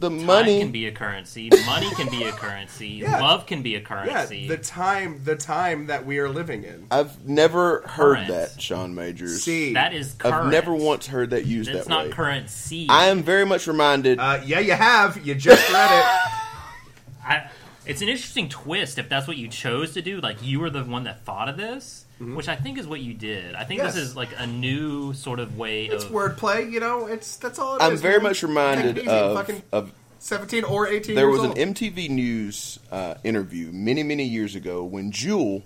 the 0.00 0.08
Time 0.08 0.24
money. 0.26 0.60
can 0.60 0.70
be 0.72 0.86
a 0.86 0.92
currency. 0.92 1.50
Money 1.66 1.90
can 1.94 2.08
be 2.10 2.24
a 2.24 2.32
currency. 2.44 2.88
Yeah. 2.88 3.20
Love 3.20 3.46
can 3.46 3.62
be 3.62 3.74
a 3.76 3.80
currency. 3.80 4.10
Yeah, 4.10 4.16
currency. 4.26 4.48
the 4.48 4.56
time, 4.58 5.20
the 5.24 5.36
time 5.36 5.86
that 5.86 6.04
we 6.06 6.18
are 6.18 6.28
living 6.28 6.64
in. 6.64 6.86
I've 6.90 7.26
never 7.26 7.80
heard 7.82 8.16
Current. 8.16 8.28
that, 8.28 8.60
Sean 8.60 8.94
Majors. 8.94 9.42
See, 9.42 9.74
that 9.74 9.92
is 9.94 10.14
current. 10.14 10.34
I've 10.46 10.52
never 10.52 10.74
once 10.74 11.06
heard 11.06 11.30
that 11.30 11.46
used 11.46 11.70
It's 11.70 11.84
that 11.86 11.88
not 11.90 12.06
way. 12.06 12.10
currency. 12.12 12.86
I 12.88 13.06
am 13.06 13.22
very 13.22 13.44
much 13.46 13.66
reminded. 13.66 14.18
uh, 14.18 14.40
yeah, 14.44 14.60
you 14.60 14.72
have. 14.72 15.24
You 15.26 15.34
just 15.34 15.68
read 15.72 15.98
it. 15.98 16.04
I, 17.26 17.50
It's 17.86 18.00
an 18.02 18.08
interesting 18.08 18.48
twist 18.48 18.98
if 18.98 19.08
that's 19.08 19.26
what 19.26 19.36
you 19.36 19.48
chose 19.48 19.92
to 19.94 20.02
do. 20.02 20.20
Like 20.20 20.42
you 20.42 20.60
were 20.60 20.70
the 20.70 20.84
one 20.84 21.04
that 21.04 21.24
thought 21.24 21.48
of 21.48 21.56
this, 21.56 22.03
which 22.20 22.48
I 22.48 22.56
think 22.56 22.78
is 22.78 22.86
what 22.86 23.00
you 23.00 23.12
did. 23.14 23.54
I 23.54 23.64
think 23.64 23.80
Yes. 23.82 23.94
this 23.94 24.02
is 24.04 24.16
like 24.16 24.30
a 24.38 24.46
new 24.46 25.12
sort 25.14 25.40
of 25.40 25.56
way 25.58 25.88
of 25.88 25.94
It's 25.94 26.04
of. 26.04 26.10
wordplay, 26.12 26.70
you 26.70 26.80
know. 26.80 27.06
It's 27.06 27.36
that's 27.36 27.58
all. 27.58 27.76
It 27.76 27.82
I'm 27.82 27.92
is, 27.94 28.00
very 28.00 28.14
man. 28.18 28.22
much 28.24 28.42
reminded 28.42 28.98
easy, 28.98 29.08
of, 29.08 29.62
of 29.72 29.92
seventeen 30.18 30.64
or 30.64 30.86
eighteen. 30.86 31.16
there 31.16 31.28
years 31.28 31.40
was 31.40 31.50
an. 31.58 31.74
MTV 31.74 32.08
News 32.10 32.78
uh, 32.92 33.14
interview 33.24 33.70
many, 33.72 34.02
many 34.02 34.24
years 34.24 34.54
ago 34.54 34.84
when 34.84 35.10
Jewel 35.10 35.62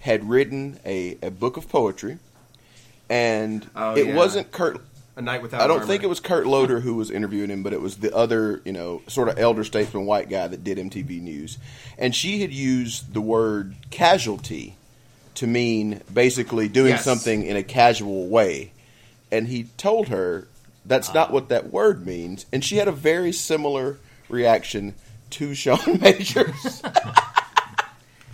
had 0.00 0.28
written 0.28 0.80
a, 0.84 1.16
a 1.22 1.30
book 1.30 1.56
of 1.56 1.68
poetry, 1.68 2.18
and 3.08 3.68
Oh, 3.76 3.94
it 3.96 4.08
yeah. 4.08 4.14
wasn't 4.16 4.50
Kurt. 4.50 4.80
a 5.16 5.22
night 5.22 5.42
without. 5.42 5.60
I 5.60 5.66
don't 5.66 5.78
armor. 5.80 5.86
think 5.86 6.02
it 6.02 6.08
was 6.08 6.20
Kurt 6.20 6.46
Loder 6.46 6.80
who 6.80 6.94
was 6.94 7.10
interviewing 7.10 7.50
him, 7.50 7.62
but 7.62 7.72
it 7.72 7.80
was 7.80 7.98
the 7.98 8.14
other, 8.16 8.62
you 8.64 8.72
know, 8.72 9.02
sort 9.08 9.28
of 9.28 9.38
elder 9.38 9.62
statesman 9.62 10.06
white 10.06 10.28
guy 10.30 10.48
that 10.48 10.64
did 10.64 10.78
MTV 10.78 11.20
News, 11.20 11.58
and 11.98 12.14
she 12.14 12.40
had 12.40 12.52
used 12.52 13.12
the 13.14 13.20
word 13.20 13.76
casualty 13.90 14.76
to 15.36 15.46
mean 15.46 16.00
basically 16.12 16.68
doing 16.68 16.90
Yes. 16.92 17.04
something 17.04 17.42
in 17.44 17.56
a 17.56 17.62
casual 17.62 18.26
way, 18.28 18.72
and 19.30 19.48
he 19.48 19.64
told 19.76 20.08
her 20.08 20.48
that's 20.84 21.10
ah. 21.10 21.14
not 21.14 21.32
what 21.32 21.48
that 21.48 21.70
word 21.72 22.04
means, 22.06 22.46
and 22.52 22.64
she 22.64 22.76
had 22.76 22.88
a 22.88 22.92
very 22.92 23.32
similar 23.32 23.98
reaction 24.28 24.94
to 25.30 25.54
Sean 25.54 25.78
Majors. 26.00 26.82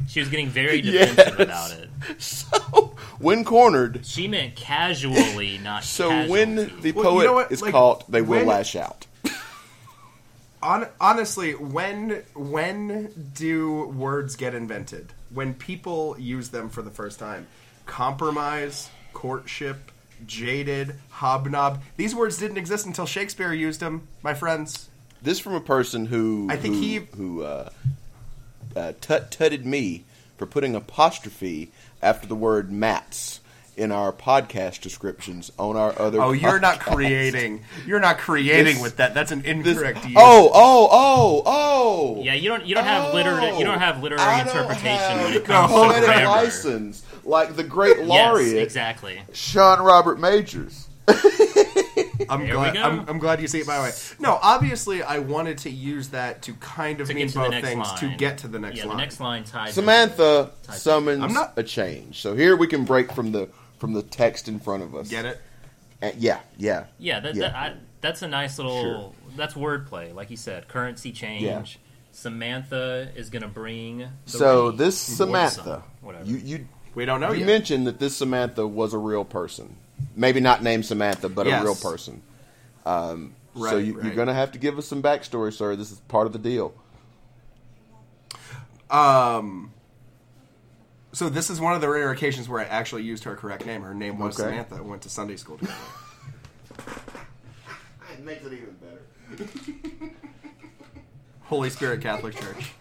She 0.06 0.20
was 0.20 0.28
getting 0.30 0.48
very 0.48 0.80
Yes. 0.80 1.10
defensive 1.16 1.40
about 1.40 1.70
it. 1.72 1.90
so 2.22 2.94
when 3.18 3.44
cornered, 3.44 4.06
She 4.06 4.26
meant 4.26 4.54
casually, 4.56 5.58
not 5.62 5.84
so 5.84 6.08
casualty. 6.08 6.30
when 6.30 6.54
the 6.80 6.92
Well, 6.92 7.04
you 7.04 7.10
poet 7.10 7.24
know 7.24 7.32
what? 7.34 7.52
is 7.52 7.60
Like, 7.60 7.72
caught, 7.72 8.10
they 8.10 8.22
will 8.22 8.38
when- 8.38 8.46
lash 8.46 8.74
out. 8.74 9.06
Hon- 10.62 10.88
honestly, 11.00 11.52
when 11.54 12.22
when 12.34 13.30
do 13.34 13.84
words 13.88 14.34
get 14.36 14.54
invented? 14.54 15.12
When 15.32 15.54
people 15.54 16.16
use 16.18 16.48
them 16.48 16.68
for 16.68 16.82
the 16.82 16.90
first 16.90 17.18
time. 17.18 17.46
Compromise, 17.86 18.90
courtship, 19.12 19.90
jaded, 20.26 20.94
hobnob. 21.10 21.82
These 21.96 22.14
words 22.14 22.38
didn't 22.38 22.56
exist 22.58 22.86
until 22.86 23.06
Shakespeare 23.06 23.52
used 23.52 23.80
them, 23.80 24.08
my 24.22 24.34
friends. 24.34 24.88
This 25.22 25.38
from 25.40 25.54
a 25.54 25.60
person 25.60 26.06
who 26.06 26.46
I 26.50 26.56
think 26.56 26.74
who, 26.76 26.80
he- 26.80 27.08
who 27.16 27.42
uh, 27.42 27.70
uh, 28.76 28.92
tut 29.00 29.30
tutted 29.30 29.66
me 29.66 30.04
for 30.36 30.46
putting 30.46 30.74
apostrophe 30.74 31.70
after 32.00 32.26
the 32.26 32.36
word 32.36 32.70
mats 32.70 33.40
in 33.78 33.92
our 33.92 34.12
podcast 34.12 34.80
descriptions 34.82 35.50
on 35.58 35.76
our 35.76 35.98
other. 35.98 36.20
Oh, 36.20 36.32
you're 36.32 36.58
not 36.60 36.80
creating. 36.80 37.62
You're 37.86 38.00
not 38.00 38.18
creating 38.18 38.74
This- 38.74 38.82
with 38.82 38.96
that. 38.96 39.14
That's 39.14 39.30
an 39.32 39.42
This- 39.42 39.66
incorrect 39.66 40.00
oh, 40.04 40.08
use. 40.08 40.16
oh, 40.18 40.50
oh, 40.52 40.88
oh, 40.92 41.42
oh. 41.46 42.22
Yeah, 42.22 42.34
you 42.34 42.48
don't 42.48 42.66
you 42.66 42.74
don't 42.74 42.84
have 42.84 43.14
literary 43.14 43.56
you 43.58 43.64
don't 43.64 43.78
have 43.78 44.02
literary 44.02 44.22
oh. 44.22 44.26
I 44.28 44.38
don't 44.44 44.48
interpretation 44.48 45.16
when 45.18 45.26
have 45.32 45.36
it 45.36 45.44
comes 45.44 45.70
no 45.70 45.78
to 45.84 45.88
poetic 45.90 46.04
grammar. 46.04 46.26
license 46.26 47.02
like 47.24 47.56
the 47.56 47.64
great 47.64 48.04
Yes, 48.04 48.52
exactly. 48.52 49.20
Sean 49.32 49.80
Robert 49.80 50.18
Majors. 50.18 50.88
I'm 52.30 52.40
There 52.40 52.48
we 52.48 52.52
glad. 52.52 52.76
I'm, 52.76 53.08
I'm 53.08 53.18
glad 53.18 53.40
you 53.40 53.48
see 53.48 53.60
it 53.60 53.66
my 53.66 53.80
way. 53.80 53.90
No, 54.18 54.38
obviously, 54.42 55.02
I 55.02 55.18
wanted 55.18 55.56
to 55.58 55.70
use 55.70 56.08
that 56.08 56.42
to 56.42 56.52
kind 56.54 57.00
of 57.00 57.08
To 57.08 57.14
mean 57.14 57.26
get 57.26 57.32
to 57.32 57.38
the 57.38 57.40
both 57.44 57.50
next 57.52 57.66
things 57.68 57.92
to 58.00 58.16
get 58.16 58.38
to 58.38 58.48
the 58.48 58.58
next 58.58 58.76
yeah, 58.78 58.84
line. 58.84 58.96
the 58.96 59.02
next 59.02 59.20
line 59.20 59.44
tied. 59.44 59.72
Samantha 59.72 60.50
Type 60.64 60.76
summons 60.76 61.22
I'm 61.22 61.32
not- 61.32 61.54
a 61.56 61.62
change. 61.62 62.20
So 62.20 62.34
here 62.34 62.56
we 62.56 62.66
can 62.66 62.84
break 62.84 63.12
from 63.12 63.32
the 63.32 63.48
from 63.78 63.92
the 63.92 64.02
text 64.02 64.48
in 64.48 64.58
front 64.60 64.82
of 64.82 64.94
us. 64.94 65.08
Get 65.08 65.24
it? 65.24 65.40
Uh, 66.02 66.10
yeah, 66.18 66.40
yeah. 66.56 66.84
Yeah, 66.98 67.20
that, 67.20 67.34
Yeah. 67.34 67.48
That, 67.48 67.54
I, 67.56 67.74
that's 68.00 68.22
a 68.22 68.28
nice 68.28 68.58
little. 68.58 68.80
Sure. 68.82 69.12
That's 69.36 69.54
wordplay, 69.54 70.14
like 70.14 70.30
you 70.30 70.36
said. 70.36 70.68
Currency 70.68 71.12
change. 71.12 71.42
Yeah. 71.44 71.64
Samantha 72.12 73.10
is 73.14 73.30
going 73.30 73.42
to 73.42 73.48
bring. 73.48 73.98
The 73.98 74.08
So 74.26 74.68
rain. 74.68 74.76
this 74.76 74.98
Samantha, 74.98 75.82
whatever. 76.00 76.24
you 76.24 76.36
you 76.38 76.68
We 76.94 77.04
don't 77.04 77.20
know 77.20 77.30
you 77.32 77.40
yet. 77.40 77.46
mentioned 77.46 77.86
that 77.86 77.98
this 78.00 78.16
Samantha 78.16 78.66
was 78.66 78.94
a 78.94 78.98
real 78.98 79.24
person, 79.24 79.76
maybe 80.16 80.40
not 80.40 80.62
named 80.62 80.86
Samantha, 80.86 81.28
but 81.28 81.46
Yes. 81.46 81.60
a 81.62 81.64
real 81.64 81.74
person. 81.76 82.22
Um, 82.86 83.34
so 83.54 83.62
Right, 83.62 83.76
you, 83.84 83.92
you're 83.94 84.02
right. 84.02 84.14
going 84.16 84.28
to 84.28 84.34
have 84.34 84.52
to 84.52 84.58
give 84.58 84.78
us 84.78 84.86
some 84.86 85.02
backstory, 85.02 85.52
sir. 85.52 85.76
This 85.76 85.90
is 85.92 85.98
part 86.08 86.26
of 86.26 86.32
the 86.32 86.38
deal. 86.38 86.72
Um. 88.90 89.72
So 91.12 91.28
this 91.28 91.48
is 91.50 91.60
one 91.60 91.74
of 91.74 91.80
the 91.80 91.88
rare 91.88 92.10
occasions 92.10 92.48
where 92.48 92.60
I 92.60 92.64
actually 92.64 93.02
used 93.02 93.24
her 93.24 93.34
correct 93.34 93.64
name. 93.66 93.82
Her 93.82 93.94
name 93.94 94.18
was 94.18 94.38
Okay. 94.38 94.50
Samantha. 94.50 94.82
Went 94.82 95.02
to 95.02 95.08
Sunday 95.10 95.36
school 95.36 95.58
together. 95.58 95.76
It 98.12 98.24
makes 98.24 98.44
it 98.44 98.52
even 98.52 98.76
better. 98.80 99.50
Holy 101.44 101.70
Spirit 101.70 102.00
Catholic 102.02 102.34
Church. 102.34 102.72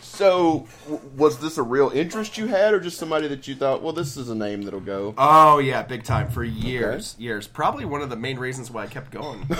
So, 0.00 0.68
w- 0.88 1.00
was 1.16 1.40
this 1.40 1.58
a 1.58 1.62
real 1.62 1.90
interest 1.90 2.38
you 2.38 2.46
had, 2.46 2.72
or 2.72 2.78
just 2.78 2.96
somebody 2.96 3.26
that 3.28 3.48
you 3.48 3.56
thought, 3.56 3.82
well, 3.82 3.92
this 3.92 4.16
is 4.16 4.28
a 4.28 4.34
name 4.34 4.62
that'll 4.62 4.78
go? 4.80 5.14
Oh 5.18 5.58
yeah, 5.58 5.82
big 5.82 6.04
time 6.04 6.30
for 6.30 6.44
years, 6.44 7.16
years. 7.18 7.48
Probably 7.48 7.84
one 7.84 8.00
of 8.00 8.10
the 8.10 8.16
main 8.16 8.38
reasons 8.38 8.70
why 8.70 8.84
I 8.84 8.86
kept 8.86 9.10
going. 9.10 9.48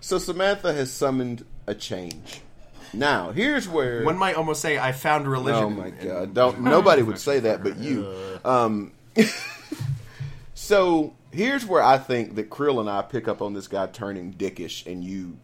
So 0.00 0.18
Samantha 0.18 0.72
has 0.72 0.92
summoned 0.92 1.44
a 1.66 1.74
change. 1.74 2.40
Now, 2.96 3.30
here's 3.30 3.68
where 3.68 4.02
One 4.04 4.16
might 4.18 4.36
almost 4.36 4.60
say 4.62 4.78
I 4.78 4.92
found 4.92 5.28
religion. 5.28 5.62
Oh 5.64 5.70
my 5.70 5.86
in- 5.88 5.98
god! 6.06 6.34
Don't 6.34 6.60
nobody 6.62 7.02
would 7.02 7.18
say 7.18 7.40
that, 7.40 7.62
but 7.62 7.76
you. 7.78 8.06
Um, 8.44 8.92
so 10.54 11.14
here's 11.32 11.64
where 11.66 11.82
I 11.82 11.98
think 11.98 12.36
that 12.36 12.50
Creel 12.50 12.80
and 12.80 12.88
I 12.88 13.02
pick 13.02 13.28
up 13.28 13.42
on 13.42 13.54
this 13.54 13.66
guy 13.68 13.86
turning 13.86 14.32
dickish, 14.34 14.86
and 14.86 15.02
you, 15.02 15.36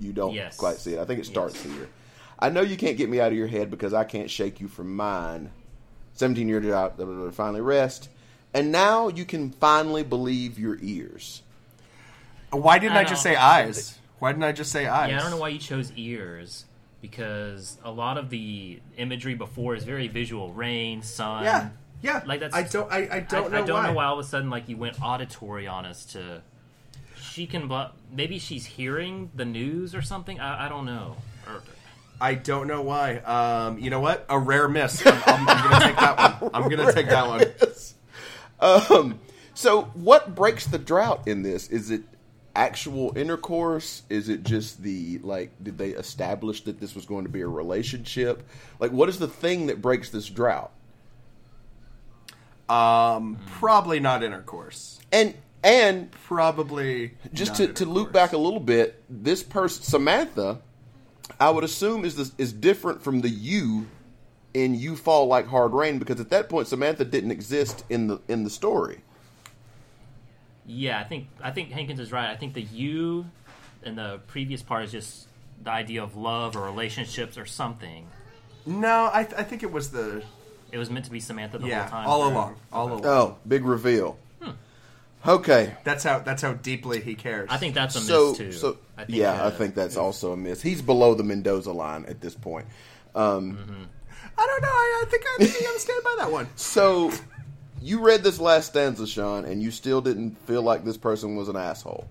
you 0.00 0.12
don't 0.12 0.34
Yes. 0.34 0.56
quite 0.56 0.78
see 0.78 0.94
it. 0.94 1.00
I 1.00 1.04
think 1.04 1.20
it 1.20 1.26
starts 1.26 1.54
Yes. 1.64 1.64
here. 1.74 1.88
I 2.38 2.48
know 2.48 2.62
you 2.62 2.76
can't 2.76 2.96
get 2.96 3.08
me 3.08 3.20
out 3.20 3.30
of 3.32 3.38
your 3.38 3.46
head 3.46 3.70
because 3.70 3.94
I 3.94 4.04
can't 4.04 4.30
shake 4.30 4.60
you 4.60 4.68
from 4.68 4.96
mine. 4.96 5.50
Seventeen 6.14 6.48
years 6.48 6.66
out, 6.66 6.96
blah, 6.96 7.06
blah, 7.06 7.14
blah, 7.14 7.30
finally 7.30 7.60
rest, 7.60 8.08
and 8.52 8.72
now 8.72 9.08
you 9.08 9.24
can 9.24 9.50
finally 9.52 10.02
believe 10.02 10.58
your 10.58 10.76
ears. 10.82 11.42
Why 12.50 12.78
didn't 12.80 12.96
I, 12.96 13.00
I 13.00 13.04
just 13.04 13.22
don't- 13.24 13.34
say 13.34 13.36
eyes? 13.36 13.98
Why 14.18 14.32
didn't 14.32 14.44
I 14.44 14.52
just 14.52 14.72
say 14.72 14.86
eyes? 14.86 15.10
Yeah, 15.10 15.18
I 15.18 15.22
don't 15.22 15.30
know 15.30 15.36
why 15.38 15.48
you 15.48 15.58
chose 15.58 15.92
ears 15.96 16.64
because 17.00 17.78
a 17.84 17.90
lot 17.90 18.18
of 18.18 18.30
the 18.30 18.80
imagery 18.96 19.34
before 19.34 19.74
is 19.74 19.84
very 19.84 20.08
visual: 20.08 20.52
rain, 20.52 21.02
sun. 21.02 21.44
Yeah, 21.44 21.68
yeah. 22.02 22.22
Like 22.26 22.40
that's. 22.40 22.54
I 22.54 22.62
don't. 22.62 22.90
I, 22.92 23.08
I 23.10 23.20
don't 23.20 23.50
know 23.50 23.58
I 23.58 23.62
don't 23.62 23.76
why. 23.76 23.86
know 23.86 23.92
why 23.94 24.04
all 24.06 24.18
of 24.18 24.24
a 24.24 24.28
sudden 24.28 24.50
like 24.50 24.68
you 24.68 24.76
went 24.76 25.00
auditory 25.02 25.66
on 25.66 25.86
us 25.86 26.04
to. 26.06 26.42
She 27.16 27.46
can, 27.46 27.68
but 27.68 27.94
maybe 28.12 28.38
she's 28.38 28.66
hearing 28.66 29.30
the 29.34 29.44
news 29.44 29.94
or 29.94 30.02
something. 30.02 30.40
I, 30.40 30.66
I 30.66 30.68
don't 30.68 30.84
know. 30.84 31.16
Or, 31.46 31.62
I 32.20 32.34
don't 32.34 32.66
know 32.66 32.82
why. 32.82 33.16
Um, 33.18 33.78
you 33.78 33.88
know 33.88 34.00
what? 34.00 34.26
A 34.28 34.38
rare 34.38 34.68
miss. 34.68 35.06
I'm, 35.06 35.22
I'm, 35.26 35.48
I'm 35.48 35.70
gonna 35.70 35.84
take 35.86 35.96
that 35.96 36.42
one. 36.42 36.50
I'm 36.52 36.68
gonna 36.68 36.92
take 36.92 37.08
that 37.08 37.28
one. 37.28 37.44
Um, 38.60 39.20
so 39.54 39.82
what 39.94 40.34
breaks 40.34 40.66
the 40.66 40.78
drought 40.78 41.26
in 41.26 41.42
this? 41.42 41.68
Is 41.68 41.90
it 41.90 42.02
actual 42.54 43.16
intercourse? 43.16 44.02
Is 44.08 44.28
it 44.28 44.42
just 44.42 44.82
the 44.82 45.18
like? 45.18 45.50
Did 45.62 45.78
they 45.78 45.90
establish 45.90 46.62
that 46.64 46.80
this 46.80 46.94
was 46.94 47.06
going 47.06 47.24
to 47.24 47.30
be 47.30 47.40
a 47.40 47.48
relationship? 47.48 48.42
Like, 48.78 48.92
what 48.92 49.08
is 49.08 49.18
the 49.18 49.28
thing 49.28 49.66
that 49.66 49.80
breaks 49.82 50.10
this 50.10 50.28
drought? 50.28 50.72
Um, 52.68 53.38
probably 53.46 53.98
not 53.98 54.22
intercourse. 54.22 55.00
And 55.10 55.34
and 55.62 56.10
Probably 56.12 57.12
just 57.32 57.56
to, 57.56 57.72
to 57.72 57.84
loop 57.84 58.12
back 58.12 58.32
a 58.32 58.38
little 58.38 58.60
bit, 58.60 59.02
this 59.10 59.42
person 59.42 59.82
Samantha, 59.82 60.60
I 61.38 61.50
would 61.50 61.64
assume 61.64 62.04
is 62.04 62.16
this, 62.16 62.32
is 62.38 62.52
different 62.52 63.02
from 63.02 63.20
the 63.20 63.28
you 63.28 63.86
in 64.54 64.74
"You 64.74 64.96
Fall 64.96 65.26
Like 65.26 65.46
Hard 65.46 65.72
Rain" 65.72 65.98
because 65.98 66.20
at 66.20 66.30
that 66.30 66.48
point 66.48 66.68
Samantha 66.68 67.04
didn't 67.04 67.30
exist 67.30 67.84
in 67.90 68.06
the 68.06 68.20
in 68.28 68.44
the 68.44 68.50
story. 68.50 69.00
Yeah, 70.70 71.00
I 71.00 71.04
think 71.04 71.28
I 71.42 71.50
think 71.50 71.70
Hankins 71.70 72.00
is 72.00 72.12
right. 72.12 72.30
I 72.30 72.36
think 72.36 72.54
the 72.54 72.62
you 72.62 73.26
in 73.82 73.96
the 73.96 74.20
previous 74.28 74.62
part 74.62 74.84
is 74.84 74.92
just 74.92 75.26
the 75.62 75.70
idea 75.70 76.02
of 76.02 76.16
love 76.16 76.56
or 76.56 76.62
relationships 76.64 77.36
or 77.38 77.46
something. 77.46 78.06
No, 78.66 79.10
I, 79.12 79.24
th- 79.24 79.38
I 79.40 79.42
think 79.42 79.62
it 79.62 79.72
was 79.72 79.90
the 79.90 80.22
It 80.70 80.78
was 80.78 80.90
meant 80.90 81.06
to 81.06 81.10
be 81.10 81.20
Samantha 81.20 81.58
the 81.58 81.66
yeah 81.68 81.82
whole 81.82 81.90
time. 81.90 82.06
all 82.08 82.20
through. 82.22 82.30
along, 82.32 82.56
all 82.72 82.88
along. 82.88 83.06
Oh, 83.06 83.36
big 83.46 83.64
reveal. 83.64 84.18
Okay, 85.26 85.76
That's 85.84 86.02
how 86.02 86.20
that's 86.20 86.40
how 86.40 86.54
deeply 86.54 87.00
he 87.02 87.14
cares. 87.14 87.48
I 87.52 87.58
think 87.58 87.74
that's 87.74 87.94
a 87.94 88.00
so 88.00 88.28
miss 88.30 88.38
too. 88.38 88.52
so 88.52 88.78
I 88.96 89.04
think, 89.04 89.18
yeah, 89.18 89.44
I 89.46 89.50
think 89.50 89.74
that's 89.74 89.98
also 89.98 90.32
a 90.32 90.36
miss. 90.36 90.62
He's 90.62 90.80
below 90.80 91.12
the 91.14 91.22
Mendoza 91.24 91.72
line 91.72 92.06
at 92.06 92.22
this 92.22 92.34
point. 92.34 92.64
Um, 93.14 93.58
I 94.38 94.46
don't 94.46 94.62
know. 94.62 94.68
I, 94.68 95.02
I 95.04 95.10
think 95.10 95.24
I 95.26 95.44
think 95.44 95.56
I 95.62 95.66
gotta 95.66 95.78
stand 95.78 96.04
by 96.04 96.14
that 96.20 96.32
one. 96.32 96.48
So 96.56 97.12
you 97.80 98.00
read 98.00 98.22
this 98.22 98.38
last 98.38 98.66
stanza, 98.68 99.06
Sean, 99.06 99.44
and 99.44 99.62
you 99.62 99.70
still 99.70 100.00
didn't 100.00 100.36
feel 100.46 100.62
like 100.62 100.84
this 100.84 100.96
person 100.96 101.36
was 101.36 101.48
an 101.48 101.56
asshole. 101.56 102.06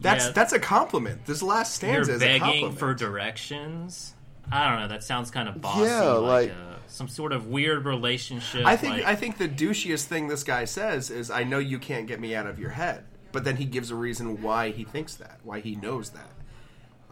That's 0.00 0.26
Yeah. 0.26 0.32
that's 0.32 0.52
a 0.52 0.58
compliment. 0.58 1.26
This 1.26 1.42
last 1.42 1.82
You're 1.82 2.04
stanza 2.04 2.12
is 2.14 2.22
a 2.22 2.24
begging 2.24 2.40
compliment. 2.40 2.78
for 2.78 2.94
directions. 2.94 4.14
I 4.52 4.68
don't 4.70 4.80
know. 4.80 4.88
That 4.88 5.04
sounds 5.04 5.30
kind 5.30 5.48
of 5.48 5.60
bossy. 5.60 5.82
Yeah, 5.82 6.02
like, 6.12 6.48
like- 6.48 6.50
uh, 6.56 6.76
some 6.88 7.08
sort 7.08 7.32
of 7.32 7.46
weird 7.46 7.84
relationship. 7.84 8.66
I 8.66 8.76
think 8.76 8.94
like- 8.96 9.04
I 9.04 9.14
think 9.14 9.38
the 9.38 9.48
douchiest 9.48 10.04
thing 10.04 10.28
this 10.28 10.42
guy 10.42 10.64
says 10.64 11.10
is, 11.10 11.30
"I 11.30 11.44
know 11.44 11.58
you 11.58 11.78
can't 11.78 12.06
get 12.06 12.20
me 12.20 12.34
out 12.34 12.46
of 12.46 12.58
your 12.58 12.70
head." 12.70 13.04
but 13.32 13.44
then 13.44 13.54
he 13.58 13.64
gives 13.64 13.92
a 13.92 13.94
reason 13.94 14.42
why 14.42 14.70
he 14.72 14.82
thinks 14.82 15.14
that, 15.14 15.38
why 15.44 15.60
he 15.60 15.76
knows 15.76 16.10
that. 16.10 16.32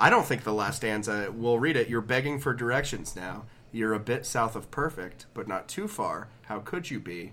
I 0.00 0.10
don't 0.10 0.26
think 0.26 0.42
the 0.42 0.52
last 0.52 0.78
stanza. 0.78 1.30
We'll 1.32 1.60
read 1.60 1.76
it. 1.76 1.88
You're 1.88 2.00
begging 2.00 2.40
for 2.40 2.52
directions 2.52 3.14
now. 3.14 3.44
You're 3.72 3.92
a 3.92 3.98
bit 4.00 4.24
south 4.26 4.56
of 4.56 4.70
perfect, 4.70 5.26
but 5.34 5.46
not 5.46 5.68
too 5.68 5.88
far. 5.88 6.28
How 6.46 6.60
could 6.60 6.90
you 6.90 7.00
be? 7.00 7.32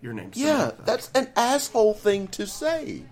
Your 0.00 0.12
name's 0.12 0.36
Yeah, 0.36 0.56
Samantha. 0.70 0.82
that's 0.84 1.10
an 1.14 1.28
asshole 1.36 1.94
thing 1.94 2.26
to 2.28 2.46
say. 2.46 3.02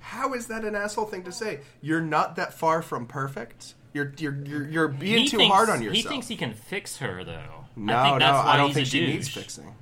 How 0.00 0.32
is 0.34 0.46
that 0.46 0.64
an 0.64 0.74
asshole 0.74 1.06
thing 1.06 1.24
to 1.24 1.32
say? 1.32 1.60
You're 1.82 2.00
not 2.00 2.36
that 2.36 2.54
far 2.54 2.80
from 2.80 3.06
perfect. 3.06 3.74
You're 3.92 4.12
you're 4.18 4.36
you're, 4.44 4.68
you're 4.68 4.88
being 4.88 5.22
He 5.24 5.28
too 5.28 5.36
thinks- 5.38 5.54
hard 5.54 5.68
on 5.68 5.82
yourself. 5.82 5.96
He 6.04 6.08
thinks 6.08 6.28
he 6.28 6.36
can 6.36 6.54
fix 6.54 6.96
her, 6.98 7.22
though. 7.24 7.66
no, 7.76 7.96
I 7.96 8.02
think 8.04 8.18
no, 8.20 8.26
that's 8.26 8.44
why 8.46 8.52
I 8.52 8.56
don't 8.56 8.66
he's 8.68 8.74
think 8.76 8.86
a 8.86 8.90
she 8.90 9.00
douche. 9.00 9.14
needs 9.14 9.28
fixing. 9.28 9.74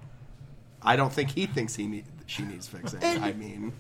I 0.83 0.97
don't 0.97 1.13
think 1.13 1.31
he 1.31 1.47
thinks 1.47 1.75
he 1.77 1.87
need, 1.87 2.05
she 2.27 2.43
needs 2.43 2.67
fixing. 2.67 3.03
I 3.03 3.33
mean, 3.33 3.73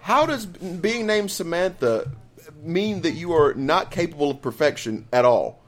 How 0.00 0.26
does 0.26 0.46
being 0.46 1.06
named 1.06 1.30
Samantha 1.30 2.10
mean 2.62 3.02
that 3.02 3.12
you 3.12 3.32
are 3.32 3.54
not 3.54 3.90
capable 3.90 4.30
of 4.32 4.42
perfection 4.42 5.06
at 5.12 5.24
all? 5.24 5.61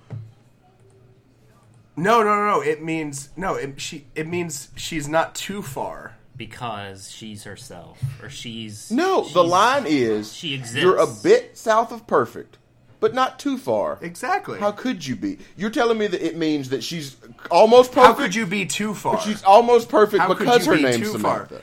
No, 1.97 2.23
no, 2.23 2.35
no, 2.37 2.47
no. 2.47 2.61
It 2.61 2.83
means 2.83 3.31
no. 3.37 3.55
It, 3.55 3.81
she 3.81 4.07
it 4.15 4.27
means 4.27 4.69
she's 4.77 5.09
not 5.09 5.35
too 5.35 5.63
far. 5.63 6.17
because 6.37 7.11
she's 7.13 7.45
herself, 7.45 8.03
or 8.23 8.29
she's 8.29 8.91
No, 8.91 9.23
the 9.29 9.45
line 9.45 9.85
is 9.87 10.33
she 10.33 10.55
exists. 10.55 10.77
you're 10.83 10.97
a 10.99 11.07
bit 11.07 11.57
south 11.57 11.93
of 11.93 12.07
perfect, 12.09 12.59
but 12.99 13.15
not 13.15 13.39
too 13.39 13.57
far. 13.57 13.99
Exactly. 14.03 14.59
How 14.59 14.73
could 14.73 15.07
you 15.07 15.15
be? 15.15 15.39
You're 15.57 15.71
telling 15.71 15.97
me 15.99 16.09
that 16.09 16.21
it 16.27 16.37
means 16.37 16.71
that 16.71 16.83
she's 16.83 17.17
almost 17.53 17.93
perfect. 17.93 18.07
How 18.07 18.15
could 18.25 18.35
you 18.35 18.47
be 18.47 18.67
too 18.67 18.95
far? 18.95 19.21
She's 19.21 19.45
almost 19.45 19.89
perfect 19.89 20.23
How 20.23 20.29
because 20.35 20.67
her 20.67 20.75
be 20.77 20.83
name's 20.83 20.97
too 21.13 21.19
far? 21.19 21.47
Samantha. 21.47 21.63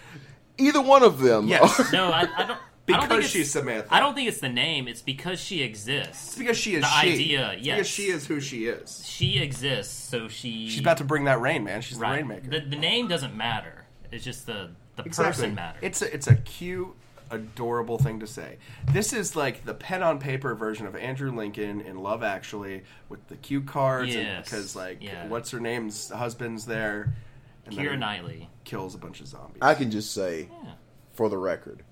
Either 0.58 0.82
one 0.82 1.04
of 1.04 1.20
them. 1.20 1.48
Yes. 1.48 1.80
are- 1.80 1.92
No, 1.92 2.06
I, 2.12 2.28
I 2.38 2.46
don't. 2.46 2.60
I 2.88 2.94
don't 2.94 3.02
Because 3.02 3.10
think 3.10 3.20
it's- 3.20 3.32
she's 3.32 3.52
Samantha. 3.52 3.88
I 3.94 4.00
don't 4.00 4.16
think 4.16 4.28
it's 4.28 4.40
the 4.40 4.50
name. 4.50 4.88
It's 4.88 5.02
because 5.02 5.40
she 5.40 5.62
exists. 5.62 6.30
It's 6.30 6.38
because 6.38 6.58
she 6.58 6.76
is 6.76 6.82
the 6.84 6.88
she. 6.90 7.14
idea. 7.14 7.52
It's 7.52 7.66
Yes, 7.66 7.76
Because 7.78 7.88
she 7.90 8.04
is 8.10 8.26
who 8.28 8.40
she 8.42 8.66
is. 8.66 9.04
She 9.08 9.38
exists, 9.40 9.94
so 9.94 10.28
she. 10.28 10.68
She's 10.70 10.80
about 10.82 10.98
to 10.98 11.04
bring 11.04 11.26
that 11.26 11.40
rain, 11.40 11.64
man. 11.64 11.82
She's 11.82 11.98
right. 11.98 12.18
the 12.22 12.28
rainmaker. 12.28 12.50
The, 12.50 12.60
the 12.70 12.76
name 12.76 13.08
doesn't 13.08 13.36
matter. 13.36 13.86
It's 14.12 14.26
just 14.26 14.46
the 14.46 14.72
the 14.98 15.04
Exactly. 15.04 15.32
person 15.32 15.56
matters. 15.56 15.80
It's 15.84 16.02
a, 16.02 16.14
it's 16.14 16.28
a 16.28 16.36
cute, 16.36 16.90
adorable 17.30 17.98
thing 17.98 18.20
to 18.20 18.28
say. 18.28 18.58
This 18.92 19.14
is 19.14 19.36
like 19.38 19.64
the 19.64 19.74
pen 19.74 20.04
on 20.04 20.20
paper 20.20 20.54
version 20.54 20.86
of 20.86 20.96
Andrew 20.98 21.32
Lincoln 21.32 21.80
in 21.82 21.98
Love 22.00 22.24
Actually 22.24 22.84
with 23.08 23.26
the 23.30 23.38
cue 23.38 23.62
cards, 23.62 24.14
and 24.16 24.24
Yes. 24.26 24.44
because 24.46 24.76
like 24.76 25.02
Yeah. 25.02 25.28
what's 25.28 25.52
her 25.52 25.60
name's 25.62 26.10
husband's 26.10 26.66
there, 26.66 27.14
and 27.66 27.74
Keira 27.76 27.92
then 27.92 28.00
Knightley. 28.02 28.50
kills 28.66 28.96
a 28.96 28.98
bunch 28.98 29.22
of 29.22 29.28
zombies. 29.28 29.62
I 29.62 29.76
can 29.76 29.92
just 29.92 30.14
say, 30.14 30.50
Yeah. 30.64 30.72
for 31.14 31.30
the 31.30 31.38
record, 31.38 31.84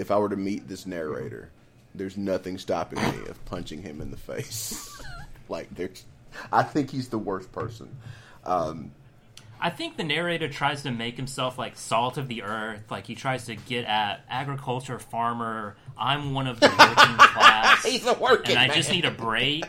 if 0.00 0.10
I 0.10 0.18
were 0.18 0.30
to 0.30 0.36
meet 0.36 0.66
this 0.66 0.86
narrator, 0.86 1.50
there's 1.94 2.16
nothing 2.16 2.56
stopping 2.56 2.98
me 2.98 3.28
of 3.28 3.44
punching 3.44 3.82
him 3.82 4.00
in 4.00 4.10
the 4.10 4.16
face. 4.16 5.00
like 5.48 5.72
there's, 5.74 6.04
I 6.50 6.62
think 6.62 6.90
he's 6.90 7.08
the 7.08 7.18
worst 7.18 7.52
person. 7.52 7.94
Um, 8.44 8.92
I 9.60 9.68
think 9.68 9.98
the 9.98 10.04
narrator 10.04 10.48
tries 10.48 10.82
to 10.84 10.90
make 10.90 11.18
himself 11.18 11.58
like 11.58 11.76
salt 11.76 12.16
of 12.16 12.28
the 12.28 12.42
earth. 12.42 12.90
Like 12.90 13.06
he 13.06 13.14
tries 13.14 13.44
to 13.46 13.56
get 13.56 13.84
at 13.84 14.24
agriculture, 14.30 14.98
farmer. 14.98 15.76
I'm 15.98 16.32
one 16.32 16.46
of 16.46 16.60
the 16.60 16.68
working 16.68 17.16
class. 17.18 17.84
He's 17.84 18.06
a 18.06 18.14
working 18.14 18.56
and 18.56 18.70
I 18.72 18.74
just 18.74 18.90
need 18.90 19.04
a 19.04 19.10
break. 19.10 19.66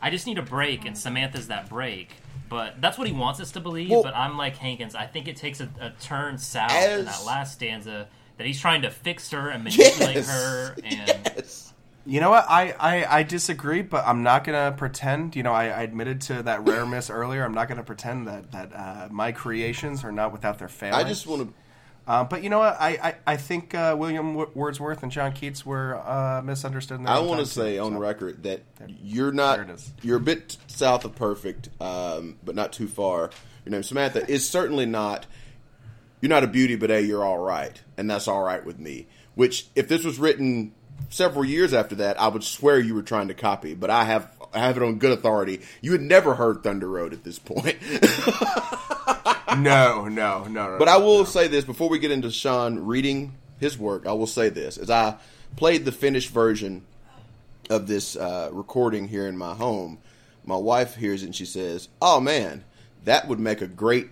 I 0.00 0.10
just 0.10 0.26
need 0.26 0.38
a 0.38 0.42
break, 0.42 0.84
and 0.84 0.98
Samantha's 0.98 1.48
that 1.48 1.68
break. 1.68 2.10
But 2.48 2.80
that's 2.80 2.98
what 2.98 3.06
he 3.06 3.12
wants 3.12 3.38
us 3.40 3.52
to 3.52 3.60
believe. 3.60 3.90
Well- 3.90 4.02
but 4.02 4.16
I'm 4.16 4.38
like 4.38 4.56
Hankins. 4.56 4.94
I 4.94 5.06
think 5.06 5.28
it 5.28 5.36
takes 5.36 5.60
a, 5.60 5.68
a 5.78 5.90
turn 6.00 6.38
south 6.38 6.72
As- 6.72 7.00
in 7.00 7.04
that 7.04 7.24
last 7.26 7.52
stanza 7.52 8.08
that 8.36 8.46
he's 8.46 8.60
trying 8.60 8.82
to 8.82 8.90
fix 8.90 9.30
her 9.30 9.48
and 9.48 9.64
manipulate 9.64 10.16
yes, 10.16 10.30
her. 10.30 10.76
And 10.84 11.20
yes. 11.36 11.72
You 12.04 12.20
know 12.20 12.30
what? 12.30 12.46
I, 12.48 12.74
I, 12.80 13.18
I 13.18 13.22
disagree, 13.22 13.82
but 13.82 14.04
I'm 14.06 14.24
not 14.24 14.42
gonna 14.44 14.74
pretend. 14.76 15.36
You 15.36 15.44
know, 15.44 15.52
I, 15.52 15.66
I 15.66 15.82
admitted 15.82 16.20
to 16.22 16.42
that 16.42 16.66
rare 16.66 16.84
miss 16.86 17.10
earlier. 17.10 17.44
I'm 17.44 17.54
not 17.54 17.68
gonna 17.68 17.84
pretend 17.84 18.26
that 18.26 18.50
that 18.52 18.72
uh, 18.74 19.08
my 19.10 19.32
creations 19.32 20.02
are 20.02 20.12
not 20.12 20.32
without 20.32 20.58
their 20.58 20.68
failings. 20.68 21.04
I 21.04 21.08
just 21.08 21.26
want 21.26 21.48
to. 21.48 21.54
Uh, 22.04 22.24
but 22.24 22.42
you 22.42 22.50
know 22.50 22.58
what? 22.58 22.76
I 22.80 22.88
I, 22.90 23.14
I 23.34 23.36
think 23.36 23.74
uh, 23.76 23.94
William 23.96 24.32
w- 24.32 24.50
Wordsworth 24.54 25.04
and 25.04 25.12
John 25.12 25.32
Keats 25.32 25.64
were 25.64 25.96
uh, 26.04 26.42
misunderstood. 26.42 26.98
In 26.98 27.04
their 27.04 27.14
I 27.14 27.20
want 27.20 27.38
to 27.38 27.46
say 27.46 27.76
too, 27.76 27.82
on 27.82 27.92
so. 27.92 27.98
record 28.00 28.42
that 28.42 28.62
you're 29.00 29.30
not. 29.30 29.58
There 29.58 29.66
it 29.66 29.70
is. 29.70 29.92
You're 30.02 30.16
a 30.16 30.20
bit 30.20 30.56
south 30.66 31.04
of 31.04 31.14
perfect, 31.14 31.68
um, 31.80 32.36
but 32.44 32.56
not 32.56 32.72
too 32.72 32.88
far. 32.88 33.30
Your 33.64 33.70
name 33.70 33.84
Samantha 33.84 34.28
is 34.28 34.48
certainly 34.48 34.86
not. 34.86 35.26
You're 36.22 36.30
not 36.30 36.44
a 36.44 36.46
beauty, 36.46 36.76
but 36.76 36.88
hey, 36.88 37.02
you're 37.02 37.24
all 37.24 37.38
right, 37.38 37.82
and 37.98 38.08
that's 38.08 38.28
all 38.28 38.42
right 38.42 38.64
with 38.64 38.78
me. 38.78 39.08
Which, 39.34 39.66
if 39.74 39.88
this 39.88 40.04
was 40.04 40.18
written 40.18 40.72
several 41.10 41.44
years 41.44 41.74
after 41.74 41.96
that, 41.96 42.18
I 42.20 42.28
would 42.28 42.44
swear 42.44 42.78
you 42.78 42.94
were 42.94 43.02
trying 43.02 43.28
to 43.28 43.34
copy. 43.34 43.74
But 43.74 43.90
I 43.90 44.04
have 44.04 44.30
I 44.54 44.60
have 44.60 44.76
it 44.76 44.82
on 44.82 44.98
good 44.98 45.12
authority. 45.12 45.60
You 45.80 45.92
had 45.92 46.00
never 46.00 46.34
heard 46.34 46.62
Thunder 46.62 46.88
Road 46.88 47.12
at 47.12 47.24
this 47.24 47.38
point. 47.38 47.76
No, 49.58 50.08
no, 50.08 50.44
no, 50.44 50.68
no. 50.68 50.78
But 50.78 50.88
I 50.88 50.96
will 50.96 51.26
say 51.26 51.46
this 51.46 51.64
before 51.64 51.90
we 51.90 51.98
get 51.98 52.10
into 52.10 52.30
Sean 52.30 52.86
reading 52.86 53.34
his 53.60 53.78
work. 53.78 54.06
I 54.06 54.12
will 54.12 54.26
say 54.26 54.48
this: 54.48 54.78
as 54.78 54.88
I 54.88 55.16
played 55.56 55.84
the 55.84 55.92
finished 55.92 56.30
version 56.30 56.86
of 57.68 57.86
this 57.86 58.16
uh, 58.16 58.48
recording 58.50 59.08
here 59.08 59.26
in 59.26 59.36
my 59.36 59.54
home, 59.54 59.98
my 60.44 60.56
wife 60.56 60.96
hears 60.96 61.22
it 61.22 61.26
and 61.26 61.36
she 61.36 61.44
says, 61.44 61.88
"Oh 62.00 62.18
man, 62.18 62.64
that 63.04 63.28
would 63.28 63.40
make 63.40 63.60
a 63.60 63.66
great 63.66 64.08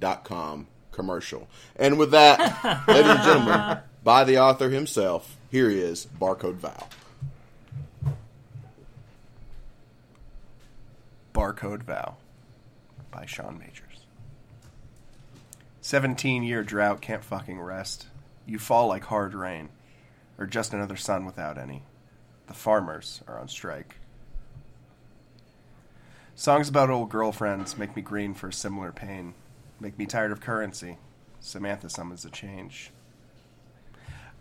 FarmersOnly.com 0.00 0.66
commercial." 0.92 1.48
And 1.76 1.98
with 1.98 2.10
that, 2.12 2.84
ladies 2.88 3.10
and 3.10 3.22
gentlemen, 3.22 3.78
by 4.02 4.24
the 4.24 4.38
author 4.38 4.70
himself, 4.70 5.36
here 5.50 5.70
is 5.70 6.06
Barcode 6.20 6.56
Val. 6.56 6.88
Barcode 11.34 11.82
Vow 11.82 12.16
by 13.10 13.26
Sean 13.26 13.58
Majors. 13.58 14.06
17 15.80 16.42
year 16.42 16.62
drought 16.62 17.00
can't 17.00 17.24
fucking 17.24 17.60
rest. 17.60 18.06
You 18.46 18.58
fall 18.58 18.88
like 18.88 19.04
hard 19.04 19.34
rain, 19.34 19.68
or 20.38 20.46
just 20.46 20.72
another 20.72 20.96
sun 20.96 21.26
without 21.26 21.58
any. 21.58 21.82
The 22.46 22.54
farmers 22.54 23.22
are 23.26 23.38
on 23.38 23.48
strike. 23.48 23.96
Songs 26.34 26.68
about 26.68 26.90
old 26.90 27.10
girlfriends 27.10 27.78
make 27.78 27.94
me 27.94 28.02
green 28.02 28.34
for 28.34 28.48
a 28.48 28.52
similar 28.52 28.92
pain. 28.92 29.34
Make 29.80 29.98
me 29.98 30.06
tired 30.06 30.32
of 30.32 30.40
currency. 30.40 30.98
Samantha 31.40 31.90
summons 31.90 32.24
a 32.24 32.30
change. 32.30 32.90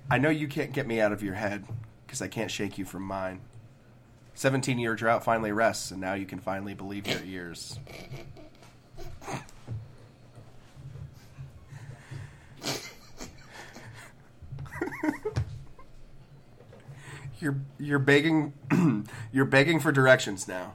I 0.09 0.17
know 0.17 0.29
you 0.29 0.47
can't 0.47 0.73
get 0.73 0.87
me 0.87 1.01
out 1.01 1.11
of 1.11 1.23
your 1.23 1.35
head, 1.35 1.65
because 2.05 2.21
I 2.21 2.27
can't 2.27 2.51
shake 2.51 2.77
you 2.77 2.85
from 2.85 3.03
mine. 3.03 3.41
17 4.35 4.77
year 4.79 4.95
drought 4.95 5.23
finally 5.23 5.51
rests, 5.51 5.91
and 5.91 5.99
now 5.99 6.13
you 6.13 6.25
can 6.25 6.39
finally 6.39 6.73
believe 6.73 7.07
your 7.07 7.23
ears. 7.23 7.79
you're 17.39 17.57
you're 17.79 17.99
begging 17.99 18.53
you're 19.31 19.45
begging 19.45 19.79
for 19.79 19.91
directions 19.91 20.47
now. 20.47 20.73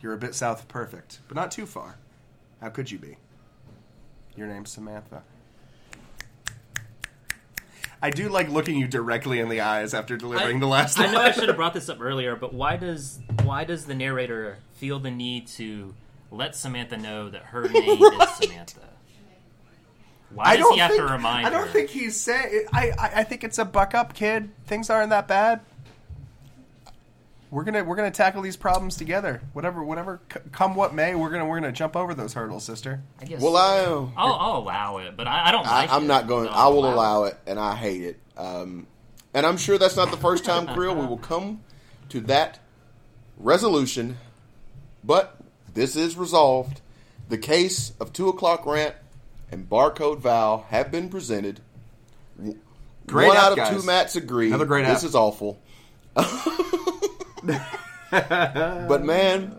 You're 0.00 0.14
a 0.14 0.18
bit 0.18 0.34
south 0.34 0.62
of 0.62 0.68
perfect, 0.68 1.20
but 1.28 1.36
not 1.36 1.50
too 1.52 1.66
far. 1.66 1.98
How 2.60 2.70
could 2.70 2.90
you 2.90 2.98
be? 2.98 3.18
Your 4.36 4.46
name's 4.46 4.70
Samantha. 4.70 5.22
I 8.04 8.10
do 8.10 8.28
like 8.28 8.48
looking 8.48 8.76
you 8.78 8.88
directly 8.88 9.38
in 9.38 9.48
the 9.48 9.60
eyes 9.60 9.94
after 9.94 10.16
delivering 10.16 10.58
the 10.58 10.66
last 10.66 10.98
I 10.98 11.04
line. 11.04 11.12
know 11.14 11.20
I 11.20 11.30
should 11.30 11.46
have 11.48 11.56
brought 11.56 11.74
this 11.74 11.88
up 11.88 11.98
earlier, 12.00 12.34
but 12.34 12.52
why 12.52 12.76
does 12.76 13.20
why 13.44 13.64
does 13.64 13.84
the 13.86 13.94
narrator 13.94 14.58
feel 14.74 14.98
the 14.98 15.10
need 15.10 15.46
to 15.48 15.94
let 16.30 16.56
Samantha 16.56 16.96
know 16.96 17.28
that 17.30 17.44
her 17.44 17.68
name 17.68 18.02
is 18.02 18.28
Samantha? 18.30 18.80
Why 20.34 20.44
I 20.44 20.56
does 20.56 20.68
he 20.70 20.78
have 20.78 20.90
think, 20.90 21.06
to 21.06 21.12
remind 21.12 21.46
I 21.46 21.50
don't 21.50 21.66
her? 21.66 21.72
think 21.72 21.90
he's 21.90 22.18
saying. 22.18 22.66
I, 22.72 22.90
I 22.98 23.10
I 23.16 23.24
think 23.24 23.44
it's 23.44 23.58
a 23.58 23.64
buck 23.64 23.94
up, 23.94 24.14
kid. 24.14 24.50
Things 24.66 24.90
aren't 24.90 25.10
that 25.10 25.28
bad. 25.28 25.60
We're 27.52 27.64
gonna 27.64 27.84
we're 27.84 27.96
gonna 27.96 28.10
tackle 28.10 28.40
these 28.40 28.56
problems 28.56 28.96
together. 28.96 29.42
Whatever 29.52 29.84
whatever 29.84 30.20
c- 30.32 30.40
come 30.52 30.74
what 30.74 30.94
may, 30.94 31.14
we're 31.14 31.28
gonna 31.28 31.44
we're 31.46 31.60
gonna 31.60 31.70
jump 31.70 31.94
over 31.96 32.14
those 32.14 32.32
hurdles, 32.32 32.64
sister. 32.64 33.02
I 33.20 33.26
guess 33.26 33.42
Well, 33.42 33.56
I. 33.58 33.76
I'll, 34.16 34.32
I'll 34.32 34.56
allow 34.58 34.96
it, 34.98 35.16
but 35.18 35.26
I, 35.28 35.48
I 35.48 35.52
don't 35.52 35.66
I, 35.66 35.82
like 35.82 35.92
I'm 35.92 36.04
it. 36.04 36.06
not 36.06 36.26
going. 36.26 36.48
I 36.48 36.68
will 36.68 36.84
I'll 36.86 36.94
allow 36.94 37.24
it, 37.24 37.36
and 37.46 37.60
I 37.60 37.76
hate 37.76 38.02
it. 38.02 38.18
Um, 38.38 38.86
and 39.34 39.44
I'm 39.44 39.58
sure 39.58 39.76
that's 39.76 39.96
not 39.96 40.10
the 40.10 40.16
first 40.16 40.46
time, 40.46 40.66
Creel. 40.66 40.94
We 40.94 41.04
will 41.06 41.18
come 41.18 41.60
to 42.08 42.20
that 42.22 42.58
resolution, 43.36 44.16
but 45.04 45.36
this 45.74 45.94
is 45.94 46.16
resolved. 46.16 46.80
The 47.28 47.36
case 47.38 47.92
of 48.00 48.14
two 48.14 48.28
o'clock 48.30 48.64
rant 48.64 48.94
and 49.50 49.68
barcode 49.68 50.20
Val 50.20 50.64
have 50.70 50.90
been 50.90 51.10
presented. 51.10 51.60
Great 53.06 53.28
One 53.28 53.36
app, 53.36 53.42
out 53.42 53.52
of 53.52 53.56
guys. 53.58 53.78
two 53.80 53.86
Mats 53.86 54.16
agree. 54.16 54.46
Another 54.48 54.64
great 54.64 54.86
This 54.86 55.02
app. 55.02 55.08
is 55.08 55.14
awful. 55.14 55.60
but 58.12 59.02
man, 59.02 59.56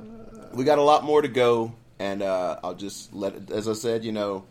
we 0.53 0.63
got 0.63 0.77
a 0.77 0.83
lot 0.83 1.03
more 1.03 1.23
to 1.23 1.27
go, 1.27 1.73
and 1.97 2.21
uh, 2.21 2.59
I'll 2.63 2.75
just 2.75 3.11
let. 3.11 3.33
It, 3.33 3.51
as 3.51 3.67
I 3.67 3.73
said, 3.73 4.05
you 4.05 4.11
know, 4.11 4.45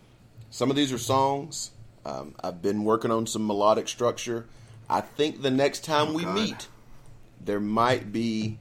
some 0.50 0.70
of 0.70 0.76
these 0.76 0.92
are 0.92 0.98
songs. 0.98 1.70
Um, 2.04 2.34
I've 2.42 2.60
been 2.60 2.82
working 2.82 3.12
on 3.12 3.28
some 3.28 3.46
melodic 3.46 3.86
structure. 3.86 4.46
I 4.90 5.02
think 5.02 5.42
the 5.42 5.52
next 5.52 5.84
time 5.84 6.14
we 6.14 6.24
God. 6.24 6.34
meet, 6.34 6.68
there 7.40 7.60
might 7.60 8.10
be 8.12 8.58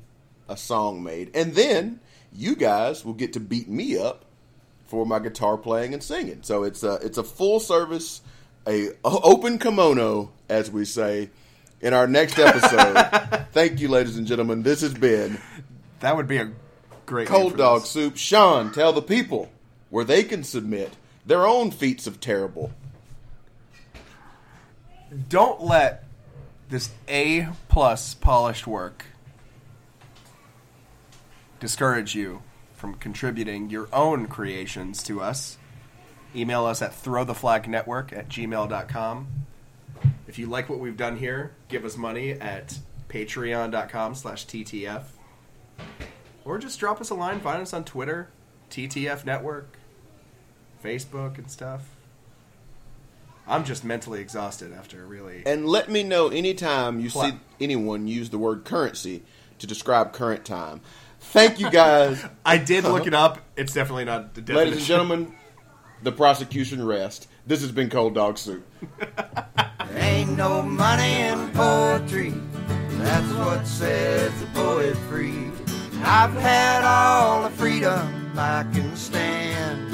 a 0.47 0.55
song 0.55 1.01
made, 1.01 1.35
and 1.35 1.55
then 1.55 1.99
you 2.31 2.55
guys 2.55 3.03
will 3.03 3.15
get 3.15 3.33
to 3.33 3.39
beat 3.39 3.67
me 3.67 3.97
up 3.97 4.25
for 4.85 5.07
my 5.07 5.17
guitar 5.17 5.57
playing 5.57 5.95
and 5.95 6.03
singing. 6.03 6.43
So 6.43 6.63
it's 6.63 6.83
a 6.83 6.99
it's 7.01 7.17
a 7.17 7.23
full 7.23 7.59
service, 7.59 8.21
a 8.67 8.89
open 9.03 9.57
kimono, 9.57 10.31
as 10.49 10.69
we 10.69 10.85
say, 10.85 11.31
in 11.82 11.93
our 11.93 12.07
next 12.07 12.38
episode. 12.39 13.45
Thank 13.51 13.79
you, 13.79 13.88
ladies 13.88 14.17
and 14.17 14.27
gentlemen. 14.27 14.63
This 14.63 14.82
has 14.82 14.93
been 14.93 15.39
That 15.99 16.15
would 16.15 16.27
be 16.27 16.38
a 16.38 16.51
great 17.05 17.27
Cold 17.27 17.57
Dog 17.57 17.82
this. 17.82 17.89
Soup. 17.89 18.17
Sean, 18.17 18.71
tell 18.71 18.93
the 18.93 19.01
people 19.01 19.51
where 19.89 20.05
they 20.05 20.23
can 20.23 20.43
submit 20.43 20.93
their 21.25 21.45
own 21.45 21.71
feats 21.71 22.07
of 22.07 22.19
terrible. 22.19 22.71
Don't 25.29 25.61
let 25.61 26.05
this 26.69 26.89
A 27.09 27.49
plus 27.67 28.13
polished 28.13 28.65
work 28.65 29.05
discourage 31.59 32.15
you 32.15 32.41
from 32.73 32.95
contributing 32.95 33.69
your 33.69 33.88
own 33.93 34.27
creations 34.27 35.03
to 35.03 35.21
us. 35.21 35.57
Email 36.34 36.65
us 36.65 36.82
at 36.82 36.91
throwtheflagnetwork 36.91 38.17
at 38.17 38.29
gmail.com. 38.29 39.27
If 40.32 40.39
you 40.39 40.45
like 40.45 40.69
what 40.69 40.79
we've 40.79 40.95
done 40.95 41.17
here, 41.17 41.51
give 41.67 41.84
us 41.84 41.97
money 41.97 42.32
at 42.32 42.79
patreon.com 43.09 44.15
slash 44.15 44.45
TTF. 44.45 45.03
Or 46.45 46.57
just 46.57 46.79
drop 46.79 47.01
us 47.01 47.09
a 47.09 47.15
line, 47.15 47.41
find 47.41 47.61
us 47.61 47.73
on 47.73 47.84
Twitter, 47.84 48.29
TTF 48.69 49.25
Network, 49.25 49.77
Facebook 50.82 51.38
and 51.38 51.51
stuff. 51.51 51.82
I'm 53.45 53.65
just 53.65 53.84
mentally 53.84 54.21
exhausted 54.21 54.71
after 54.71 55.03
a 55.03 55.05
really 55.05 55.43
And 55.45 55.65
let 55.67 55.89
me 55.89 56.01
know 56.01 56.29
anytime 56.29 57.01
you 57.01 57.09
Pla- 57.09 57.32
see 57.32 57.38
anyone 57.59 58.07
use 58.07 58.29
the 58.29 58.38
word 58.38 58.63
currency 58.63 59.23
to 59.59 59.67
describe 59.67 60.13
current 60.13 60.45
time. 60.45 60.79
Thank 61.19 61.59
you 61.59 61.69
guys. 61.69 62.23
I 62.45 62.57
did 62.57 62.86
look 62.86 63.05
it 63.05 63.13
up. 63.13 63.39
It's 63.57 63.73
definitely 63.73 64.05
not 64.05 64.34
the 64.34 64.39
definition. 64.39 64.65
Ladies 64.69 64.77
and 64.77 64.88
gentlemen, 64.88 65.36
the 66.01 66.13
prosecution 66.13 66.86
rest. 66.86 67.27
This 67.47 67.61
has 67.61 67.71
been 67.71 67.89
Cold 67.89 68.13
Dog 68.13 68.37
Soup. 68.37 68.63
There 68.99 69.97
ain't 69.97 70.37
no 70.37 70.61
money 70.61 71.21
in 71.21 71.49
poetry. 71.51 72.33
That's 72.99 73.33
what 73.33 73.65
sets 73.65 74.39
the 74.39 74.45
poet 74.53 74.95
free. 75.09 75.49
I've 76.03 76.33
had 76.33 76.83
all 76.83 77.43
the 77.43 77.49
freedom 77.49 78.31
I 78.37 78.63
can 78.71 78.95
stand. 78.95 79.91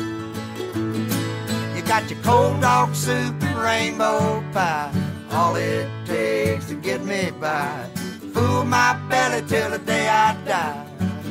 You 1.75 1.81
got 1.83 2.09
your 2.09 2.19
cold 2.21 2.59
dog 2.59 2.93
soup 2.93 3.41
and 3.41 3.57
rainbow 3.57 4.43
pie. 4.51 4.91
All 5.31 5.55
it 5.55 5.89
takes 6.05 6.65
to 6.67 6.75
get 6.75 7.03
me 7.05 7.31
by. 7.39 7.89
Fool 8.33 8.65
my 8.65 8.99
belly 9.09 9.47
till 9.47 9.71
the 9.71 9.79
day 9.79 10.09
I 10.09 10.35
die. 10.45 10.85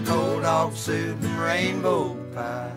Cold 0.07 0.43
dog 0.43 0.73
soup 0.75 1.23
and 1.23 1.39
rainbow 1.39 2.15
pie. 2.35 2.73